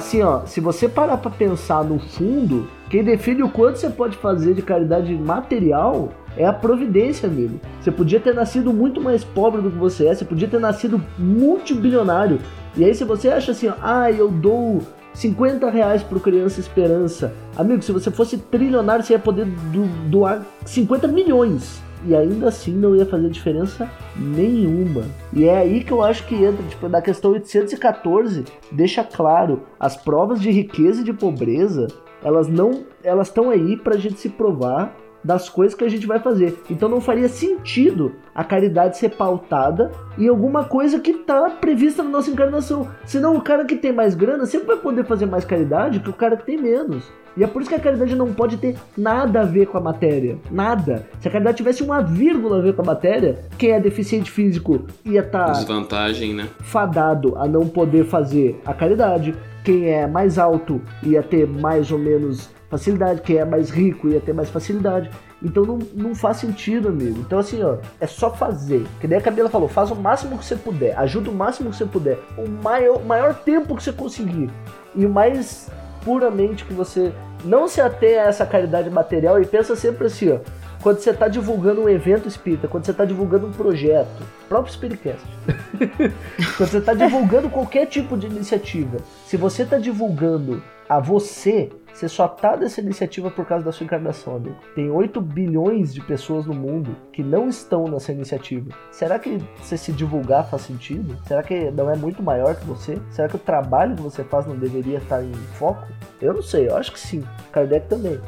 Assim, 0.10 0.24
ó, 0.24 0.44
se 0.44 0.60
você 0.60 0.90
parar 0.90 1.18
pra 1.18 1.30
pensar 1.30 1.84
no 1.84 2.00
fundo, 2.00 2.68
quem 2.90 3.04
define 3.04 3.44
o 3.44 3.50
quanto 3.50 3.78
você 3.78 3.92
pode 3.92 4.18
fazer 4.18 4.56
de 4.56 4.64
caridade 4.64 5.14
material 5.14 6.10
é 6.36 6.48
a 6.48 6.52
providência, 6.52 7.30
amigo. 7.30 7.60
Você 7.80 7.92
podia 7.92 8.20
ter 8.20 8.34
nascido 8.34 8.74
muito 8.74 9.00
mais 9.00 9.24
pobre 9.24 9.62
do 9.62 9.70
que 9.70 9.78
você 9.78 10.08
é, 10.08 10.16
você 10.16 10.26
podia 10.26 10.48
ter 10.48 10.60
nascido 10.60 11.00
multibilionário. 11.20 12.40
E 12.76 12.84
aí, 12.84 12.96
se 12.96 13.04
você 13.04 13.30
acha 13.30 13.52
assim, 13.52 13.68
ó, 13.68 13.74
ah, 13.84 14.12
eu 14.12 14.32
dou 14.32 14.82
50 15.14 15.70
reais 15.70 16.02
pro 16.02 16.20
Criança 16.20 16.60
Esperança. 16.60 17.32
Amigo, 17.56 17.84
se 17.84 17.92
você 17.92 18.10
fosse 18.10 18.36
trilionário, 18.36 19.06
você 19.06 19.14
ia 19.14 19.20
poder 19.20 19.46
do- 19.46 20.10
doar 20.10 20.42
50 20.66 21.08
milhões. 21.08 21.84
E 22.06 22.16
ainda 22.16 22.48
assim 22.48 22.74
não 22.74 22.96
ia 22.96 23.06
fazer 23.06 23.30
diferença 23.30 23.90
nenhuma. 24.16 25.04
E 25.34 25.46
é 25.46 25.58
aí 25.58 25.84
que 25.84 25.92
eu 25.92 26.02
acho 26.02 26.26
que 26.26 26.36
entra, 26.36 26.66
tipo, 26.68 26.88
na 26.88 27.02
questão 27.02 27.32
814, 27.32 28.46
deixa 28.72 29.04
claro, 29.04 29.64
as 29.80 29.98
provas 29.98 30.40
de 30.40 30.50
riqueza 30.50 31.02
e 31.02 31.04
de 31.04 31.14
pobreza, 31.14 31.88
elas 32.24 32.48
não, 32.48 32.84
elas 33.04 33.28
estão 33.28 33.50
aí 33.50 33.76
pra 33.78 33.98
gente 33.98 34.20
se 34.20 34.30
provar 34.30 34.96
das 35.24 35.50
coisas 35.50 35.76
que 35.76 35.84
a 35.84 35.90
gente 35.90 36.08
vai 36.08 36.20
fazer. 36.20 36.58
Então 36.70 36.88
não 36.88 37.02
faria 37.02 37.28
sentido 37.28 38.16
a 38.34 38.44
caridade 38.44 38.98
ser 38.98 39.10
pautada 39.10 39.92
em 40.18 40.28
alguma 40.28 40.64
coisa 40.64 41.00
que 41.00 41.12
está 41.12 41.50
prevista 41.50 42.04
na 42.04 42.10
nossa 42.10 42.32
encarnação. 42.32 42.88
Senão 43.06 43.36
o 43.36 43.42
cara 43.42 43.66
que 43.66 43.76
tem 43.76 43.92
mais 43.92 44.16
grana 44.16 44.46
sempre 44.46 44.68
vai 44.68 44.78
poder 44.78 45.06
fazer 45.06 45.26
mais 45.26 45.46
caridade 45.46 46.00
que 46.00 46.10
o 46.10 46.14
cara 46.14 46.38
que 46.38 46.46
tem 46.46 46.58
menos. 46.58 47.12
E 47.40 47.44
é 47.44 47.48
por 47.48 47.62
isso 47.62 47.70
que 47.70 47.76
a 47.76 47.80
caridade 47.80 48.14
não 48.16 48.34
pode 48.34 48.58
ter 48.58 48.76
nada 48.98 49.40
a 49.40 49.46
ver 49.46 49.68
com 49.68 49.78
a 49.78 49.82
matéria. 49.82 50.38
Nada. 50.52 51.08
Se 51.22 51.28
a 51.30 51.32
caridade 51.32 51.56
tivesse 51.56 51.82
uma 51.82 52.02
vírgula 52.02 52.58
a 52.58 52.62
ver 52.62 52.76
com 52.76 52.82
a 52.82 52.86
matéria, 52.86 53.40
quem 53.58 53.72
é 53.72 53.80
deficiente 53.80 54.30
físico 54.30 54.86
ia 55.06 55.22
estar 55.22 55.46
tá 55.46 55.52
Desvantagem, 55.54 56.34
né? 56.34 56.50
fadado 56.60 57.38
a 57.38 57.48
não 57.48 57.66
poder 57.66 58.04
fazer 58.04 58.60
a 58.66 58.74
caridade. 58.74 59.34
Quem 59.64 59.90
é 59.90 60.06
mais 60.06 60.38
alto 60.38 60.82
ia 61.02 61.24
ter 61.24 61.48
mais 61.48 61.94
ou 61.94 61.98
menos 61.98 62.50
facilidade. 62.70 63.22
Quem 63.22 63.38
é 63.38 63.46
mais 63.46 63.70
rico 63.70 64.10
ia 64.10 64.20
ter 64.20 64.34
mais 64.34 64.50
facilidade. 64.50 65.10
Então 65.42 65.64
não, 65.64 65.80
não 65.94 66.14
faz 66.14 66.38
sentido, 66.38 66.90
amigo. 66.90 67.22
Então 67.22 67.40
assim, 67.40 67.64
ó, 67.64 67.78
é 68.02 68.08
só 68.08 68.34
fazer. 68.34 68.86
Que 69.00 69.08
nem 69.08 69.18
a 69.18 69.22
Camila 69.22 69.50
falou, 69.50 69.70
faz 69.70 69.90
o 69.92 69.96
máximo 69.96 70.38
que 70.38 70.44
você 70.44 70.58
puder, 70.58 71.00
ajuda 71.00 71.30
o 71.30 71.34
máximo 71.34 71.70
que 71.70 71.78
você 71.78 71.86
puder, 71.86 72.20
o 72.38 72.50
maior, 72.62 73.02
maior 73.06 73.34
tempo 73.34 73.78
que 73.78 73.84
você 73.84 73.94
conseguir. 73.94 74.50
E 74.94 75.06
o 75.06 75.10
mais 75.10 75.72
puramente 76.04 76.66
que 76.66 76.74
você 76.74 77.14
não 77.44 77.68
se 77.68 77.82
atenha 77.82 78.24
a 78.24 78.28
essa 78.28 78.46
caridade 78.46 78.90
material 78.90 79.42
e 79.42 79.46
pensa 79.46 79.76
sempre 79.76 80.08
assim, 80.08 80.32
ó. 80.32 80.40
Quando 80.82 81.00
você 81.00 81.10
está 81.10 81.28
divulgando 81.28 81.82
um 81.82 81.90
evento 81.90 82.28
espírita, 82.28 82.68
quando 82.68 82.86
você 82.86 82.92
está 82.92 83.04
divulgando 83.04 83.48
um 83.48 83.52
projeto, 83.52 84.24
próprio 84.48 84.74
Spiritcast, 84.74 85.28
quando 86.56 86.70
você 86.70 86.78
está 86.78 86.94
divulgando 86.94 87.50
qualquer 87.50 87.86
tipo 87.86 88.18
de 88.18 88.28
iniciativa, 88.28 88.98
se 89.26 89.36
você 89.36 89.64
está 89.64 89.78
divulgando 89.78 90.64
a 90.88 91.00
você, 91.00 91.70
você 91.94 92.08
só 92.08 92.30
tá 92.30 92.56
dessa 92.56 92.80
iniciativa 92.80 93.30
por 93.30 93.46
causa 93.46 93.64
da 93.64 93.74
sua 93.74 93.84
encarnação, 93.84 94.38
amigo. 94.38 94.56
Tem 94.74 94.90
8 94.90 95.20
bilhões 95.22 95.94
de 95.94 96.02
pessoas 96.02 96.46
no 96.46 96.54
mundo 96.54 96.96
que 97.12 97.22
não 97.22 97.50
estão 97.50 97.84
nessa 97.84 98.14
iniciativa. 98.14 98.72
Será 98.90 99.20
que 99.20 99.38
você 99.58 99.78
se 99.78 99.92
divulgar 99.92 100.50
faz 100.50 100.64
sentido? 100.64 101.16
Será 101.28 101.44
que 101.44 101.70
não 101.72 101.92
é 101.92 101.96
muito 101.96 102.24
maior 102.24 102.56
que 102.56 102.66
você? 102.66 102.98
Será 103.12 103.28
que 103.28 103.36
o 103.36 103.40
trabalho 103.40 103.98
que 103.98 104.02
você 104.02 104.24
faz 104.24 104.48
não 104.48 104.56
deveria 104.56 104.98
estar 104.98 105.22
em 105.22 105.34
foco? 105.34 105.86
Eu 106.22 106.34
não 106.34 106.42
sei, 106.42 106.70
eu 106.70 106.78
acho 106.78 106.94
que 106.94 107.00
sim. 107.00 107.24
Kardec 107.52 107.88
também. 107.88 108.20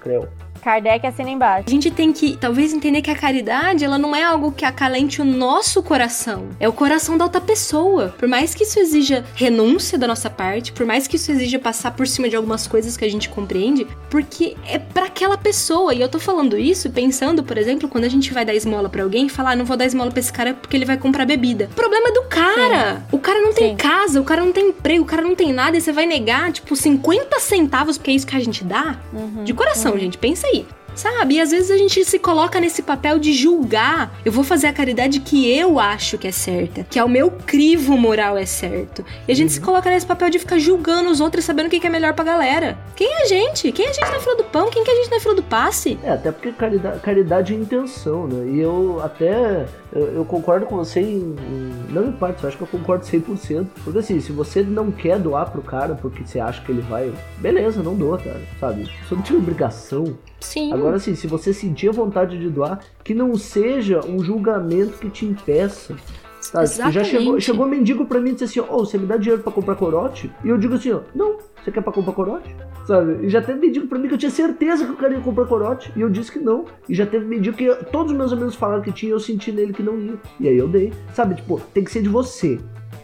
Creu. 0.00 0.26
Kardec 0.62 1.06
assina 1.06 1.30
embaixo. 1.30 1.64
A 1.66 1.70
gente 1.70 1.90
tem 1.90 2.12
que, 2.12 2.36
talvez, 2.36 2.72
entender 2.72 3.02
que 3.02 3.10
a 3.10 3.16
caridade, 3.16 3.84
ela 3.84 3.98
não 3.98 4.14
é 4.14 4.22
algo 4.22 4.52
que 4.52 4.64
acalente 4.64 5.20
o 5.20 5.24
nosso 5.24 5.82
coração. 5.82 6.48
É 6.60 6.68
o 6.68 6.72
coração 6.72 7.18
da 7.18 7.24
outra 7.24 7.40
pessoa. 7.40 8.14
Por 8.16 8.28
mais 8.28 8.54
que 8.54 8.62
isso 8.62 8.78
exija 8.78 9.24
renúncia 9.34 9.98
da 9.98 10.06
nossa 10.06 10.30
parte, 10.30 10.72
por 10.72 10.86
mais 10.86 11.06
que 11.06 11.16
isso 11.16 11.32
exija 11.32 11.58
passar 11.58 11.90
por 11.90 12.06
cima 12.06 12.28
de 12.28 12.36
algumas 12.36 12.66
coisas 12.66 12.96
que 12.96 13.04
a 13.04 13.10
gente 13.10 13.28
compreende, 13.28 13.86
porque 14.08 14.56
é 14.68 14.78
para 14.78 15.06
aquela 15.06 15.36
pessoa. 15.36 15.92
E 15.92 16.00
eu 16.00 16.08
tô 16.08 16.20
falando 16.20 16.56
isso 16.56 16.88
pensando, 16.90 17.42
por 17.42 17.58
exemplo, 17.58 17.88
quando 17.88 18.04
a 18.04 18.08
gente 18.08 18.32
vai 18.32 18.44
dar 18.44 18.54
esmola 18.54 18.88
para 18.88 19.02
alguém 19.02 19.26
e 19.26 19.28
falar, 19.28 19.52
ah, 19.52 19.56
não 19.56 19.64
vou 19.64 19.76
dar 19.76 19.84
esmola 19.84 20.10
pra 20.10 20.20
esse 20.20 20.32
cara 20.32 20.54
porque 20.54 20.76
ele 20.76 20.84
vai 20.84 20.96
comprar 20.96 21.26
bebida. 21.26 21.68
O 21.72 21.74
problema 21.74 22.08
é 22.08 22.12
do 22.12 22.22
cara. 22.22 22.94
Sim. 22.94 23.02
O 23.10 23.18
cara 23.18 23.40
não 23.40 23.52
tem 23.52 23.70
Sim. 23.70 23.76
casa, 23.76 24.20
o 24.20 24.24
cara 24.24 24.44
não 24.44 24.52
tem 24.52 24.68
emprego, 24.68 25.02
o 25.02 25.06
cara 25.06 25.22
não 25.22 25.34
tem 25.34 25.52
nada 25.52 25.76
e 25.76 25.80
você 25.80 25.90
vai 25.90 26.06
negar, 26.06 26.52
tipo, 26.52 26.76
50 26.76 27.40
centavos 27.40 27.98
porque 27.98 28.10
é 28.10 28.14
isso 28.14 28.26
que 28.26 28.36
a 28.36 28.40
gente 28.40 28.62
dá? 28.62 29.00
Uhum. 29.12 29.44
De 29.44 29.52
coração, 29.52 29.92
uhum. 29.92 29.98
gente, 29.98 30.18
pensa 30.18 30.51
aí 30.52 30.66
Sabe? 30.94 31.34
E 31.34 31.40
às 31.40 31.50
vezes 31.50 31.70
a 31.70 31.76
gente 31.76 32.04
se 32.04 32.18
coloca 32.18 32.60
nesse 32.60 32.82
papel 32.82 33.18
de 33.18 33.32
julgar. 33.32 34.18
Eu 34.24 34.32
vou 34.32 34.44
fazer 34.44 34.66
a 34.66 34.72
caridade 34.72 35.20
que 35.20 35.50
eu 35.50 35.78
acho 35.78 36.18
que 36.18 36.28
é 36.28 36.32
certa, 36.32 36.84
que 36.84 36.98
é 36.98 37.04
o 37.04 37.08
meu 37.08 37.30
crivo 37.30 37.96
moral 37.96 38.36
é 38.36 38.46
certo. 38.46 39.04
E 39.26 39.32
a 39.32 39.34
gente 39.34 39.48
uhum. 39.48 39.54
se 39.54 39.60
coloca 39.60 39.90
nesse 39.90 40.06
papel 40.06 40.30
de 40.30 40.38
ficar 40.38 40.58
julgando 40.58 41.10
os 41.10 41.20
outros 41.20 41.44
sabendo 41.44 41.66
o 41.66 41.70
que 41.70 41.86
é 41.86 41.90
melhor 41.90 42.14
pra 42.14 42.24
galera. 42.24 42.78
Quem 42.96 43.08
é 43.08 43.22
a 43.22 43.26
gente? 43.26 43.72
Quem 43.72 43.86
é 43.86 43.90
a 43.90 43.92
gente 43.92 44.10
na 44.10 44.20
fila 44.20 44.36
do 44.36 44.44
pão? 44.44 44.70
Quem 44.70 44.84
que 44.84 44.90
é 44.90 44.94
a 44.94 44.96
gente 44.96 45.10
na 45.10 45.20
fila 45.20 45.34
do 45.34 45.42
passe? 45.42 45.98
É, 46.02 46.10
até 46.10 46.30
porque 46.30 46.52
caridade, 46.52 47.00
caridade 47.00 47.54
é 47.54 47.56
intenção, 47.56 48.26
né? 48.26 48.50
E 48.52 48.60
eu 48.60 49.00
até 49.02 49.66
eu, 49.92 50.06
eu 50.14 50.24
concordo 50.24 50.66
com 50.66 50.76
você 50.76 51.00
em, 51.00 51.36
em, 51.36 51.86
Não 51.90 52.08
em 52.08 52.12
parte, 52.12 52.42
eu 52.42 52.48
acho 52.48 52.56
que 52.56 52.62
eu 52.62 52.68
concordo 52.68 53.04
100%. 53.04 53.66
Porque 53.84 53.98
assim, 53.98 54.20
se 54.20 54.32
você 54.32 54.62
não 54.62 54.90
quer 54.90 55.18
doar 55.18 55.50
pro 55.50 55.62
cara 55.62 55.94
porque 55.94 56.24
você 56.24 56.40
acha 56.40 56.62
que 56.62 56.72
ele 56.72 56.82
vai. 56.82 57.12
Beleza, 57.38 57.82
não 57.82 57.94
doa, 57.94 58.18
cara. 58.18 58.40
Sabe? 58.58 58.90
Você 59.06 59.14
não 59.14 59.22
tinha 59.22 59.38
obrigação 59.38 60.16
Sim. 60.42 60.72
Agora, 60.72 60.81
assim, 60.88 61.14
se 61.14 61.26
você 61.26 61.52
sentir 61.52 61.88
a 61.88 61.92
vontade 61.92 62.38
de 62.38 62.48
doar, 62.48 62.80
que 63.02 63.14
não 63.14 63.34
seja 63.36 64.00
um 64.06 64.22
julgamento 64.22 64.98
que 64.98 65.10
te 65.10 65.24
impeça. 65.24 65.96
Sabe? 66.40 66.92
Já 66.92 67.04
chegou, 67.04 67.40
chegou 67.40 67.66
um 67.66 67.68
mendigo 67.68 68.04
pra 68.04 68.20
mim 68.20 68.30
e 68.30 68.32
disse 68.32 68.44
assim: 68.44 68.60
Ô, 68.60 68.66
oh, 68.76 68.78
você 68.84 68.98
me 68.98 69.06
dá 69.06 69.16
dinheiro 69.16 69.42
pra 69.42 69.52
comprar 69.52 69.76
corote? 69.76 70.30
E 70.44 70.48
eu 70.48 70.58
digo 70.58 70.74
assim: 70.74 70.92
ó, 70.92 71.00
não, 71.14 71.38
você 71.62 71.70
quer 71.70 71.80
pra 71.80 71.92
comprar 71.92 72.12
corote? 72.12 72.54
Sabe? 72.86 73.24
E 73.24 73.28
já 73.28 73.40
teve 73.40 73.60
mendigo 73.60 73.86
pra 73.86 73.98
mim 73.98 74.08
que 74.08 74.14
eu 74.14 74.18
tinha 74.18 74.30
certeza 74.30 74.84
que 74.84 74.90
eu 74.90 74.96
queria 74.96 75.20
comprar 75.20 75.46
corote. 75.46 75.92
E 75.94 76.00
eu 76.00 76.10
disse 76.10 76.32
que 76.32 76.40
não. 76.40 76.64
E 76.88 76.94
já 76.94 77.06
teve 77.06 77.24
mendigo 77.24 77.56
que 77.56 77.72
todos 77.92 78.10
os 78.10 78.18
meus 78.18 78.32
amigos 78.32 78.56
falaram 78.56 78.82
que 78.82 78.90
tinha 78.90 79.10
e 79.10 79.12
eu 79.12 79.20
senti 79.20 79.52
nele 79.52 79.72
que 79.72 79.82
não 79.82 79.96
ia. 79.98 80.14
E 80.40 80.48
aí 80.48 80.58
eu 80.58 80.66
dei. 80.66 80.92
Sabe? 81.14 81.36
Tipo, 81.36 81.60
tem 81.72 81.84
que 81.84 81.92
ser 81.92 82.02
de 82.02 82.08
você. 82.08 82.58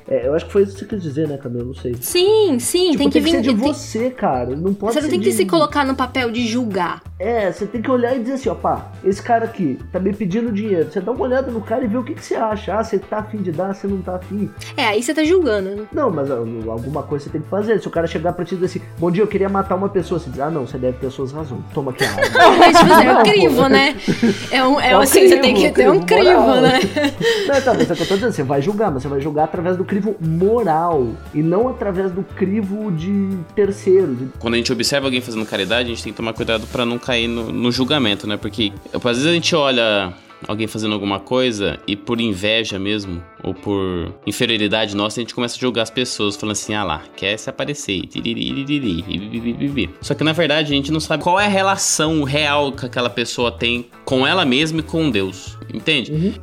É, 0.08 0.26
eu 0.26 0.34
acho 0.34 0.46
que 0.46 0.52
foi 0.52 0.62
isso 0.62 0.72
que 0.72 0.80
você 0.80 0.86
quis 0.86 1.02
dizer, 1.02 1.28
né, 1.28 1.36
Camila? 1.36 1.64
Não 1.64 1.74
sei. 1.74 1.94
Sim, 2.00 2.58
sim, 2.58 2.92
tipo, 2.92 2.98
tem 2.98 3.10
que 3.10 3.20
vir. 3.20 3.32
Tem 3.32 3.42
que 3.42 3.46
ser 3.46 3.54
de 3.54 3.60
você, 3.60 4.10
cara. 4.10 4.56
Não 4.56 4.72
pode 4.72 4.94
Você 4.94 5.02
não 5.02 5.08
tem 5.08 5.18
de... 5.20 5.26
que 5.26 5.32
se 5.32 5.44
colocar 5.44 5.84
no 5.84 5.94
papel 5.94 6.30
de 6.30 6.46
julgar. 6.46 7.02
É, 7.18 7.50
você 7.52 7.66
tem 7.66 7.82
que 7.82 7.90
olhar 7.90 8.16
e 8.16 8.20
dizer 8.20 8.34
assim, 8.34 8.48
ó, 8.48 8.54
pá, 8.54 8.92
esse 9.04 9.20
cara 9.20 9.44
aqui 9.44 9.78
tá 9.92 9.98
me 9.98 10.12
pedindo 10.14 10.50
dinheiro. 10.50 10.90
Você 10.90 11.00
dá 11.00 11.12
uma 11.12 11.22
olhada 11.22 11.50
no 11.50 11.60
cara 11.60 11.84
e 11.84 11.88
vê 11.88 11.96
o 11.98 12.02
que, 12.04 12.14
que 12.14 12.24
você 12.24 12.36
acha. 12.36 12.74
Ah, 12.74 12.82
você 12.82 12.98
tá 12.98 13.18
afim 13.18 13.38
de 13.38 13.52
dar, 13.52 13.74
você 13.74 13.86
não 13.86 14.00
tá 14.00 14.16
afim. 14.16 14.48
É, 14.76 14.86
aí 14.86 15.02
você 15.02 15.12
tá 15.12 15.22
julgando, 15.24 15.70
né? 15.70 15.86
Não, 15.92 16.10
mas 16.10 16.30
alguma 16.30 17.02
coisa 17.02 17.24
você 17.24 17.30
tem 17.30 17.40
que 17.42 17.48
fazer. 17.48 17.80
Se 17.80 17.88
o 17.88 17.90
cara 17.90 18.06
chegar 18.06 18.32
pra 18.32 18.44
ti 18.44 18.54
e 18.54 18.58
dizer 18.58 18.66
assim, 18.78 18.88
bom 18.98 19.10
dia, 19.10 19.22
eu 19.22 19.26
queria 19.26 19.48
matar 19.48 19.74
uma 19.74 19.88
pessoa, 19.88 20.18
você 20.18 20.30
diz, 20.30 20.40
ah, 20.40 20.50
não, 20.50 20.66
você 20.66 20.78
deve 20.78 20.98
ter 20.98 21.10
suas 21.10 21.32
razões. 21.32 21.60
Toma 21.74 21.90
aqui 21.90 22.04
a 22.04 22.10
água. 22.10 22.24
Mas, 22.58 22.78
tipo, 22.78 22.92
é 22.92 23.18
um 23.18 23.22
crivo, 23.24 23.68
né? 23.68 23.96
É 24.50 24.64
um, 24.64 24.80
é, 24.80 24.90
é 24.92 24.96
um 24.96 25.00
assim, 25.00 25.20
crivo, 25.20 25.34
você 25.34 25.40
tem 25.40 25.54
que 25.54 25.70
ter 25.72 25.90
um 25.90 26.00
crivo, 26.00 26.40
moral. 26.40 26.60
né? 26.62 26.80
Não, 27.46 27.60
tá, 27.60 27.74
mas 27.74 27.90
é 27.90 27.94
que 27.94 28.02
eu 28.02 28.06
tô 28.06 28.14
dizendo, 28.14 28.32
você 28.32 28.42
vai 28.42 28.62
julgar, 28.62 28.90
mas 28.90 29.02
você 29.02 29.08
vai 29.08 29.20
julgar 29.20 29.44
através 29.44 29.76
do 29.76 29.84
crivo 29.84 29.97
moral 30.20 31.08
e 31.34 31.42
não 31.42 31.68
através 31.68 32.10
do 32.10 32.22
crivo 32.22 32.90
de 32.90 33.36
terceiro. 33.54 34.14
De... 34.14 34.28
Quando 34.38 34.54
a 34.54 34.56
gente 34.56 34.72
observa 34.72 35.06
alguém 35.06 35.20
fazendo 35.20 35.44
caridade, 35.44 35.86
a 35.86 35.88
gente 35.88 36.02
tem 36.02 36.12
que 36.12 36.16
tomar 36.16 36.32
cuidado 36.32 36.66
para 36.68 36.84
não 36.84 36.98
cair 36.98 37.28
no, 37.28 37.52
no 37.52 37.72
julgamento 37.72 37.88
julgamento, 37.98 38.26
né? 38.26 38.36
Porque 38.36 38.72
às 38.92 39.02
vezes 39.02 39.26
a 39.26 39.32
gente 39.32 39.54
olha 39.54 40.12
alguém 40.46 40.68
fazendo 40.68 40.94
alguma 40.94 41.18
coisa 41.18 41.80
e 41.86 41.96
por 41.96 42.20
inveja 42.20 42.78
mesmo, 42.78 43.20
ou 43.42 43.52
por 43.52 44.14
inferioridade 44.24 44.94
nossa, 44.94 45.18
a 45.18 45.22
gente 45.22 45.34
começa 45.34 45.56
a 45.56 45.58
julgar 45.58 45.82
as 45.82 45.90
pessoas, 45.90 46.36
falando 46.36 46.52
assim, 46.52 46.74
ah 46.74 46.84
lá, 46.84 47.02
quer 47.16 47.36
se 47.36 47.50
aparecer, 47.50 48.02
Só 50.00 50.14
que 50.14 50.22
na 50.22 50.32
verdade 50.32 50.72
a 50.72 50.76
gente 50.76 50.92
não 50.92 51.00
sabe 51.00 51.24
qual 51.24 51.40
é 51.40 51.46
a 51.46 51.48
relação 51.48 52.22
real 52.22 52.70
que 52.70 52.86
aquela 52.86 53.10
pessoa 53.10 53.50
tem 53.50 53.88
com 54.04 54.24
ela 54.24 54.44
mesma 54.44 54.78
e 54.78 54.82
com 54.82 55.10
Deus, 55.10 55.58
entende? 55.74 56.12
Uhum. 56.12 56.34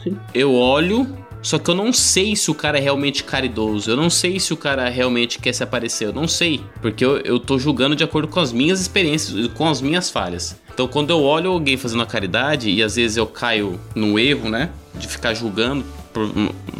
Sim. 0.00 0.16
Eu 0.32 0.54
olho 0.54 1.06
só 1.42 1.58
que 1.58 1.70
eu 1.70 1.74
não 1.74 1.92
sei 1.92 2.36
se 2.36 2.50
o 2.50 2.54
cara 2.54 2.78
é 2.78 2.80
realmente 2.80 3.24
caridoso. 3.24 3.90
Eu 3.90 3.96
não 3.96 4.10
sei 4.10 4.38
se 4.38 4.52
o 4.52 4.56
cara 4.56 4.88
realmente 4.88 5.38
quer 5.38 5.52
se 5.52 5.62
aparecer. 5.62 6.06
Eu 6.06 6.12
não 6.12 6.28
sei. 6.28 6.60
Porque 6.82 7.04
eu, 7.04 7.18
eu 7.18 7.38
tô 7.38 7.58
julgando 7.58 7.96
de 7.96 8.04
acordo 8.04 8.28
com 8.28 8.40
as 8.40 8.52
minhas 8.52 8.80
experiências, 8.80 9.46
com 9.48 9.68
as 9.68 9.80
minhas 9.80 10.10
falhas. 10.10 10.56
Então 10.72 10.86
quando 10.86 11.10
eu 11.10 11.22
olho 11.22 11.50
alguém 11.50 11.76
fazendo 11.76 12.02
a 12.02 12.06
caridade, 12.06 12.70
e 12.70 12.82
às 12.82 12.96
vezes 12.96 13.16
eu 13.16 13.26
caio 13.26 13.80
no 13.94 14.18
erro, 14.18 14.48
né? 14.48 14.70
De 14.94 15.06
ficar 15.08 15.34
julgando 15.34 15.84
por 16.12 16.28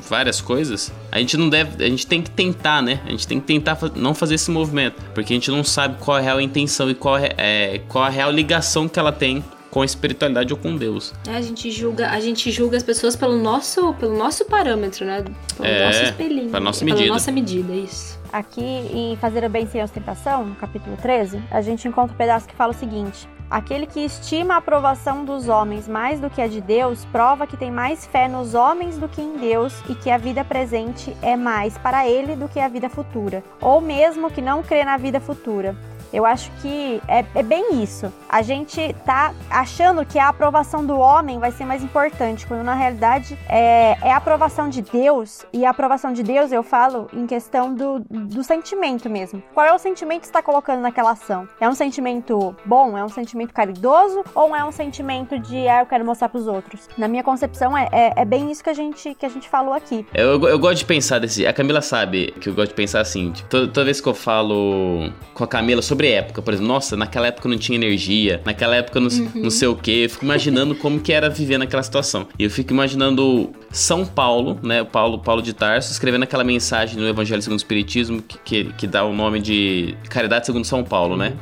várias 0.09 0.41
coisas, 0.41 0.93
a 1.13 1.19
gente 1.19 1.37
não 1.37 1.49
deve, 1.49 1.85
a 1.85 1.89
gente 1.89 2.07
tem 2.07 2.21
que 2.21 2.31
tentar, 2.31 2.83
né? 2.83 3.01
A 3.07 3.11
gente 3.11 3.27
tem 3.27 3.39
que 3.39 3.47
tentar 3.47 3.79
não 3.95 4.13
fazer 4.15 4.35
esse 4.35 4.51
movimento, 4.51 5.01
porque 5.15 5.33
a 5.33 5.37
gente 5.37 5.51
não 5.51 5.63
sabe 5.63 5.97
qual 6.01 6.19
é 6.19 6.21
a 6.21 6.25
real 6.25 6.41
intenção 6.41 6.91
e 6.91 6.95
qual 6.95 7.17
é, 7.17 7.33
é 7.37 7.81
qual 7.89 8.03
a 8.03 8.09
real 8.09 8.31
ligação 8.33 8.89
que 8.89 8.99
ela 8.99 9.13
tem 9.13 9.45
com 9.71 9.83
a 9.83 9.85
espiritualidade 9.85 10.53
ou 10.53 10.59
com 10.59 10.77
Deus. 10.77 11.15
É, 11.27 11.37
a 11.37 11.41
gente 11.41 11.71
julga, 11.71 12.11
a 12.11 12.21
gente 12.21 12.51
julga 12.51 12.77
as 12.77 12.83
pessoas 12.83 13.15
pelo 13.15 13.37
nosso, 13.37 13.95
pelo 13.95 14.17
nosso 14.17 14.45
parâmetro, 14.45 15.05
né? 15.05 15.25
Pelo 15.57 15.69
é, 15.69 15.87
nosso 15.87 16.03
espelhinho. 16.03 16.51
Pela 16.51 16.61
nossa 16.61 16.85
medida. 16.85 17.03
Pela 17.03 17.15
nossa 17.15 17.33
medida, 17.33 17.73
isso. 17.73 18.19
Aqui 18.33 18.63
em 18.63 19.17
Fazer 19.17 19.45
o 19.45 19.49
Bem 19.49 19.67
Sem 19.67 19.83
Ostentação, 19.83 20.45
no 20.45 20.55
capítulo 20.55 20.97
13, 20.97 21.43
a 21.51 21.61
gente 21.63 21.87
encontra 21.89 22.15
um 22.15 22.17
pedaço 22.17 22.47
que 22.47 22.55
fala 22.55 22.73
o 22.73 22.77
seguinte: 22.77 23.29
Aquele 23.51 23.85
que 23.85 23.99
estima 23.99 24.55
a 24.55 24.59
aprovação 24.59 25.25
dos 25.25 25.49
homens 25.49 25.89
mais 25.89 26.21
do 26.21 26.31
que 26.31 26.41
a 26.41 26.47
de 26.47 26.61
Deus, 26.61 27.05
prova 27.07 27.49
que 27.49 27.57
tem 27.57 27.69
mais 27.69 28.07
fé 28.07 28.29
nos 28.29 28.55
homens 28.55 28.97
do 28.97 29.09
que 29.09 29.21
em 29.21 29.39
Deus 29.39 29.75
e 29.89 29.95
que 29.97 30.09
a 30.09 30.17
vida 30.17 30.45
presente 30.45 31.17
é 31.21 31.35
mais 31.37 31.77
para 31.77 32.09
ele 32.09 32.37
do 32.37 32.49
que 32.49 32.61
a 32.61 32.69
vida 32.69 32.89
futura, 32.89 33.43
ou 33.61 33.81
mesmo 33.81 34.31
que 34.31 34.41
não 34.41 34.63
crê 34.63 34.85
na 34.85 34.97
vida 34.97 35.19
futura. 35.19 35.77
Eu 36.13 36.27
acho 36.27 36.51
que 36.61 37.01
é, 37.07 37.25
é, 37.35 37.43
bem 37.43 37.83
isso. 37.83 38.13
A 38.29 38.43
gente 38.43 38.95
tá 39.05 39.35
achando 39.49 40.05
que 40.05 40.19
a 40.19 40.29
aprovação 40.29 40.85
do 40.85 40.99
homem 40.99 41.39
vai 41.39 41.51
ser 41.53 41.65
mais 41.65 41.83
importante, 41.83 42.47
quando 42.47 42.63
na 42.63 42.75
realidade 42.75 43.39
é, 43.49 43.97
é 44.03 44.13
a 44.13 44.17
aprovação 44.17 44.69
de 44.69 44.83
Deus. 44.83 45.45
E 45.53 45.65
a 45.65 45.71
aprovação 45.71 46.13
de 46.13 46.23
Deus 46.23 46.53
eu 46.53 46.63
falo 46.63 47.09
em 47.13 47.27
questão 47.27 47.75
do, 47.75 48.01
do 48.01 48.43
sentimento 48.43 49.09
mesmo. 49.09 49.43
Qual 49.55 49.67
é 49.67 49.73
o 49.73 49.79
sentimento 49.79 50.21
que 50.23 50.27
está 50.27 50.43
colocando 50.43 50.81
naquela 50.81 51.13
ação? 51.13 51.49
É 51.61 51.69
um 51.69 51.75
sentimento 51.75 52.55
bom? 52.65 52.97
É 52.97 53.05
um 53.05 53.09
sentimento 53.09 53.53
caridoso? 53.53 54.25
Ou 54.35 54.55
é 54.55 54.65
um 54.65 54.73
sentimento 54.73 55.39
de 55.39 55.69
ah, 55.69 55.81
eu 55.81 55.87
quero 55.87 56.05
mostrar 56.05 56.29
para 56.29 56.39
os 56.39 56.47
outros? 56.47 56.89
Na 56.99 57.09
minha 57.09 57.23
concepção 57.23 57.77
é, 57.77 57.89
é, 57.93 58.13
é, 58.17 58.25
bem 58.25 58.51
isso 58.51 58.63
que 58.63 58.71
a 58.71 58.75
gente, 58.75 59.15
que 59.15 59.27
a 59.27 59.29
gente 59.29 59.49
falou 59.49 59.75
aqui. 59.75 60.07
Eu, 60.13 60.41
eu 60.49 60.59
gosto 60.59 60.79
de 60.79 60.85
pensar 60.85 61.19
desse. 61.19 61.47
A 61.47 61.53
Camila 61.53 61.81
sabe 61.81 62.33
que 62.41 62.49
eu 62.49 62.55
gosto 62.55 62.71
de 62.71 62.75
pensar 62.75 63.01
assim. 63.01 63.31
Tipo, 63.33 63.49
toda, 63.49 63.69
toda 63.69 63.85
vez 63.85 64.01
que 64.01 64.09
eu 64.09 64.15
falo 64.15 65.13
com 65.35 65.45
a 65.45 65.49
Camila 65.49 65.83
sobre 65.83 66.00
sobre 66.01 66.13
época, 66.13 66.41
por 66.41 66.55
exemplo, 66.55 66.73
nossa, 66.73 66.97
naquela 66.97 67.27
época 67.27 67.49
não 67.49 67.59
tinha 67.59 67.77
energia, 67.77 68.41
naquela 68.45 68.77
época 68.77 68.99
não, 68.99 69.09
não 69.35 69.51
sei 69.51 69.69
o 69.69 69.77
que. 69.77 70.05
Eu 70.05 70.11
fico 70.11 70.25
imaginando 70.25 70.75
como 70.75 70.99
que 70.99 71.13
era 71.13 71.29
viver 71.29 71.59
naquela 71.59 71.83
situação. 71.83 72.27
E 72.39 72.45
eu 72.45 72.51
fico 72.51 72.73
imaginando 72.73 73.51
São 73.71 74.07
Paulo, 74.07 74.59
né? 74.63 74.83
Paulo, 74.83 75.19
Paulo 75.19 75.43
de 75.43 75.53
Tarso, 75.53 75.93
escrevendo 75.93 76.23
aquela 76.23 76.43
mensagem 76.43 76.99
no 76.99 77.07
Evangelho 77.07 77.43
segundo 77.43 77.59
o 77.59 77.63
Espiritismo 77.63 78.23
que, 78.23 78.39
que, 78.39 78.73
que 78.73 78.87
dá 78.87 79.05
o 79.05 79.13
nome 79.13 79.41
de 79.41 79.95
Caridade 80.09 80.47
segundo 80.47 80.65
São 80.65 80.83
Paulo, 80.83 81.17
né? 81.17 81.35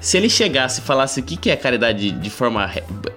Se 0.00 0.16
ele 0.16 0.28
chegasse 0.28 0.80
e 0.80 0.82
falasse 0.82 1.20
o 1.20 1.22
que, 1.22 1.36
que 1.36 1.50
é 1.50 1.56
caridade 1.56 2.10
de 2.10 2.30
forma 2.30 2.68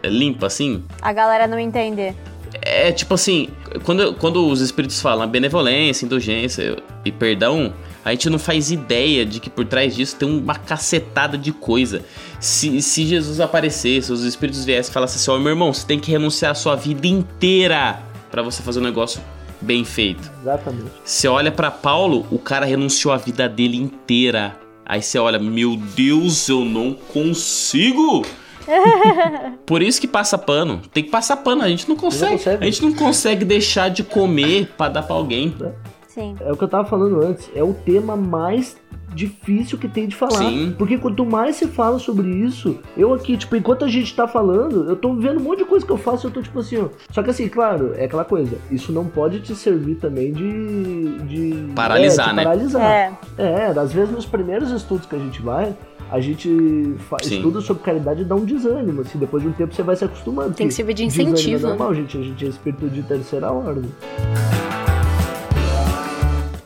limpa, 0.05 0.45
assim, 0.45 0.83
A 1.01 1.11
galera 1.11 1.47
não 1.47 1.57
entender. 1.57 2.13
é 2.61 2.91
tipo 2.91 3.15
assim, 3.15 3.49
quando, 3.83 4.13
quando 4.13 4.47
os 4.47 4.61
espíritos 4.61 5.01
falam 5.01 5.27
benevolência, 5.27 6.05
indulgência 6.05 6.77
e 7.03 7.11
perdão, 7.11 7.73
a 8.07 8.11
gente 8.11 8.29
não 8.29 8.39
faz 8.39 8.71
ideia 8.71 9.25
de 9.25 9.39
que 9.39 9.49
por 9.49 9.65
trás 9.65 9.95
disso 9.95 10.15
tem 10.15 10.29
uma 10.29 10.55
cacetada 10.55 11.37
de 11.37 11.51
coisa. 11.51 12.03
Se, 12.39 12.81
se 12.81 13.05
Jesus 13.05 13.39
aparecesse, 13.41 14.11
os 14.11 14.23
espíritos 14.23 14.63
viessem 14.63 14.91
e 14.91 14.93
falassem 14.93 15.17
assim: 15.17 15.31
Ó, 15.31 15.37
meu 15.37 15.49
irmão, 15.49 15.73
você 15.73 15.85
tem 15.85 15.99
que 15.99 16.09
renunciar 16.09 16.51
a 16.51 16.55
sua 16.55 16.75
vida 16.75 17.05
inteira 17.05 17.99
pra 18.31 18.41
você 18.41 18.63
fazer 18.63 18.79
um 18.79 18.83
negócio 18.83 19.21
bem 19.59 19.83
feito. 19.83 20.31
Exatamente. 20.41 20.91
Você 21.03 21.27
olha 21.27 21.51
pra 21.51 21.69
Paulo, 21.69 22.25
o 22.31 22.39
cara 22.39 22.65
renunciou 22.65 23.13
a 23.13 23.17
vida 23.17 23.49
dele 23.49 23.75
inteira. 23.75 24.57
Aí 24.85 25.01
você 25.01 25.19
olha, 25.19 25.37
meu 25.37 25.75
Deus, 25.75 26.47
eu 26.47 26.63
não 26.63 26.93
consigo. 26.93 28.25
Por 29.65 29.81
isso 29.81 29.99
que 29.99 30.07
passa 30.07 30.37
pano. 30.37 30.81
Tem 30.93 31.03
que 31.03 31.09
passar 31.09 31.37
pano, 31.37 31.61
a 31.61 31.67
gente 31.67 31.89
não 31.89 31.95
consegue. 31.97 32.33
consegue. 32.33 32.63
A 32.63 32.65
gente 32.65 32.81
não 32.81 32.93
consegue 32.93 33.43
deixar 33.43 33.89
de 33.89 34.03
comer 34.03 34.69
pra 34.77 34.87
dar 34.87 35.03
pra 35.03 35.15
alguém. 35.15 35.53
Sim. 36.17 36.35
É 36.39 36.51
o 36.51 36.57
que 36.57 36.63
eu 36.63 36.67
tava 36.67 36.87
falando 36.87 37.21
antes. 37.21 37.47
É 37.55 37.63
o 37.63 37.73
tema 37.73 38.15
mais 38.15 38.75
difícil 39.13 39.77
que 39.77 39.87
tem 39.87 40.07
de 40.07 40.15
falar. 40.15 40.37
Sim. 40.39 40.73
Porque 40.77 40.97
quanto 40.97 41.25
mais 41.25 41.55
se 41.55 41.67
fala 41.67 41.97
sobre 41.99 42.27
isso, 42.29 42.77
eu 42.95 43.13
aqui, 43.13 43.37
tipo, 43.37 43.55
enquanto 43.55 43.85
a 43.85 43.87
gente 43.87 44.15
tá 44.15 44.27
falando, 44.27 44.89
eu 44.89 44.95
tô 44.95 45.13
vendo 45.13 45.39
um 45.39 45.43
monte 45.43 45.59
de 45.59 45.65
coisa 45.65 45.85
que 45.85 45.91
eu 45.91 45.97
faço, 45.97 46.27
eu 46.27 46.31
tô 46.31 46.41
tipo 46.41 46.59
assim, 46.59 46.77
ó. 46.77 46.87
Só 47.11 47.21
que 47.23 47.29
assim, 47.29 47.47
claro, 47.47 47.93
é 47.95 48.05
aquela 48.05 48.25
coisa. 48.25 48.57
Isso 48.71 48.91
não 48.91 49.05
pode 49.05 49.39
te 49.41 49.55
servir 49.55 49.95
também 49.95 50.31
de. 50.33 51.17
de 51.27 51.73
Paralisar, 51.75 52.27
é, 52.27 52.29
de 52.31 52.35
né? 52.35 52.43
Paralisar. 52.43 52.81
É. 52.91 53.11
É, 53.37 53.65
às 53.67 53.93
vezes 53.93 54.11
nos 54.13 54.25
primeiros 54.25 54.71
estudos 54.71 55.05
que 55.05 55.15
a 55.15 55.19
gente 55.19 55.41
vai, 55.41 55.75
a 56.11 56.19
gente 56.19 56.95
fa- 57.09 57.17
Sim. 57.21 57.35
estuda 57.37 57.61
sobre 57.61 57.83
caridade 57.83 58.21
e 58.21 58.25
dá 58.25 58.35
um 58.35 58.43
desânimo, 58.45 59.01
assim, 59.01 59.17
depois 59.17 59.41
de 59.43 59.49
um 59.49 59.53
tempo 59.53 59.73
você 59.73 59.83
vai 59.83 59.95
se 59.95 60.03
acostumando. 60.05 60.53
Tem 60.53 60.67
que 60.67 60.73
servir 60.73 60.93
de 60.93 61.05
desânimo 61.05 61.33
incentivo, 61.33 61.65
É 61.65 61.69
normal, 61.69 61.93
gente, 61.95 62.17
a 62.17 62.21
gente 62.21 62.45
é 62.45 62.49
espírito 62.49 62.87
de 62.89 63.01
terceira 63.03 63.51
ordem. 63.51 63.89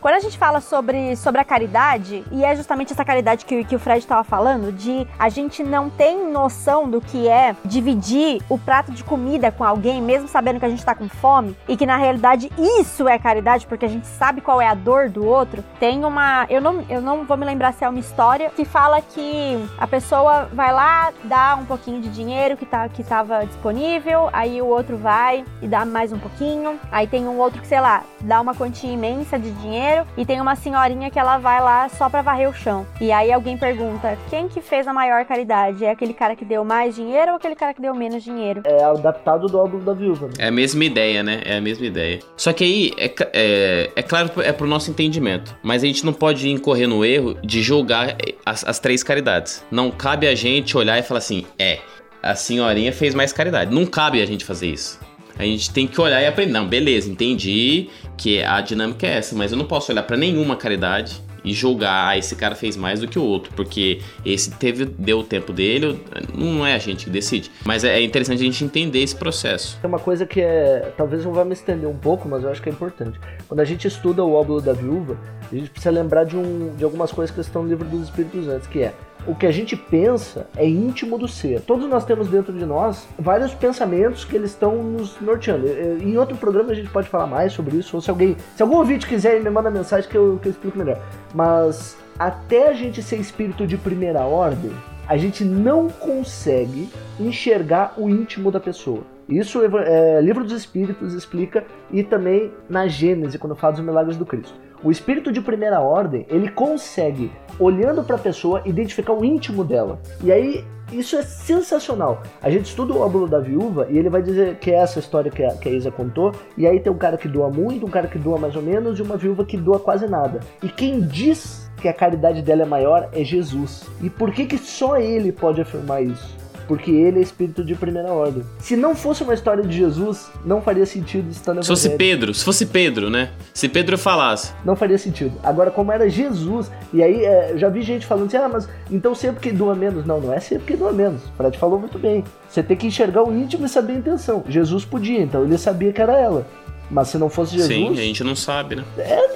Quando 0.02 0.16
a 0.16 0.20
gente 0.20 0.36
fala 0.36 0.60
sobre, 0.60 1.16
sobre 1.16 1.40
a 1.40 1.44
caridade, 1.44 2.24
e 2.32 2.44
é 2.44 2.56
justamente 2.56 2.92
essa 2.92 3.06
caridade 3.06 3.46
que, 3.46 3.64
que 3.64 3.76
o 3.76 3.80
Fred 3.80 4.00
estava 4.00 4.24
falando, 4.24 4.72
de 4.72 5.08
a 5.20 5.30
gente 5.30 5.62
não 5.62 5.92
tem 5.92 6.28
noção 6.32 6.90
do 6.90 7.00
que 7.00 7.28
é 7.28 7.56
dividir 7.64 8.42
o 8.50 8.58
prato 8.58 8.92
de 8.92 9.04
comida 9.04 9.52
com 9.52 9.64
alguém, 9.64 10.02
mesmo 10.02 10.28
sabendo 10.28 10.60
que 10.60 10.66
a 10.66 10.70
gente 10.70 10.84
tá 10.84 10.96
com 10.96 11.08
fome, 11.08 11.56
e 11.68 11.78
que 11.78 11.86
na 11.86 11.98
realidade 11.98 12.52
isso 12.58 13.08
é 13.08 13.20
caridade, 13.20 13.68
porque 13.68 13.86
a 13.86 13.88
gente 13.88 14.08
sabe 14.08 14.42
qual 14.42 14.60
é 14.60 14.68
a 14.68 14.74
dor 14.74 15.08
do 15.08 15.24
outro. 15.24 15.64
Tem 15.80 16.04
uma. 16.04 16.48
Eu 16.50 16.62
não, 16.62 16.84
eu 16.90 17.00
não 17.00 17.24
vou 17.24 17.38
me 17.38 17.46
lembrar 17.46 17.72
se 17.72 17.86
é 17.86 17.90
uma 17.90 18.00
história 18.00 18.50
que 18.50 18.66
fala 18.66 19.02
que 19.02 19.64
a 19.78 19.86
pessoa 19.86 20.50
vai 20.52 20.74
lá, 20.74 21.14
dá 21.26 21.56
um 21.62 21.66
pouquinho 21.66 22.02
de 22.02 22.10
dinheiro 22.10 22.58
que, 22.58 22.66
tá, 22.66 22.90
que 22.90 23.04
disponível, 23.48 24.30
aí 24.34 24.60
o 24.64 24.66
outro 24.66 24.98
vai 24.98 25.46
e 25.62 25.68
dá 25.68 25.86
mais 25.86 26.12
um 26.12 26.18
pouquinho, 26.18 26.80
aí 26.92 27.06
tem 27.06 27.28
um 27.28 27.38
outro 27.38 27.62
que, 27.62 27.68
sei 27.68 27.80
lá, 27.80 28.04
dá 28.22 28.42
uma 28.42 28.56
quantia 28.56 28.92
imensa 28.92 29.38
de 29.38 29.52
dinheiro 29.52 29.91
e 30.18 30.26
tem 30.26 30.40
uma 30.42 30.56
senhorinha 30.56 31.10
que 31.10 31.20
ela 31.20 31.38
vai 31.38 31.62
lá 31.62 31.90
só 31.90 32.10
pra 32.10 32.22
varrer 32.22 32.50
o 32.50 32.54
chão. 32.54 32.86
E 33.00 33.12
aí 33.12 33.32
alguém 33.32 33.58
pergunta: 33.58 34.18
quem 34.30 34.48
que 34.48 34.62
fez 34.62 34.88
a 34.88 34.94
maior 34.94 35.26
caridade? 35.26 35.86
É 35.86 35.92
aquele 35.92 36.14
cara 36.14 36.36
que 36.36 36.46
deu 36.46 36.64
mais 36.64 36.96
dinheiro 36.96 37.32
ou 37.32 37.38
aquele 37.38 37.56
cara 37.56 37.74
que 37.74 37.82
deu 37.82 37.94
menos 37.94 38.24
dinheiro? 38.24 38.62
É 38.66 38.84
adaptado 38.84 39.48
do 39.48 39.58
álbum 39.58 39.80
da 39.80 39.94
viúva, 39.94 40.28
né? 40.28 40.34
É 40.40 40.48
a 40.48 40.52
mesma 40.52 40.84
ideia, 40.84 41.24
né? 41.24 41.42
É 41.46 41.58
a 41.58 41.62
mesma 41.62 41.86
ideia. 41.86 42.20
Só 42.36 42.54
que 42.54 42.64
aí, 42.64 42.94
é, 42.98 43.14
é, 43.34 43.92
é 43.96 44.04
claro, 44.04 44.30
é 44.42 44.52
pro 44.52 44.68
nosso 44.68 44.90
entendimento. 44.92 45.56
Mas 45.64 45.84
a 45.84 45.88
gente 45.88 46.06
não 46.06 46.14
pode 46.14 46.50
incorrer 46.50 46.88
no 46.88 47.04
erro 47.06 47.36
de 47.44 47.62
julgar 47.62 48.16
as, 48.46 48.64
as 48.64 48.80
três 48.80 49.04
caridades. 49.04 49.64
Não 49.72 49.92
cabe 49.92 50.28
a 50.28 50.36
gente 50.36 50.78
olhar 50.78 50.98
e 50.98 51.04
falar 51.04 51.20
assim, 51.20 51.46
é, 51.58 51.80
a 52.22 52.36
senhorinha 52.36 52.94
fez 52.94 53.16
mais 53.16 53.34
caridade. 53.34 53.74
Não 53.74 53.86
cabe 53.86 54.22
a 54.22 54.26
gente 54.26 54.46
fazer 54.46 54.68
isso. 54.68 55.00
A 55.42 55.44
gente 55.44 55.72
tem 55.72 55.88
que 55.88 56.00
olhar 56.00 56.22
e 56.22 56.28
aprender. 56.28 56.52
Não, 56.52 56.68
beleza, 56.68 57.10
entendi 57.10 57.90
que 58.16 58.44
a 58.44 58.62
dinâmica 58.62 59.08
é 59.08 59.18
essa, 59.18 59.36
mas 59.36 59.52
eu 59.52 59.58
não 59.58 59.66
posso 59.66 59.92
olhar 59.92 60.04
pra 60.04 60.16
nenhuma 60.16 60.56
caridade 60.56 61.20
e 61.44 61.52
julgar, 61.52 62.10
ah, 62.10 62.16
esse 62.16 62.36
cara 62.36 62.54
fez 62.54 62.78
mais 62.78 63.00
do 63.00 63.08
que 63.08 63.18
o 63.18 63.24
outro, 63.24 63.52
porque 63.56 64.00
esse 64.24 64.52
teve 64.52 64.86
deu 64.86 65.22
o 65.22 65.24
tempo 65.24 65.52
dele, 65.52 66.00
não 66.36 66.64
é 66.64 66.76
a 66.76 66.78
gente 66.78 67.06
que 67.06 67.10
decide. 67.10 67.50
Mas 67.66 67.84
é 67.84 67.92
é 67.92 68.04
interessante 68.04 68.40
a 68.40 68.46
gente 68.46 68.64
entender 68.64 69.00
esse 69.00 69.16
processo. 69.16 69.80
Tem 69.82 69.88
uma 69.88 69.98
coisa 69.98 70.28
que 70.28 70.40
é. 70.40 70.94
Talvez 70.96 71.26
eu 71.26 71.34
vá 71.34 71.44
me 71.44 71.54
estender 71.54 71.90
um 71.90 71.98
pouco, 71.98 72.30
mas 72.30 72.44
eu 72.44 72.52
acho 72.52 72.62
que 72.62 72.70
é 72.70 72.72
importante. 72.72 73.20
Quando 73.48 73.60
a 73.60 73.66
gente 73.66 73.88
estuda 73.88 74.24
o 74.24 74.34
óbolo 74.34 74.62
da 74.62 74.74
viúva, 74.74 75.18
a 75.52 75.56
gente 75.56 75.72
precisa 75.72 75.90
lembrar 75.90 76.24
de, 76.24 76.38
um, 76.38 76.76
de 76.76 76.84
algumas 76.84 77.12
coisas 77.12 77.34
que 77.34 77.42
estão 77.42 77.64
no 77.64 77.70
livro 77.70 77.88
dos 77.88 78.04
Espíritos 78.04 78.48
antes, 78.48 78.68
que 78.68 78.84
é. 78.84 78.94
O 79.28 79.36
que 79.36 79.46
a 79.46 79.52
gente 79.52 79.76
pensa 79.76 80.48
é 80.56 80.68
íntimo 80.68 81.18
do 81.18 81.28
ser. 81.28 81.62
Todos 81.62 81.88
nós 81.88 82.04
temos 82.04 82.28
dentro 82.28 82.52
de 82.52 82.66
nós 82.66 83.08
vários 83.20 83.54
pensamentos 83.54 84.26
que 84.26 84.36
eles 84.36 84.52
estão 84.52 84.82
nos 84.82 85.20
norteando. 85.22 85.68
Em 85.68 86.18
outro 86.18 86.36
programa 86.36 86.72
a 86.72 86.76
gente 86.76 86.90
pode 86.90 87.08
falar 87.08 87.28
mais 87.28 87.54
sobre 87.54 87.78
isso, 87.78 87.96
ou 87.96 88.02
se 88.02 88.10
alguém. 88.10 88.36
Se 88.56 88.64
algum 88.64 88.78
ouvinte 88.78 89.06
quiser, 89.06 89.40
me 89.40 89.50
manda 89.50 89.70
mensagem 89.70 90.10
que 90.10 90.18
eu, 90.18 90.40
que 90.42 90.48
eu 90.48 90.52
explico 90.52 90.78
melhor. 90.78 91.00
Mas 91.36 91.98
até 92.18 92.70
a 92.70 92.74
gente 92.74 93.02
ser 93.04 93.18
espírito 93.18 93.68
de 93.68 93.78
primeira 93.78 94.22
ordem, 94.22 94.72
a 95.08 95.18
gente 95.18 95.44
não 95.44 95.88
consegue 95.88 96.90
enxergar 97.20 97.94
o 97.98 98.10
íntimo 98.10 98.52
da 98.52 98.60
pessoa. 98.60 99.04
Isso 99.30 99.62
é, 99.64 100.20
Livro 100.22 100.44
dos 100.44 100.54
Espíritos 100.54 101.14
explica 101.14 101.64
e 101.92 102.04
também 102.04 102.52
na 102.70 102.88
Gênese, 102.88 103.38
quando 103.38 103.56
fala 103.56 103.74
dos 103.74 103.84
milagres 103.84 104.18
do 104.18 104.26
Cristo. 104.26 104.54
O 104.84 104.90
espírito 104.90 105.32
de 105.32 105.40
primeira 105.40 105.80
ordem, 105.80 106.26
ele 106.28 106.50
consegue, 106.50 107.32
olhando 107.60 108.04
para 108.04 108.16
a 108.16 108.20
pessoa, 108.20 108.64
identificar 108.66 109.14
o 109.14 109.24
íntimo 109.24 109.64
dela. 109.64 110.00
E 110.24 110.32
aí, 110.32 110.66
isso 110.92 111.16
é 111.16 111.22
sensacional. 111.22 112.22
A 112.42 112.50
gente 112.50 112.66
estuda 112.66 112.94
o 112.94 113.00
óbolo 113.00 113.28
da 113.28 113.40
viúva 113.40 113.88
e 113.90 113.98
ele 113.98 114.10
vai 114.10 114.22
dizer 114.22 114.58
que 114.58 114.72
é 114.72 114.76
essa 114.76 115.00
história 115.00 115.30
que 115.30 115.44
a, 115.44 115.56
que 115.56 115.70
a 115.70 115.72
Isa 115.72 115.92
contou. 115.92 116.34
E 116.58 116.66
aí 116.66 116.80
tem 116.80 116.92
um 116.92 116.98
cara 116.98 117.16
que 117.16 117.28
doa 117.28 117.50
muito, 117.50 117.86
um 117.86 117.90
cara 117.90 118.08
que 118.08 118.18
doa 118.18 118.40
mais 118.40 118.56
ou 118.56 118.62
menos 118.62 118.98
e 118.98 119.02
uma 119.02 119.18
viúva 119.18 119.46
que 119.46 119.56
doa 119.56 119.80
quase 119.80 120.08
nada. 120.08 120.40
E 120.64 120.68
quem 120.68 121.00
diz 121.00 121.72
que 121.78 121.88
a 121.88 121.94
caridade 121.94 122.42
dela 122.42 122.64
é 122.64 122.66
maior 122.66 123.10
é 123.14 123.24
Jesus. 123.24 123.88
E 124.02 124.10
por 124.10 124.32
que, 124.32 124.46
que 124.46 124.58
só 124.58 124.98
ele 124.98 125.32
pode 125.32 125.62
afirmar 125.62 126.04
isso? 126.04 126.41
Porque 126.72 126.90
ele 126.90 127.20
é 127.20 127.22
espírito 127.22 127.66
de 127.66 127.76
primeira 127.76 128.14
ordem. 128.14 128.44
Se 128.58 128.78
não 128.78 128.96
fosse 128.96 129.24
uma 129.24 129.34
história 129.34 129.62
de 129.62 129.76
Jesus, 129.76 130.32
não 130.46 130.62
faria 130.62 130.86
sentido 130.86 131.30
estar 131.30 131.54
no 131.54 131.62
Se 131.62 131.68
fosse. 131.68 131.90
Pedro, 131.90 132.34
se 132.34 132.46
fosse 132.46 132.66
Pedro, 132.66 133.10
né? 133.10 133.32
Se 133.54 133.68
Pedro 133.68 133.98
falasse, 133.98 134.54
Não 134.64 134.74
faria 134.74 134.98
sentido. 134.98 135.34
Agora, 135.44 135.70
como 135.70 135.92
era 135.92 136.10
Jesus, 136.10 136.72
e 136.94 137.04
aí 137.04 137.26
é, 137.26 137.58
já 137.58 137.68
vi 137.68 137.82
gente 137.82 138.06
falando 138.06 138.28
assim, 138.28 138.38
ah, 138.38 138.48
mas 138.48 138.70
então 138.90 139.14
sempre 139.14 139.42
que 139.42 139.52
doa 139.52 139.76
menos. 139.76 140.06
Não, 140.06 140.22
não 140.22 140.32
é 140.32 140.40
sempre 140.40 140.68
que 140.68 140.78
doa 140.78 140.94
menos. 140.94 141.22
O 141.26 141.32
Fred 141.36 141.58
falou 141.58 141.78
muito 141.78 142.00
bem. 142.00 142.24
Você 142.50 142.64
tem 142.64 142.78
que 142.78 142.88
enxergar 142.88 143.22
o 143.22 143.38
íntimo 143.38 143.66
e 143.66 143.70
saber 143.70 143.92
a 143.92 143.98
intenção. 143.98 144.42
Jesus 144.48 144.86
podia, 144.86 145.20
então 145.20 145.44
ele 145.44 145.58
sabia 145.58 145.92
que 145.92 146.02
era 146.02 146.18
ela. 146.18 146.48
Mas 146.90 147.10
se 147.10 147.18
não 147.18 147.30
fosse 147.30 147.58
Jesus, 147.58 147.68
sim, 147.68 147.92
a 147.92 148.02
gente 148.02 148.24
não 148.24 148.36
sabe, 148.36 148.78
né? 148.78 148.86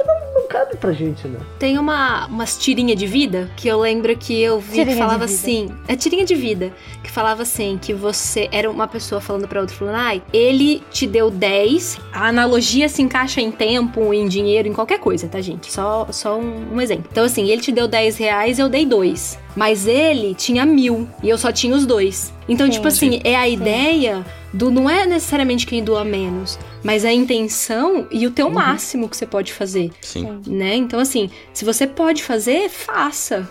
não 0.07 0.14
pra 0.75 0.91
gente, 0.91 1.27
né? 1.27 1.39
Tem 1.59 1.77
uma, 1.77 2.27
umas 2.27 2.57
tirinha 2.57 2.95
de 2.95 3.07
vida 3.07 3.49
que 3.55 3.67
eu 3.67 3.79
lembro 3.79 4.15
que 4.15 4.41
eu 4.41 4.59
vi 4.59 4.77
Tirinha 4.77 4.95
que 4.95 4.99
falava 5.01 5.25
assim. 5.25 5.69
É 5.87 5.95
tirinha 5.95 6.25
de 6.25 6.35
vida. 6.35 6.73
Que 7.03 7.11
falava 7.11 7.43
assim: 7.43 7.77
que 7.81 7.93
você 7.93 8.49
era 8.51 8.69
uma 8.69 8.87
pessoa 8.87 9.21
falando 9.21 9.47
pra 9.47 9.61
outra, 9.61 9.75
falando, 9.75 9.95
ai, 9.95 10.21
ele 10.33 10.81
te 10.91 11.07
deu 11.07 11.29
10. 11.29 11.99
A 12.13 12.27
analogia 12.27 12.89
se 12.89 13.01
encaixa 13.01 13.41
em 13.41 13.51
tempo, 13.51 14.13
em 14.13 14.27
dinheiro, 14.27 14.67
em 14.67 14.73
qualquer 14.73 14.99
coisa, 14.99 15.27
tá, 15.27 15.41
gente? 15.41 15.71
Só, 15.71 16.07
só 16.11 16.37
um, 16.37 16.75
um 16.75 16.81
exemplo. 16.81 17.05
Então, 17.11 17.23
assim, 17.23 17.49
ele 17.49 17.61
te 17.61 17.71
deu 17.71 17.87
10 17.87 18.17
reais, 18.17 18.59
eu 18.59 18.69
dei 18.69 18.85
dois. 18.85 19.39
Mas 19.55 19.87
ele 19.87 20.35
tinha 20.35 20.65
mil 20.65 21.07
e 21.23 21.29
eu 21.29 21.37
só 21.37 21.51
tinha 21.51 21.75
os 21.75 21.85
dois. 21.85 22.33
Então, 22.47 22.67
Sim. 22.67 22.73
tipo 22.73 22.87
assim, 22.87 23.21
é 23.23 23.35
a 23.35 23.47
ideia 23.47 24.25
do 24.53 24.69
não 24.69 24.89
é 24.89 25.05
necessariamente 25.05 25.65
quem 25.65 25.83
doa 25.83 26.03
menos, 26.03 26.57
mas 26.83 27.03
a 27.03 27.11
intenção 27.11 28.07
e 28.11 28.25
o 28.25 28.31
teu 28.31 28.49
máximo 28.49 29.09
que 29.09 29.17
você 29.17 29.25
pode 29.25 29.51
fazer 29.51 29.91
Sim. 30.01 30.41
né? 30.47 30.75
Então, 30.75 30.99
assim, 30.99 31.29
se 31.53 31.65
você 31.65 31.85
pode 31.87 32.23
fazer, 32.23 32.69
faça. 32.69 33.49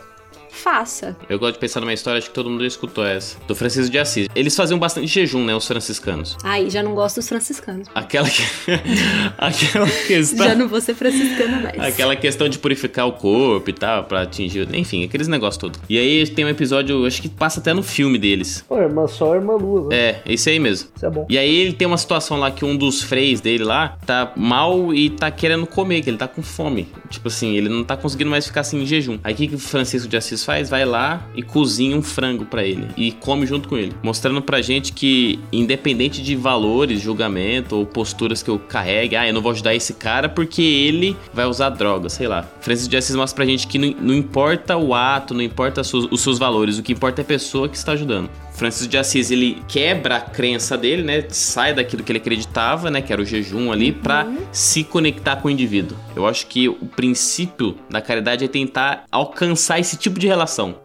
Faça. 0.54 1.16
Eu 1.28 1.38
gosto 1.38 1.54
de 1.54 1.58
pensar 1.58 1.80
numa 1.80 1.92
história, 1.92 2.18
acho 2.18 2.28
que 2.28 2.34
todo 2.34 2.48
mundo 2.48 2.60
já 2.60 2.68
escutou 2.68 3.04
essa. 3.04 3.36
Do 3.46 3.54
Francisco 3.54 3.90
de 3.90 3.98
Assis. 3.98 4.28
Eles 4.34 4.54
faziam 4.54 4.78
bastante 4.78 5.06
jejum, 5.06 5.44
né? 5.44 5.54
Os 5.54 5.66
franciscanos. 5.66 6.36
Aí, 6.42 6.70
já 6.70 6.82
não 6.82 6.94
gosto 6.94 7.16
dos 7.16 7.28
franciscanos. 7.28 7.88
Aquela 7.94 8.28
que... 8.28 8.42
Aquela 9.36 9.86
questão... 10.06 10.46
Já 10.46 10.54
não 10.54 10.68
vou 10.68 10.80
ser 10.80 10.94
franciscana 10.94 11.60
mais. 11.60 11.78
Aquela 11.80 12.16
questão 12.16 12.48
de 12.48 12.58
purificar 12.58 13.06
o 13.06 13.12
corpo 13.12 13.68
e 13.68 13.72
tal, 13.72 14.04
pra 14.04 14.22
atingir. 14.22 14.72
Enfim, 14.74 15.04
aqueles 15.04 15.28
negócios 15.28 15.58
todos. 15.58 15.80
E 15.88 15.98
aí 15.98 16.26
tem 16.28 16.44
um 16.44 16.48
episódio, 16.48 17.04
acho 17.04 17.20
que 17.20 17.28
passa 17.28 17.60
até 17.60 17.74
no 17.74 17.82
filme 17.82 18.18
deles. 18.18 18.64
Pô, 18.68 18.78
irmã 18.78 19.06
só, 19.06 19.34
irmã 19.34 19.54
lua, 19.54 19.88
né? 19.88 19.96
É, 19.96 20.22
esse 20.26 20.48
aí 20.50 20.58
mesmo. 20.58 20.88
Isso 20.94 21.04
é 21.04 21.10
bom. 21.10 21.26
E 21.28 21.36
aí 21.36 21.54
ele 21.54 21.72
tem 21.72 21.86
uma 21.86 21.98
situação 21.98 22.38
lá 22.38 22.50
que 22.50 22.64
um 22.64 22.76
dos 22.76 23.02
freis 23.02 23.40
dele 23.40 23.64
lá 23.64 23.98
tá 24.06 24.32
mal 24.36 24.94
e 24.94 25.10
tá 25.10 25.30
querendo 25.30 25.66
comer, 25.66 26.02
que 26.02 26.10
ele 26.10 26.16
tá 26.16 26.28
com 26.28 26.42
fome. 26.42 26.88
Tipo 27.10 27.28
assim, 27.28 27.56
ele 27.56 27.68
não 27.68 27.82
tá 27.82 27.96
conseguindo 27.96 28.30
mais 28.30 28.46
ficar 28.46 28.60
assim 28.60 28.82
em 28.82 28.86
jejum. 28.86 29.18
Aí 29.24 29.34
o 29.34 29.36
que, 29.36 29.48
que 29.48 29.54
o 29.54 29.58
Francisco 29.58 30.08
de 30.08 30.16
Assis 30.16 30.43
Faz? 30.44 30.68
Vai 30.68 30.84
lá 30.84 31.26
e 31.34 31.42
cozinha 31.42 31.96
um 31.96 32.02
frango 32.02 32.44
pra 32.44 32.64
ele 32.64 32.88
e 32.96 33.12
come 33.12 33.46
junto 33.46 33.68
com 33.68 33.76
ele, 33.76 33.92
mostrando 34.02 34.42
pra 34.42 34.60
gente 34.60 34.92
que 34.92 35.38
independente 35.52 36.22
de 36.22 36.36
valores, 36.36 37.00
julgamento 37.00 37.76
ou 37.76 37.86
posturas 37.86 38.42
que 38.42 38.50
eu 38.50 38.58
carregue, 38.58 39.16
ah, 39.16 39.26
eu 39.26 39.34
não 39.34 39.40
vou 39.40 39.52
ajudar 39.52 39.74
esse 39.74 39.94
cara 39.94 40.28
porque 40.28 40.62
ele 40.62 41.16
vai 41.32 41.46
usar 41.46 41.70
droga, 41.70 42.08
sei 42.08 42.28
lá. 42.28 42.46
Francis 42.60 42.88
de 42.88 42.96
Assis 42.96 43.16
mostra 43.16 43.36
pra 43.36 43.46
gente 43.46 43.66
que 43.66 43.78
não, 43.78 43.94
não 44.00 44.14
importa 44.14 44.76
o 44.76 44.94
ato, 44.94 45.34
não 45.34 45.42
importa 45.42 45.80
os 45.80 46.20
seus 46.20 46.38
valores, 46.38 46.78
o 46.78 46.82
que 46.82 46.92
importa 46.92 47.20
é 47.20 47.22
a 47.22 47.26
pessoa 47.26 47.68
que 47.68 47.76
está 47.76 47.92
ajudando. 47.92 48.30
Francisco 48.54 48.88
de 48.88 48.96
Assis, 48.96 49.30
ele 49.30 49.62
quebra 49.68 50.16
a 50.16 50.20
crença 50.20 50.78
dele, 50.78 51.02
né? 51.02 51.24
Sai 51.28 51.74
daquilo 51.74 52.02
que 52.02 52.12
ele 52.12 52.20
acreditava, 52.20 52.90
né? 52.90 53.02
Que 53.02 53.12
era 53.12 53.20
o 53.20 53.24
jejum 53.24 53.72
ali, 53.72 53.90
uhum. 53.90 53.98
para 53.98 54.26
se 54.52 54.84
conectar 54.84 55.36
com 55.36 55.48
o 55.48 55.50
indivíduo. 55.50 55.98
Eu 56.14 56.26
acho 56.26 56.46
que 56.46 56.68
o 56.68 56.86
princípio 56.86 57.76
da 57.90 58.00
caridade 58.00 58.44
é 58.44 58.48
tentar 58.48 59.04
alcançar 59.10 59.80
esse 59.80 59.96
tipo 59.96 60.18
de 60.18 60.28
relação. 60.28 60.76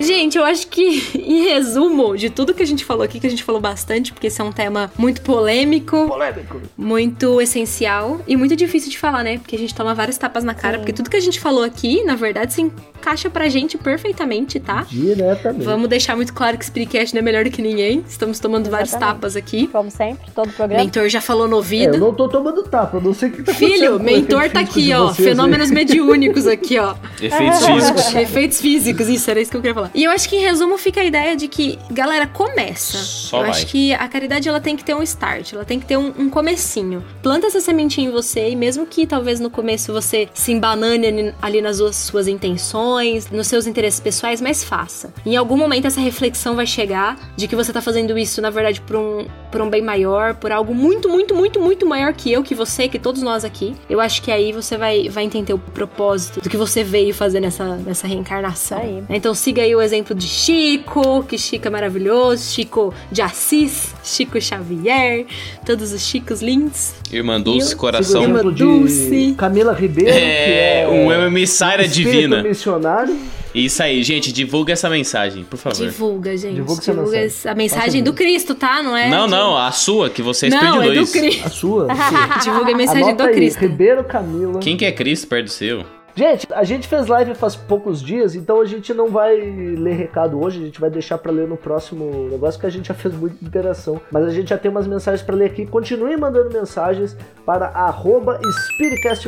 Gente, 0.00 0.38
eu 0.38 0.44
acho 0.44 0.66
que, 0.68 1.02
em 1.18 1.44
resumo 1.44 2.16
de 2.16 2.30
tudo 2.30 2.54
que 2.54 2.62
a 2.62 2.66
gente 2.66 2.84
falou 2.84 3.02
aqui, 3.02 3.20
que 3.20 3.26
a 3.26 3.30
gente 3.30 3.44
falou 3.44 3.60
bastante, 3.60 4.12
porque 4.12 4.28
esse 4.28 4.40
é 4.40 4.44
um 4.44 4.52
tema 4.52 4.90
muito 4.96 5.20
polêmico, 5.20 6.08
polêmico. 6.08 6.60
muito 6.76 7.40
essencial 7.40 8.20
e 8.26 8.36
muito 8.36 8.56
difícil 8.56 8.90
de 8.90 8.98
falar, 8.98 9.22
né? 9.22 9.38
Porque 9.38 9.54
a 9.54 9.58
gente 9.58 9.74
toma 9.74 9.94
várias 9.94 10.16
tapas 10.16 10.42
na 10.42 10.54
cara, 10.54 10.74
Sim. 10.74 10.78
porque 10.78 10.92
tudo 10.92 11.10
que 11.10 11.16
a 11.16 11.20
gente 11.20 11.38
falou 11.38 11.62
aqui, 11.62 12.02
na 12.04 12.16
verdade, 12.16 12.54
se 12.54 12.62
encaixa 12.62 13.28
pra 13.28 13.48
gente 13.48 13.76
perfeitamente, 13.76 14.58
tá? 14.58 14.86
Diretamente. 14.88 15.64
Vamos 15.64 15.88
deixar 15.88 16.16
muito 16.16 16.32
claro 16.32 16.56
que 16.56 16.64
Spreecast 16.64 17.14
não 17.14 17.20
é 17.20 17.22
melhor 17.22 17.44
do 17.44 17.50
que 17.50 17.60
ninguém. 17.60 18.04
Estamos 18.08 18.38
tomando 18.38 18.66
Exatamente. 18.66 18.90
várias 18.90 19.08
tapas 19.08 19.36
aqui. 19.36 19.66
Como 19.66 19.90
sempre, 19.90 20.30
todo 20.34 20.50
programa. 20.52 20.82
Mentor 20.82 21.08
já 21.08 21.20
falou 21.20 21.46
no 21.46 21.56
ouvido. 21.56 21.94
É, 21.94 21.96
eu 21.96 22.00
não 22.00 22.14
tô 22.14 22.28
tomando 22.28 22.62
tapa, 22.62 22.96
eu 22.96 23.00
não 23.02 23.12
sei 23.12 23.28
o 23.28 23.32
que 23.32 23.42
tá 23.42 23.52
Filho, 23.52 24.00
mentor 24.00 24.48
tá 24.50 24.60
aqui, 24.60 24.92
ó. 24.94 25.12
Fenômenos 25.12 25.68
aí. 25.68 25.74
mediúnicos 25.74 26.46
aqui, 26.46 26.78
ó. 26.78 26.94
Efeitos 27.20 27.66
físicos. 27.66 28.14
Efeitos 28.16 28.60
físicos, 28.60 29.08
isso, 29.08 29.30
era 29.30 29.40
isso 29.40 29.50
que 29.50 29.56
eu 29.56 29.60
queria 29.60 29.74
falar. 29.74 29.89
E 29.94 30.04
eu 30.04 30.10
acho 30.10 30.28
que, 30.28 30.36
em 30.36 30.40
resumo, 30.40 30.78
fica 30.78 31.00
a 31.00 31.04
ideia 31.04 31.36
de 31.36 31.48
que, 31.48 31.78
galera, 31.90 32.26
começa. 32.26 32.98
Só 32.98 33.38
eu 33.38 33.42
vai. 33.42 33.50
acho 33.50 33.66
que 33.66 33.92
a 33.94 34.08
caridade 34.08 34.48
ela 34.48 34.60
tem 34.60 34.76
que 34.76 34.84
ter 34.84 34.94
um 34.94 35.02
start, 35.02 35.52
ela 35.52 35.64
tem 35.64 35.80
que 35.80 35.86
ter 35.86 35.96
um, 35.96 36.12
um 36.18 36.30
comecinho. 36.30 37.04
Planta 37.22 37.46
essa 37.46 37.60
sementinha 37.60 38.08
em 38.08 38.10
você 38.10 38.50
e 38.50 38.56
mesmo 38.56 38.86
que 38.86 39.06
talvez 39.06 39.40
no 39.40 39.50
começo 39.50 39.92
você 39.92 40.28
se 40.34 40.52
embanane 40.52 41.34
ali 41.40 41.60
nas 41.60 41.76
suas, 41.76 41.96
suas 41.96 42.28
intenções, 42.28 43.30
nos 43.30 43.46
seus 43.46 43.66
interesses 43.66 44.00
pessoais, 44.00 44.40
mas 44.40 44.62
faça. 44.62 45.12
Em 45.24 45.36
algum 45.36 45.56
momento 45.56 45.86
essa 45.86 46.00
reflexão 46.00 46.54
vai 46.54 46.66
chegar 46.66 47.18
de 47.36 47.48
que 47.48 47.56
você 47.56 47.72
tá 47.72 47.80
fazendo 47.80 48.18
isso, 48.18 48.40
na 48.40 48.50
verdade, 48.50 48.80
por 48.80 48.96
um, 48.96 49.26
por 49.50 49.60
um 49.60 49.68
bem 49.68 49.82
maior, 49.82 50.34
por 50.34 50.52
algo 50.52 50.74
muito, 50.74 51.08
muito, 51.08 51.34
muito, 51.34 51.60
muito 51.60 51.86
maior 51.86 52.12
que 52.12 52.32
eu, 52.32 52.42
que 52.42 52.54
você, 52.54 52.88
que 52.88 52.98
todos 52.98 53.22
nós 53.22 53.44
aqui. 53.44 53.74
Eu 53.88 54.00
acho 54.00 54.22
que 54.22 54.30
aí 54.30 54.52
você 54.52 54.76
vai, 54.76 55.08
vai 55.08 55.24
entender 55.24 55.52
o 55.52 55.58
propósito 55.58 56.40
do 56.40 56.48
que 56.48 56.56
você 56.56 56.82
veio 56.84 57.14
fazer 57.14 57.40
nessa, 57.40 57.76
nessa 57.76 58.06
reencarnação. 58.06 58.78
Aí. 58.78 59.02
Então 59.08 59.34
siga 59.34 59.62
aí 59.62 59.74
o 59.74 59.79
exemplo 59.82 60.14
de 60.14 60.26
Chico, 60.26 61.22
que 61.24 61.38
Chico 61.38 61.66
é 61.66 61.70
maravilhoso, 61.70 62.42
Chico 62.52 62.92
de 63.10 63.22
Assis, 63.22 63.94
Chico 64.02 64.40
Xavier, 64.40 65.26
todos 65.64 65.92
os 65.92 66.02
Chicos 66.02 66.42
lindos. 66.42 66.92
Irmã 67.12 67.40
Dulce, 67.40 67.74
coração. 67.74 68.22
Irmã 68.22 68.42
Dulce. 68.42 69.34
Camila 69.36 69.72
Ribeiro, 69.72 70.10
é, 70.10 70.14
que 70.14 70.52
é 70.52 70.88
um 70.88 71.12
emissária 71.26 71.86
divina. 71.86 72.42
missionário. 72.42 73.16
Isso 73.54 73.82
aí, 73.82 74.02
gente, 74.02 74.32
divulga 74.32 74.72
essa 74.72 74.88
mensagem, 74.88 75.42
por 75.42 75.56
favor. 75.56 75.84
Divulga, 75.84 76.36
gente. 76.36 76.54
Divulga, 76.54 76.82
divulga 76.82 77.18
essa 77.18 77.54
mensagem 77.54 78.02
do 78.02 78.12
Cristo, 78.12 78.54
tá? 78.54 78.80
Não 78.82 78.96
é? 78.96 79.10
Não, 79.10 79.26
não, 79.26 79.56
a 79.56 79.72
sua, 79.72 80.08
que 80.08 80.22
você 80.22 80.48
não, 80.48 80.78
perdido 80.78 80.92
é 80.92 81.02
do 81.02 81.06
Cristo. 81.10 81.46
A 81.46 81.50
sua. 81.50 81.88
divulga 82.42 82.72
a 82.72 82.76
mensagem 82.76 83.02
Anota 83.04 83.24
do 83.24 83.28
aí, 83.28 83.34
Cristo. 83.34 83.60
Ribeiro 83.60 84.04
Camila. 84.04 84.60
Quem 84.60 84.76
que 84.76 84.84
é 84.84 84.92
Cristo 84.92 85.26
perto 85.26 85.46
do 85.46 85.50
seu? 85.50 85.84
Gente, 86.14 86.46
a 86.52 86.64
gente 86.64 86.88
fez 86.88 87.06
live 87.06 87.34
faz 87.34 87.54
poucos 87.56 88.02
dias, 88.02 88.34
então 88.34 88.60
a 88.60 88.64
gente 88.64 88.92
não 88.92 89.08
vai 89.08 89.36
ler 89.36 89.94
recado 89.94 90.42
hoje, 90.42 90.60
a 90.60 90.64
gente 90.64 90.80
vai 90.80 90.90
deixar 90.90 91.18
para 91.18 91.32
ler 91.32 91.46
no 91.46 91.56
próximo 91.56 92.28
negócio 92.28 92.60
que 92.60 92.66
a 92.66 92.70
gente 92.70 92.88
já 92.88 92.94
fez 92.94 93.14
muita 93.14 93.44
interação. 93.44 94.00
Mas 94.10 94.24
a 94.24 94.30
gente 94.30 94.50
já 94.50 94.58
tem 94.58 94.70
umas 94.70 94.86
mensagens 94.86 95.22
para 95.22 95.36
ler 95.36 95.46
aqui. 95.46 95.66
Continue 95.66 96.16
mandando 96.16 96.52
mensagens 96.52 97.16
para 97.46 97.68
arroba 97.68 98.40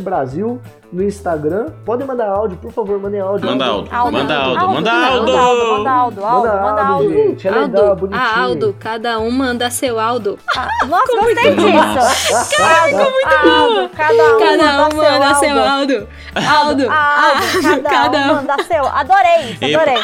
Brasil 0.03 0.61
no 0.93 1.03
Instagram. 1.03 1.71
Podem 1.85 2.07
mandar 2.07 2.29
áudio, 2.29 2.59
por 2.59 2.71
favor, 2.71 3.01
mandem 3.01 3.21
áudio. 3.21 3.47
Manda 3.49 3.65
áudio. 3.65 3.93
Manda 4.13 4.35
áudio. 4.37 4.69
Manda 4.69 4.93
áudio. 4.93 5.33
Manda 5.73 5.91
áudio. 5.91 6.23
Manda 6.23 6.83
áudio. 6.83 7.11
Gente, 7.11 7.49
é 7.49 7.51
legal, 7.51 7.97
bonitinho. 7.97 8.23
Ah, 8.23 8.41
Aldo, 8.41 8.77
cada 8.79 9.19
um 9.19 9.31
manda 9.31 9.71
seu 9.71 9.99
Aldo. 9.99 10.39
Ah, 10.57 10.69
nossa, 10.87 11.13
gostei 11.17 11.55
disso. 11.55 12.57
Cara, 12.57 12.85
ficou 12.89 13.11
muito 13.11 13.37
bom. 13.43 13.89
Cada 13.97 14.23
um, 14.23 14.39
cada 14.39 14.89
um 14.89 14.97
manda 14.97 15.35
seu 15.35 15.59
Aldo. 15.59 16.09
Aldo. 16.35 16.87
Cada, 16.87 17.81
cada 17.89 18.19
um 18.19 18.35
manda 18.37 18.63
seu. 18.65 18.87
Adorei 18.87 19.51
isso, 19.51 19.65
adorei. 19.65 20.03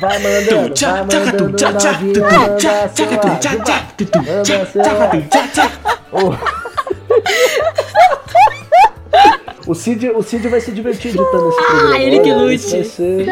Vai 0.00 0.18
mandando, 0.18 0.74
vai 0.80 1.00
mandando 1.00 1.48
novinha, 1.52 2.22
manda 2.24 2.88
seu 2.88 3.06
Aldo. 3.06 3.64
Manda 4.26 4.66
seu 4.66 4.82
Aldo. 6.12 6.63
O 9.66 9.74
Cid, 9.74 10.10
o 10.10 10.22
Cid 10.22 10.46
vai 10.48 10.60
se 10.60 10.72
divertir 10.72 11.10
editando 11.10 11.48
esse 11.48 11.66
programa. 11.66 11.94
Ah, 11.94 11.98
ele 12.00 12.20
que 12.20 12.32
lute. 12.32 12.84
Ser... 12.84 13.26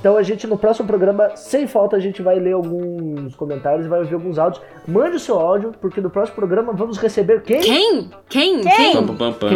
Então 0.00 0.16
a 0.16 0.22
gente, 0.22 0.46
no 0.46 0.56
próximo 0.56 0.86
programa, 0.86 1.36
sem 1.36 1.66
falta, 1.66 1.96
a 1.96 2.00
gente 2.00 2.22
vai 2.22 2.38
ler 2.38 2.54
alguns 2.54 3.34
comentários, 3.34 3.86
vai 3.86 3.98
ouvir 3.98 4.14
alguns 4.14 4.38
áudios. 4.38 4.62
Mande 4.88 5.16
o 5.16 5.20
seu 5.20 5.38
áudio, 5.38 5.72
porque 5.78 6.00
no 6.00 6.08
próximo 6.08 6.36
programa 6.36 6.72
vamos 6.72 6.96
receber 6.96 7.42
quem? 7.42 7.60
Quem? 7.60 8.10
Quem? 8.28 8.60
Quem? 8.62 8.92
Quem? 8.92 9.06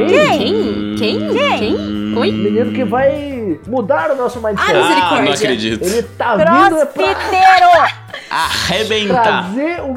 Quem? 0.09 0.97
Quem? 0.97 1.29
Quem? 1.31 2.19
Oi? 2.19 2.31
O 2.31 2.33
menino 2.33 2.73
que 2.73 2.85
vai 2.85 3.59
mudar 3.67 4.11
o 4.11 4.17
nosso 4.17 4.39
mindset. 4.41 4.71
Ah, 4.71 4.83
misericórdia. 4.83 5.19
Ah, 5.19 5.23
não 5.23 5.33
acredito. 5.33 5.83
Ele 5.83 6.03
tá 6.03 6.37
vindo 6.37 6.79
é 6.79 6.87
pra! 6.87 8.04
Arrebentar. 8.35 9.23
trazer 9.53 9.81
o 9.83 9.93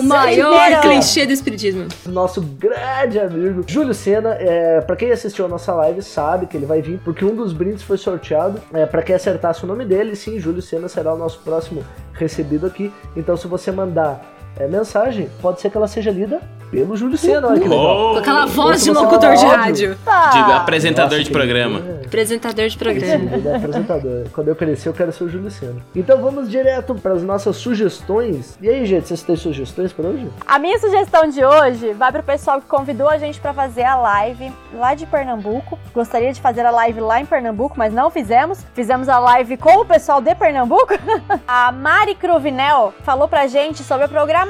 O 0.00 0.02
maior 0.02 0.80
clichê 0.80 1.26
do 1.26 1.32
espiritismo. 1.32 1.86
nosso 2.06 2.40
grande 2.40 3.18
amigo 3.18 3.62
Júlio 3.66 3.92
Sena. 3.92 4.34
É, 4.40 4.80
para 4.80 4.96
quem 4.96 5.10
assistiu 5.12 5.44
a 5.44 5.48
nossa 5.48 5.74
live 5.74 6.00
sabe 6.02 6.46
que 6.46 6.56
ele 6.56 6.64
vai 6.66 6.80
vir, 6.80 6.98
porque 7.04 7.24
um 7.24 7.34
dos 7.34 7.52
brindes 7.52 7.82
foi 7.82 7.98
sorteado. 7.98 8.60
É, 8.72 8.86
para 8.86 9.02
quem 9.02 9.14
acertasse 9.14 9.64
o 9.64 9.66
nome 9.66 9.84
dele, 9.84 10.16
sim, 10.16 10.40
Júlio 10.40 10.62
Sena 10.62 10.88
será 10.88 11.12
o 11.12 11.18
nosso 11.18 11.40
próximo 11.40 11.84
recebido 12.14 12.66
aqui. 12.66 12.92
Então, 13.16 13.36
se 13.36 13.46
você 13.46 13.70
mandar 13.70 14.31
é, 14.58 14.66
mensagem, 14.66 15.28
pode 15.40 15.60
ser 15.60 15.70
que 15.70 15.76
ela 15.76 15.88
seja 15.88 16.10
lida 16.10 16.40
pelo 16.70 16.96
Júlio 16.96 17.18
Cena, 17.18 17.48
olha 17.48 17.60
que 17.60 17.68
legal. 17.68 18.12
Com 18.12 18.18
aquela 18.18 18.46
voz 18.46 18.82
de 18.82 18.90
locutor 18.90 19.34
de 19.34 19.44
rádio. 19.44 19.98
De 20.32 20.52
apresentador 20.52 21.20
de 21.20 21.30
programa. 21.30 21.82
é. 21.86 22.06
Apresentador 22.06 22.66
de 22.66 22.78
programa. 22.78 23.30
Ele 23.36 23.48
é 23.48 23.56
apresentador. 23.56 24.24
Quando 24.32 24.48
eu 24.48 24.56
crescer, 24.56 24.88
eu 24.88 24.94
quero 24.94 25.12
ser 25.12 25.24
o 25.24 25.28
Júlio 25.28 25.50
Cena. 25.50 25.76
Então 25.94 26.18
vamos 26.22 26.50
direto 26.50 26.94
para 26.94 27.12
as 27.12 27.22
nossas 27.22 27.56
sugestões. 27.56 28.58
E 28.60 28.68
aí, 28.70 28.86
gente, 28.86 29.06
vocês 29.06 29.22
têm 29.22 29.36
sugestões 29.36 29.92
para 29.92 30.08
hoje? 30.08 30.26
A 30.46 30.58
minha 30.58 30.78
sugestão 30.78 31.28
de 31.28 31.44
hoje 31.44 31.92
vai 31.92 32.10
pro 32.10 32.22
pessoal 32.22 32.58
que 32.58 32.66
convidou 32.66 33.08
a 33.08 33.18
gente 33.18 33.38
para 33.38 33.52
fazer 33.52 33.84
a 33.84 33.96
live 33.96 34.50
lá 34.74 34.94
de 34.94 35.04
Pernambuco. 35.04 35.78
Gostaria 35.94 36.32
de 36.32 36.40
fazer 36.40 36.64
a 36.64 36.70
live 36.70 37.00
lá 37.00 37.20
em 37.20 37.26
Pernambuco, 37.26 37.74
mas 37.76 37.92
não 37.92 38.10
fizemos. 38.10 38.64
Fizemos 38.72 39.10
a 39.10 39.18
live 39.18 39.58
com 39.58 39.80
o 39.80 39.84
pessoal 39.84 40.22
de 40.22 40.34
Pernambuco. 40.34 40.94
a 41.46 41.70
Mari 41.70 42.14
Cruvinel 42.14 42.94
falou 43.02 43.28
pra 43.28 43.46
gente 43.46 43.82
sobre 43.82 44.04
a 44.04 44.08
programação 44.08 44.41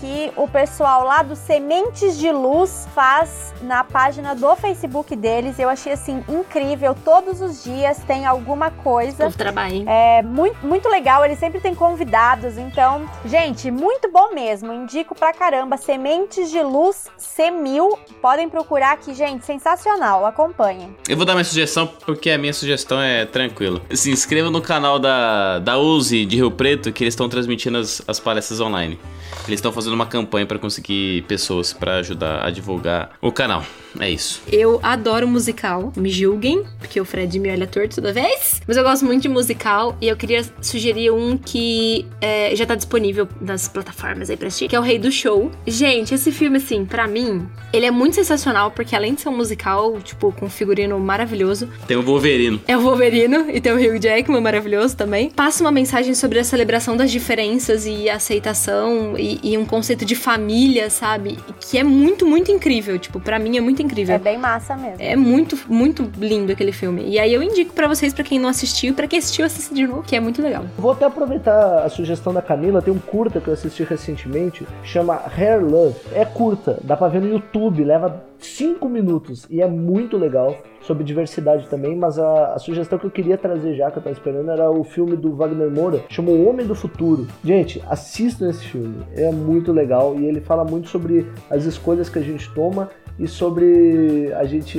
que 0.00 0.30
o 0.36 0.46
pessoal 0.46 1.04
lá 1.04 1.22
do 1.22 1.34
Sementes 1.34 2.18
de 2.18 2.30
Luz 2.30 2.86
faz 2.94 3.54
na 3.62 3.82
página 3.82 4.34
do 4.34 4.54
Facebook 4.56 5.16
deles. 5.16 5.58
Eu 5.58 5.68
achei 5.68 5.92
assim 5.92 6.22
incrível. 6.28 6.94
Todos 7.04 7.40
os 7.40 7.64
dias 7.64 7.98
tem 8.06 8.26
alguma 8.26 8.70
coisa. 8.70 9.24
Povo 9.24 9.38
trabalho, 9.38 9.74
hein? 9.74 9.84
É 9.86 10.22
muito, 10.22 10.64
muito 10.66 10.88
legal, 10.88 11.24
eles 11.24 11.38
sempre 11.38 11.60
têm 11.60 11.74
convidados, 11.74 12.58
então, 12.58 13.08
gente, 13.24 13.70
muito 13.70 14.10
bom 14.10 14.34
mesmo. 14.34 14.72
Indico 14.72 15.14
pra 15.14 15.32
caramba. 15.32 15.76
Sementes 15.76 16.50
de 16.50 16.62
Luz 16.62 17.06
C1000. 17.18 17.98
Podem 18.20 18.48
procurar 18.48 18.92
aqui, 18.92 19.14
gente, 19.14 19.44
sensacional. 19.44 20.26
Acompanhem. 20.26 20.94
Eu 21.08 21.16
vou 21.16 21.24
dar 21.24 21.32
minha 21.32 21.44
sugestão 21.44 21.86
porque 21.86 22.30
a 22.30 22.38
minha 22.38 22.52
sugestão 22.52 23.00
é 23.00 23.24
tranquila. 23.24 23.80
Se 23.92 24.10
inscreva 24.10 24.50
no 24.50 24.60
canal 24.60 24.98
da, 24.98 25.58
da 25.58 25.78
Uzi 25.78 26.24
de 26.26 26.36
Rio 26.36 26.50
Preto 26.50 26.92
que 26.92 27.04
eles 27.04 27.12
estão 27.12 27.28
transmitindo 27.28 27.78
as, 27.78 28.02
as 28.06 28.20
palestras 28.20 28.60
online. 28.60 28.98
Eles 29.46 29.58
estão 29.58 29.72
fazendo 29.72 29.94
uma 29.94 30.06
campanha 30.06 30.46
para 30.46 30.58
conseguir 30.58 31.22
pessoas 31.22 31.72
para 31.72 31.96
ajudar 31.96 32.44
a 32.44 32.50
divulgar 32.50 33.12
o 33.20 33.30
canal. 33.30 33.64
É 34.00 34.10
isso. 34.10 34.42
Eu 34.50 34.78
adoro 34.82 35.26
musical. 35.26 35.92
Me 35.96 36.10
julguem, 36.10 36.64
porque 36.78 37.00
o 37.00 37.04
Fred 37.04 37.38
me 37.38 37.50
olha 37.50 37.66
torto 37.66 37.96
toda 37.96 38.12
vez. 38.12 38.60
Mas 38.66 38.76
eu 38.76 38.82
gosto 38.82 39.04
muito 39.04 39.22
de 39.22 39.28
musical 39.28 39.96
e 40.00 40.08
eu 40.08 40.16
queria 40.16 40.44
sugerir 40.60 41.10
um 41.10 41.36
que 41.36 42.06
é, 42.20 42.54
já 42.54 42.66
tá 42.66 42.74
disponível 42.74 43.28
nas 43.40 43.68
plataformas 43.68 44.30
aí 44.30 44.36
pra 44.36 44.48
assistir, 44.48 44.68
que 44.68 44.76
é 44.76 44.78
o 44.80 44.82
Rei 44.82 44.98
do 44.98 45.10
Show. 45.10 45.50
Gente, 45.66 46.14
esse 46.14 46.30
filme, 46.32 46.58
assim, 46.58 46.84
pra 46.84 47.06
mim, 47.06 47.46
ele 47.72 47.86
é 47.86 47.90
muito 47.90 48.14
sensacional, 48.14 48.70
porque 48.70 48.94
além 48.94 49.14
de 49.14 49.20
ser 49.22 49.28
um 49.28 49.36
musical, 49.36 49.98
tipo, 50.00 50.32
com 50.32 50.46
um 50.46 50.50
figurino 50.50 50.98
maravilhoso, 50.98 51.68
Tem 51.86 51.96
o 51.96 52.02
Wolverino. 52.02 52.60
é 52.66 52.76
o 52.76 52.80
Wolverino 52.80 53.50
e 53.50 53.60
tem 53.60 53.72
o 53.72 53.76
Hugh 53.76 53.98
Jackman 53.98 54.40
maravilhoso 54.40 54.96
também. 54.96 55.30
Passa 55.30 55.62
uma 55.62 55.72
mensagem 55.72 56.14
sobre 56.14 56.38
a 56.38 56.44
celebração 56.44 56.96
das 56.96 57.10
diferenças 57.10 57.86
e 57.86 58.08
a 58.08 58.16
aceitação 58.16 59.16
e, 59.18 59.40
e 59.42 59.58
um 59.58 59.64
conceito 59.64 60.04
de 60.04 60.14
família, 60.14 60.90
sabe? 60.90 61.38
Que 61.60 61.78
é 61.78 61.84
muito, 61.84 62.26
muito 62.26 62.50
incrível. 62.50 62.98
Tipo, 62.98 63.20
pra 63.20 63.38
mim 63.38 63.56
é 63.56 63.60
muito 63.60 63.82
incrível. 63.86 64.14
É 64.14 64.18
bem 64.18 64.38
massa 64.38 64.76
mesmo. 64.76 64.96
É 64.98 65.16
muito, 65.16 65.58
muito 65.68 66.10
lindo 66.18 66.52
aquele 66.52 66.72
filme. 66.72 67.02
E 67.08 67.18
aí 67.18 67.32
eu 67.32 67.42
indico 67.42 67.72
pra 67.72 67.88
vocês, 67.88 68.12
pra 68.12 68.24
quem 68.24 68.38
não 68.38 68.48
assistiu, 68.48 68.94
pra 68.94 69.06
quem 69.06 69.18
assistiu, 69.18 69.44
assista 69.44 69.74
de 69.74 69.86
novo, 69.86 70.02
que 70.02 70.14
é 70.14 70.20
muito 70.20 70.42
legal. 70.42 70.64
Vou 70.78 70.92
até 70.92 71.04
aproveitar 71.04 71.84
a 71.84 71.88
sugestão 71.88 72.32
da 72.32 72.42
Camila, 72.42 72.82
tem 72.82 72.92
um 72.92 72.98
curta 72.98 73.40
que 73.40 73.48
eu 73.48 73.54
assisti 73.54 73.82
recentemente, 73.82 74.66
chama 74.82 75.20
Hair 75.36 75.64
Love. 75.64 75.96
É 76.12 76.24
curta, 76.24 76.78
dá 76.82 76.96
pra 76.96 77.08
ver 77.08 77.20
no 77.20 77.28
YouTube, 77.28 77.84
leva 77.84 78.24
5 78.38 78.88
minutos 78.88 79.46
e 79.48 79.62
é 79.62 79.66
muito 79.66 80.16
legal, 80.16 80.56
sobre 80.86 81.02
diversidade 81.02 81.66
também, 81.68 81.96
mas 81.96 82.18
a, 82.18 82.54
a 82.54 82.58
sugestão 82.58 82.98
que 82.98 83.06
eu 83.06 83.10
queria 83.10 83.36
trazer 83.36 83.74
já, 83.74 83.90
que 83.90 83.98
eu 83.98 84.02
tava 84.02 84.14
esperando, 84.14 84.50
era 84.50 84.70
o 84.70 84.84
filme 84.84 85.16
do 85.16 85.34
Wagner 85.34 85.70
Moura, 85.70 86.04
chama 86.08 86.30
O 86.30 86.48
Homem 86.48 86.66
do 86.66 86.74
Futuro. 86.74 87.26
Gente, 87.44 87.82
assistam 87.88 88.48
esse 88.48 88.64
filme, 88.64 89.04
é 89.14 89.30
muito 89.32 89.72
legal 89.72 90.14
e 90.18 90.26
ele 90.26 90.40
fala 90.40 90.64
muito 90.64 90.88
sobre 90.88 91.26
as 91.50 91.64
escolhas 91.64 92.08
que 92.08 92.18
a 92.18 92.22
gente 92.22 92.48
toma 92.54 92.88
e 93.18 93.26
sobre 93.26 94.32
a 94.34 94.44
gente 94.44 94.78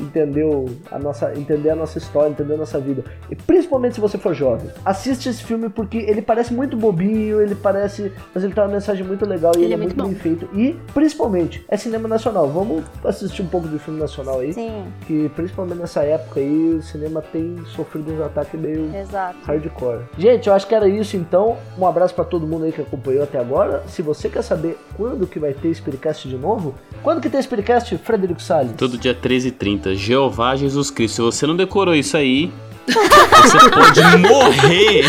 entender 0.00 0.46
a 0.90 0.98
nossa, 0.98 1.32
entender 1.38 1.70
a 1.70 1.76
nossa 1.76 1.98
história, 1.98 2.30
entender 2.30 2.54
a 2.54 2.58
nossa 2.58 2.78
vida. 2.80 3.04
E 3.30 3.36
principalmente 3.36 3.94
se 3.94 4.00
você 4.00 4.18
for 4.18 4.34
jovem. 4.34 4.70
Assiste 4.84 5.28
esse 5.28 5.42
filme 5.42 5.68
porque 5.68 5.98
ele 5.98 6.22
parece 6.22 6.52
muito 6.52 6.76
bobinho, 6.76 7.40
ele 7.40 7.54
parece. 7.54 8.12
Mas 8.34 8.42
ele 8.42 8.52
tem 8.52 8.62
uma 8.64 8.72
mensagem 8.72 9.04
muito 9.06 9.26
legal 9.26 9.52
e 9.56 9.58
ele, 9.58 9.64
Ele 9.66 9.72
é, 9.74 9.76
é 9.76 9.78
muito, 9.78 9.96
muito 10.04 10.10
bem 10.10 10.36
feito. 10.36 10.48
E 10.54 10.76
principalmente 10.92 11.64
é 11.68 11.76
cinema 11.76 12.08
nacional. 12.08 12.48
Vamos 12.48 12.84
assistir 13.04 13.42
um 13.42 13.46
pouco 13.46 13.68
de 13.68 13.78
filme 13.78 14.00
nacional 14.00 14.40
aí. 14.40 14.52
Sim, 14.52 14.84
Que 15.06 15.28
principalmente 15.30 15.78
nessa 15.78 16.02
época 16.02 16.40
aí 16.40 16.74
o 16.74 16.82
cinema 16.82 17.22
tem 17.22 17.56
sofrido 17.66 18.12
uns 18.12 18.20
ataques 18.20 18.58
meio 18.58 18.90
exato. 18.94 19.36
hardcore. 19.44 20.00
Gente, 20.18 20.48
eu 20.48 20.54
acho 20.54 20.66
que 20.66 20.74
era 20.74 20.88
isso 20.88 21.16
então. 21.16 21.56
Um 21.78 21.86
abraço 21.86 22.14
pra 22.14 22.24
todo 22.24 22.46
mundo 22.46 22.64
aí 22.64 22.72
que 22.72 22.80
acompanhou 22.80 23.22
até 23.22 23.38
agora. 23.38 23.84
Se 23.86 24.02
você 24.02 24.28
quer 24.28 24.42
saber 24.42 24.76
quando 24.96 25.26
que 25.26 25.38
vai 25.38 25.52
ter 25.52 25.72
Spiritcast 25.74 26.28
de 26.28 26.36
novo, 26.36 26.74
quando 27.02 27.20
que 27.20 27.28
tem 27.30 27.40
Spiritcast, 27.40 27.59
Frederico 27.98 28.40
Salles? 28.42 28.72
Todo 28.76 28.96
dia 28.98 29.14
13 29.14 29.48
e 29.48 29.50
30. 29.52 29.94
Jeová 29.94 30.56
Jesus 30.56 30.90
Cristo. 30.90 31.14
Se 31.16 31.22
você 31.22 31.46
não 31.46 31.56
decorou 31.56 31.94
isso 31.94 32.16
aí, 32.16 32.52
você 32.86 33.70
pode 33.70 34.18
morrer. 34.18 35.04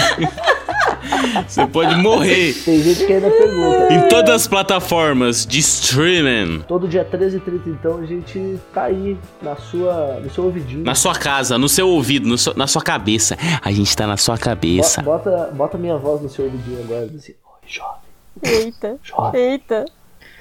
Você 1.47 1.65
pode 1.67 1.95
morrer. 1.95 2.53
Tem 2.63 2.81
gente 2.81 3.05
que 3.05 3.13
ainda 3.13 3.29
pergunta. 3.29 3.93
Em 3.93 4.07
todas 4.07 4.29
as 4.35 4.47
plataformas 4.47 5.45
de 5.45 5.59
streaming. 5.59 6.61
Todo 6.67 6.87
dia 6.87 7.03
13 7.03 7.37
e 7.37 7.39
30 7.39 7.69
então 7.69 7.97
a 7.97 8.05
gente 8.05 8.59
tá 8.73 8.83
aí 8.83 9.17
na 9.41 9.55
sua, 9.55 10.19
no 10.23 10.29
seu 10.33 10.45
ouvidinho. 10.45 10.83
Na 10.83 10.95
sua 10.95 11.13
casa, 11.15 11.57
no 11.57 11.67
seu 11.69 11.87
ouvido, 11.89 12.27
no 12.27 12.37
seu- 12.37 12.53
na 12.55 12.67
sua 12.67 12.81
cabeça. 12.81 13.37
A 13.61 13.71
gente 13.71 13.95
tá 13.95 14.07
na 14.07 14.17
sua 14.17 14.37
cabeça. 14.37 15.01
Bo- 15.01 15.11
Bota, 15.11 15.51
bota 15.53 15.77
minha 15.77 15.97
voz 15.97 16.21
no 16.21 16.29
seu 16.29 16.45
ouvidinho 16.45 16.81
agora. 16.83 17.07
diz 17.07 17.23
Assim, 17.23 17.33
Oi, 17.33 17.67
jovem, 17.67 18.01
Eita, 18.43 18.97
jovem. 19.03 19.41
eita. 19.41 19.85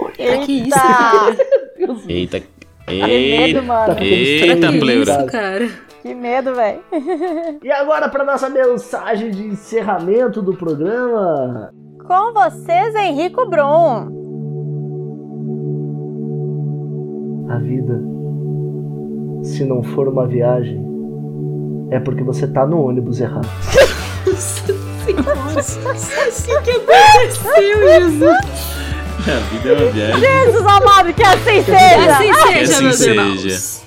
Ah, 0.07 0.45
que 0.45 0.53
isso, 0.63 0.79
Eita! 2.09 2.41
Eita. 2.41 2.41
Que 2.87 2.95
medo, 3.03 3.13
Eita. 3.13 3.63
mano. 3.63 3.97
Eita, 4.01 4.73
Que 4.73 4.79
pleura. 4.79 5.13
isso, 5.13 5.27
cara. 5.27 5.69
Que 6.03 6.15
medo, 6.15 6.55
velho. 6.55 6.81
E 7.63 7.71
agora 7.71 8.09
pra 8.09 8.25
nossa 8.25 8.49
mensagem 8.49 9.31
de 9.31 9.47
encerramento 9.47 10.41
do 10.43 10.55
programa. 10.57 11.71
Com 12.07 12.33
vocês, 12.33 12.95
Henrico 12.95 13.47
Brum. 13.49 14.19
A 17.51 17.59
vida, 17.59 18.01
se 19.43 19.65
não 19.65 19.83
for 19.83 20.09
uma 20.09 20.27
viagem, 20.27 20.81
é 21.91 21.99
porque 22.01 22.23
você 22.23 22.47
tá 22.47 22.67
no 22.67 22.81
ônibus 22.87 23.21
errado. 23.21 23.47
O 25.01 25.13
que 26.63 26.71
aconteceu, 26.71 27.79
Jesus? 27.89 28.39
A 29.21 29.39
vida 29.51 29.69
é 29.69 29.73
uma 29.73 29.91
viagem. 29.91 30.21
Jesus 30.21 30.67
amado, 30.67 31.13
que 31.13 31.23
assim 31.23 31.63
seja. 31.63 32.17
Assim 32.17 32.33
seja, 32.33 32.73
assim 32.73 32.85
meus 32.85 32.97
seja. 32.97 33.11
irmãos. 33.11 33.81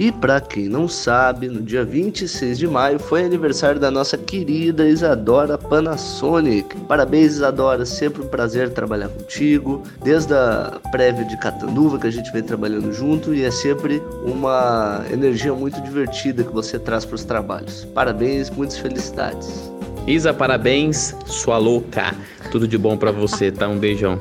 E 0.00 0.12
pra 0.12 0.40
quem 0.40 0.68
não 0.68 0.86
sabe, 0.86 1.48
no 1.48 1.60
dia 1.60 1.84
26 1.84 2.56
de 2.56 2.68
maio 2.68 3.00
foi 3.00 3.24
aniversário 3.24 3.80
da 3.80 3.90
nossa 3.90 4.16
querida 4.16 4.88
Isadora 4.88 5.58
Panasonic. 5.58 6.76
Parabéns, 6.82 7.32
Isadora, 7.32 7.84
sempre 7.84 8.22
um 8.22 8.28
prazer 8.28 8.70
trabalhar 8.70 9.08
contigo. 9.08 9.82
Desde 10.04 10.32
a 10.32 10.80
prévia 10.92 11.24
de 11.24 11.36
Catanduva 11.38 11.98
que 11.98 12.06
a 12.06 12.12
gente 12.12 12.30
vem 12.32 12.44
trabalhando 12.44 12.92
junto 12.92 13.34
e 13.34 13.44
é 13.44 13.50
sempre 13.50 14.00
uma 14.24 15.04
energia 15.10 15.52
muito 15.52 15.80
divertida 15.80 16.44
que 16.44 16.52
você 16.52 16.78
traz 16.78 17.04
para 17.04 17.16
os 17.16 17.24
trabalhos. 17.24 17.84
Parabéns, 17.86 18.50
muitas 18.50 18.78
felicidades. 18.78 19.77
Isa, 20.08 20.32
parabéns, 20.32 21.14
sua 21.26 21.58
louca. 21.58 22.14
Tudo 22.50 22.66
de 22.66 22.78
bom 22.78 22.96
pra 22.96 23.12
você, 23.12 23.50
tá? 23.52 23.68
Um 23.68 23.78
beijão. 23.78 24.18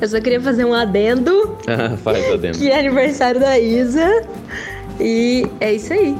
Eu 0.00 0.08
só 0.08 0.20
queria 0.20 0.40
fazer 0.40 0.64
um 0.64 0.72
adendo, 0.72 1.56
Faz 2.02 2.32
adendo. 2.32 2.58
que 2.58 2.70
é 2.70 2.78
aniversário 2.78 3.40
da 3.40 3.58
Isa. 3.58 4.24
E 5.00 5.46
é 5.60 5.74
isso 5.74 5.92
aí. 5.92 6.16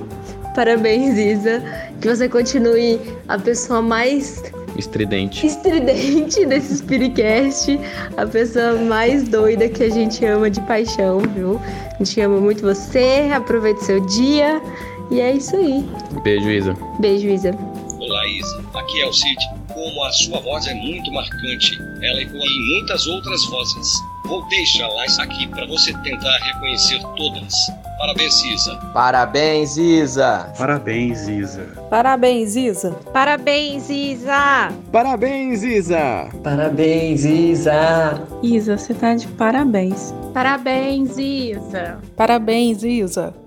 Parabéns, 0.55 1.17
Isa. 1.17 1.63
Que 2.01 2.09
você 2.09 2.29
continue 2.29 2.99
a 3.29 3.39
pessoa 3.39 3.81
mais 3.81 4.43
Estridente. 4.77 5.47
estridente 5.47 6.45
desse 6.47 6.79
Spiritcast, 6.79 7.79
a 8.17 8.27
pessoa 8.27 8.75
mais 8.75 9.29
doida 9.29 9.69
que 9.69 9.85
a 9.85 9.91
gente 9.91 10.25
ama 10.25 10.51
de 10.51 10.61
paixão, 10.63 11.21
viu? 11.37 11.61
A 11.95 11.99
gente 12.03 12.21
ama 12.21 12.41
muito 12.41 12.63
você, 12.63 13.31
aproveite 13.33 13.85
seu 13.85 14.01
dia 14.07 14.61
e 15.11 15.21
é 15.21 15.33
isso 15.33 15.55
aí. 15.55 15.89
Beijo, 16.25 16.51
Isa. 16.51 16.77
Beijo, 16.99 17.29
Isa. 17.29 17.53
Isa. 18.29 18.65
Aqui 18.75 19.03
é 19.03 19.07
o 19.07 19.13
Cid. 19.13 19.39
Como 19.73 20.05
a 20.05 20.13
sua 20.13 20.41
voz 20.41 20.67
é 20.67 20.75
muito 20.75 21.11
marcante, 21.13 21.79
ela 22.03 22.21
ecoa 22.21 22.41
em 22.45 22.79
muitas 22.79 23.07
outras 23.07 23.45
vozes. 23.47 23.93
Vou 24.27 24.47
deixá-las 24.49 25.19
aqui 25.19 25.47
para 25.49 25.67
você 25.67 25.93
tentar 25.99 26.39
reconhecer 26.39 27.01
todas. 27.17 27.53
Parabéns, 27.99 28.43
Isa. 28.45 28.77
Parabéns, 28.93 29.77
Isa! 29.77 30.53
Parabéns, 30.59 31.29
Isa. 31.29 31.67
Parabéns, 31.91 32.57
Isa. 32.57 32.91
Parabéns, 33.13 33.91
Isa. 33.91 34.73
Parabéns, 34.91 35.63
Isa! 35.63 36.29
Parabéns, 36.43 37.25
Isa! 37.25 38.29
Isa, 38.43 38.79
você 38.79 38.95
tá 38.95 39.15
de 39.15 39.29
parabéns. 39.29 40.13
Parabéns, 40.35 41.17
Isa. 41.19 41.99
Parabéns, 42.17 42.83
Isa. 42.83 43.42